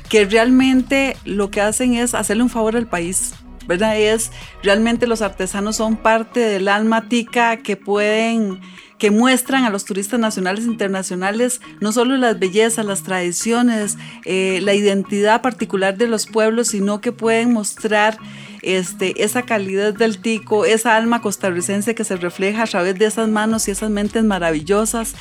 que 0.08 0.24
realmente 0.24 1.16
lo 1.24 1.50
que 1.50 1.60
hacen 1.60 1.94
es 1.94 2.14
hacerle 2.14 2.42
un 2.42 2.50
favor 2.50 2.76
al 2.76 2.88
país, 2.88 3.34
¿verdad? 3.68 3.96
Es 3.96 4.32
realmente 4.64 5.06
los 5.06 5.22
artesanos 5.22 5.76
son 5.76 5.96
parte 5.96 6.40
del 6.40 6.66
alma 6.66 7.08
tica 7.08 7.58
que 7.58 7.76
pueden 7.76 8.60
que 9.02 9.10
muestran 9.10 9.64
a 9.64 9.70
los 9.70 9.84
turistas 9.84 10.20
nacionales 10.20 10.64
e 10.64 10.68
internacionales 10.68 11.60
no 11.80 11.90
solo 11.90 12.16
las 12.18 12.38
bellezas, 12.38 12.86
las 12.86 13.02
tradiciones, 13.02 13.98
eh, 14.24 14.60
la 14.62 14.74
identidad 14.74 15.42
particular 15.42 15.96
de 15.96 16.06
los 16.06 16.26
pueblos, 16.26 16.68
sino 16.68 17.00
que 17.00 17.10
pueden 17.10 17.52
mostrar 17.52 18.16
este, 18.62 19.24
esa 19.24 19.42
calidad 19.42 19.92
del 19.92 20.18
tico, 20.18 20.64
esa 20.64 20.96
alma 20.96 21.20
costarricense 21.20 21.94
que 21.94 22.04
se 22.04 22.16
refleja 22.16 22.62
a 22.62 22.66
través 22.66 22.98
de 22.98 23.06
esas 23.06 23.28
manos 23.28 23.66
y 23.66 23.72
esas 23.72 23.90
mentes 23.90 24.22
maravillosas. 24.22 25.14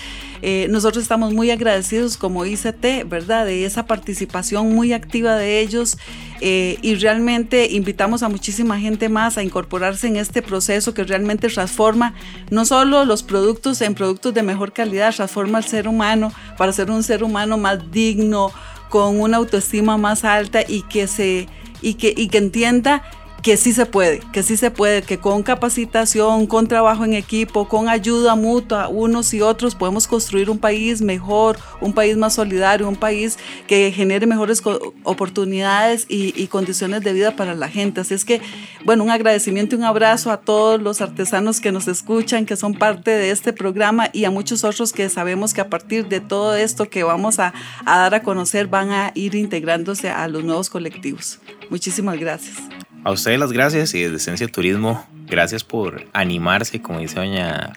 Eh, 0.44 0.68
nosotros 0.70 1.04
estamos 1.04 1.34
muy 1.34 1.52
agradecidos 1.52 2.18
como 2.18 2.46
ICT, 2.46 3.08
¿verdad? 3.08 3.46
De 3.46 3.66
esa 3.66 3.86
participación 3.86 4.74
muy 4.74 4.94
activa 4.94 5.36
de 5.36 5.60
ellos 5.60 5.98
eh, 6.40 6.78
y 6.82 6.96
realmente 6.96 7.68
invitamos 7.72 8.24
a 8.24 8.30
muchísima 8.30 8.80
gente 8.80 9.10
más 9.10 9.38
a 9.38 9.44
incorporarse 9.44 10.08
en 10.08 10.16
este 10.16 10.42
proceso 10.42 10.94
que 10.94 11.04
realmente 11.04 11.48
transforma 11.50 12.14
no 12.50 12.66
solo 12.66 13.06
los 13.06 13.24
productos 13.24 13.82
en 13.82 13.94
productos 13.96 14.34
de 14.34 14.44
mejor 14.44 14.72
calidad, 14.74 15.14
transforma 15.14 15.58
al 15.60 15.66
ser 15.66 15.88
humano 15.88 16.32
para 16.58 16.74
ser 16.74 16.90
un 16.90 17.04
ser 17.04 17.24
humano 17.24 17.58
más 17.58 17.92
digno, 17.92 18.52
con 18.90 19.20
una 19.20 19.38
autoestima 19.38 19.98
más 19.98 20.26
alta 20.26 20.64
y 20.68 20.84
que 20.84 21.08
se 21.08 21.48
y 21.82 21.96
que, 21.96 22.14
y 22.16 22.28
que 22.28 22.38
entienda 22.38 23.02
que 23.42 23.58
sí 23.58 23.74
se 23.74 23.86
puede, 23.86 24.20
que 24.32 24.44
sí 24.44 24.56
se 24.56 24.70
puede, 24.70 25.02
que 25.02 25.18
con 25.18 25.42
capacitación, 25.42 26.46
con 26.46 26.68
trabajo 26.68 27.06
en 27.06 27.14
equipo, 27.14 27.68
con 27.68 27.90
ayuda 27.90 28.36
mutua 28.36 28.88
unos 28.88 29.34
y 29.34 29.42
otros 29.42 29.74
podemos 29.74 30.08
construir 30.08 30.50
un 30.50 30.60
país 30.60 31.02
mejor, 31.02 31.58
un 31.80 31.94
país 31.94 32.18
más 32.18 32.34
solidario, 32.34 32.88
un 32.88 32.96
país 32.96 33.38
que 33.68 33.92
genere 33.92 34.28
mejores 34.28 34.62
oportunidades 35.04 36.06
y, 36.08 36.48
condiciones 36.48 37.02
de 37.02 37.14
vida 37.14 37.36
para 37.36 37.56
la 37.56 37.70
gente. 37.70 38.02
Así 38.02 38.14
es 38.14 38.26
que, 38.26 38.42
bueno, 38.84 39.04
un 39.04 39.10
agradecimiento 39.10 39.76
y 39.76 39.80
un 39.80 39.86
abrazo 39.86 40.32
a 40.32 40.38
todos 40.38 40.82
los 40.82 41.02
artesanos 41.02 41.62
que 41.62 41.72
nos 41.72 41.88
escuchan, 41.88 42.46
que 42.46 42.58
son 42.58 42.74
parte 42.74 43.12
de 43.12 43.32
este 43.32 43.54
programa 43.54 44.10
y 44.12 44.26
a 44.26 44.32
muchos 44.32 44.64
otros 44.64 44.92
que 44.92 45.08
sabemos 45.08 45.54
que 45.54 45.62
a 45.62 45.70
partir 45.70 46.08
de 46.08 46.20
todo 46.20 46.56
esto 46.56 46.90
que 46.90 47.04
vamos 47.04 47.40
a, 47.40 47.54
a 47.86 47.98
dar 48.00 48.16
a 48.16 48.24
conocer 48.24 48.68
van 48.68 48.92
a 48.92 49.12
ir 49.16 49.36
integrándose 49.36 50.10
a 50.10 50.28
los 50.28 50.44
nuevos 50.44 50.70
colectivos. 50.70 51.40
Muchísimas 51.70 52.20
gracias. 52.20 52.58
A 53.04 53.12
ustedes 53.12 53.40
las 53.40 53.52
gracias 53.52 53.96
y 53.96 54.02
desde 54.02 54.18
Esencia 54.18 54.48
Turismo, 54.48 55.08
gracias 55.26 55.64
por 55.64 56.06
animarse, 56.14 56.84
como 56.84 57.00
dice 57.00 57.16
doña 57.16 57.74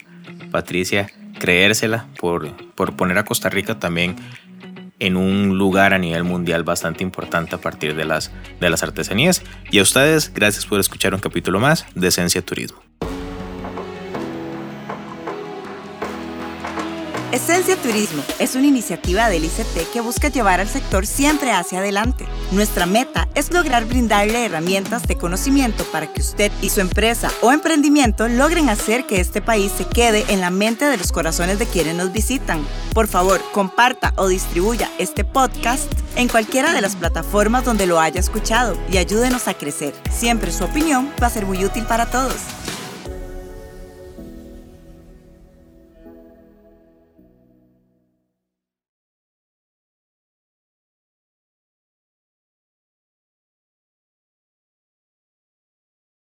Patricia, 0.51 1.09
creérsela, 1.39 2.05
por, 2.19 2.51
por 2.75 2.95
poner 2.95 3.17
a 3.17 3.25
Costa 3.25 3.49
Rica 3.49 3.79
también 3.79 4.15
en 4.99 5.17
un 5.17 5.57
lugar 5.57 5.93
a 5.95 5.97
nivel 5.97 6.23
mundial 6.23 6.63
bastante 6.63 7.03
importante 7.03 7.55
a 7.55 7.57
partir 7.57 7.95
de 7.95 8.05
las, 8.05 8.31
de 8.59 8.69
las 8.69 8.83
artesanías. 8.83 9.41
Y 9.71 9.79
a 9.79 9.81
ustedes, 9.81 10.31
gracias 10.31 10.67
por 10.67 10.79
escuchar 10.79 11.15
un 11.15 11.19
capítulo 11.19 11.59
más 11.59 11.87
de 11.95 12.07
Esencia 12.07 12.43
Turismo. 12.43 12.77
Esencia 17.35 17.75
Turismo 17.75 18.23
es 18.39 18.55
una 18.55 18.67
iniciativa 18.67 19.27
del 19.27 19.43
ICT 19.43 19.91
que 19.91 19.99
busca 19.99 20.29
llevar 20.29 20.61
al 20.61 20.69
sector 20.69 21.05
siempre 21.05 21.51
hacia 21.51 21.79
adelante. 21.79 22.25
Nuestra 22.53 22.85
meta 22.85 23.27
es 23.35 23.51
lograr 23.51 23.83
brindarle 23.83 24.45
herramientas 24.45 25.03
de 25.03 25.17
conocimiento 25.17 25.83
para 25.91 26.07
que 26.07 26.21
usted 26.21 26.49
y 26.61 26.69
su 26.69 26.79
empresa 26.79 27.29
o 27.41 27.51
emprendimiento 27.51 28.29
logren 28.29 28.69
hacer 28.69 29.05
que 29.05 29.19
este 29.19 29.41
país 29.41 29.73
se 29.77 29.83
quede 29.83 30.23
en 30.29 30.39
la 30.39 30.49
mente 30.49 30.85
de 30.85 30.95
los 30.95 31.11
corazones 31.11 31.59
de 31.59 31.65
quienes 31.65 31.95
nos 31.95 32.13
visitan. 32.13 32.65
Por 32.93 33.09
favor, 33.09 33.41
comparta 33.51 34.13
o 34.15 34.29
distribuya 34.29 34.89
este 34.97 35.25
podcast 35.25 35.91
en 36.15 36.29
cualquiera 36.29 36.71
de 36.71 36.79
las 36.79 36.95
plataformas 36.95 37.65
donde 37.65 37.85
lo 37.85 37.99
haya 37.99 38.21
escuchado 38.21 38.77
y 38.89 38.95
ayúdenos 38.95 39.49
a 39.49 39.55
crecer. 39.55 39.93
Siempre 40.09 40.53
su 40.53 40.63
opinión 40.63 41.11
va 41.21 41.27
a 41.27 41.31
ser 41.31 41.45
muy 41.45 41.65
útil 41.65 41.83
para 41.83 42.05
todos. 42.05 42.37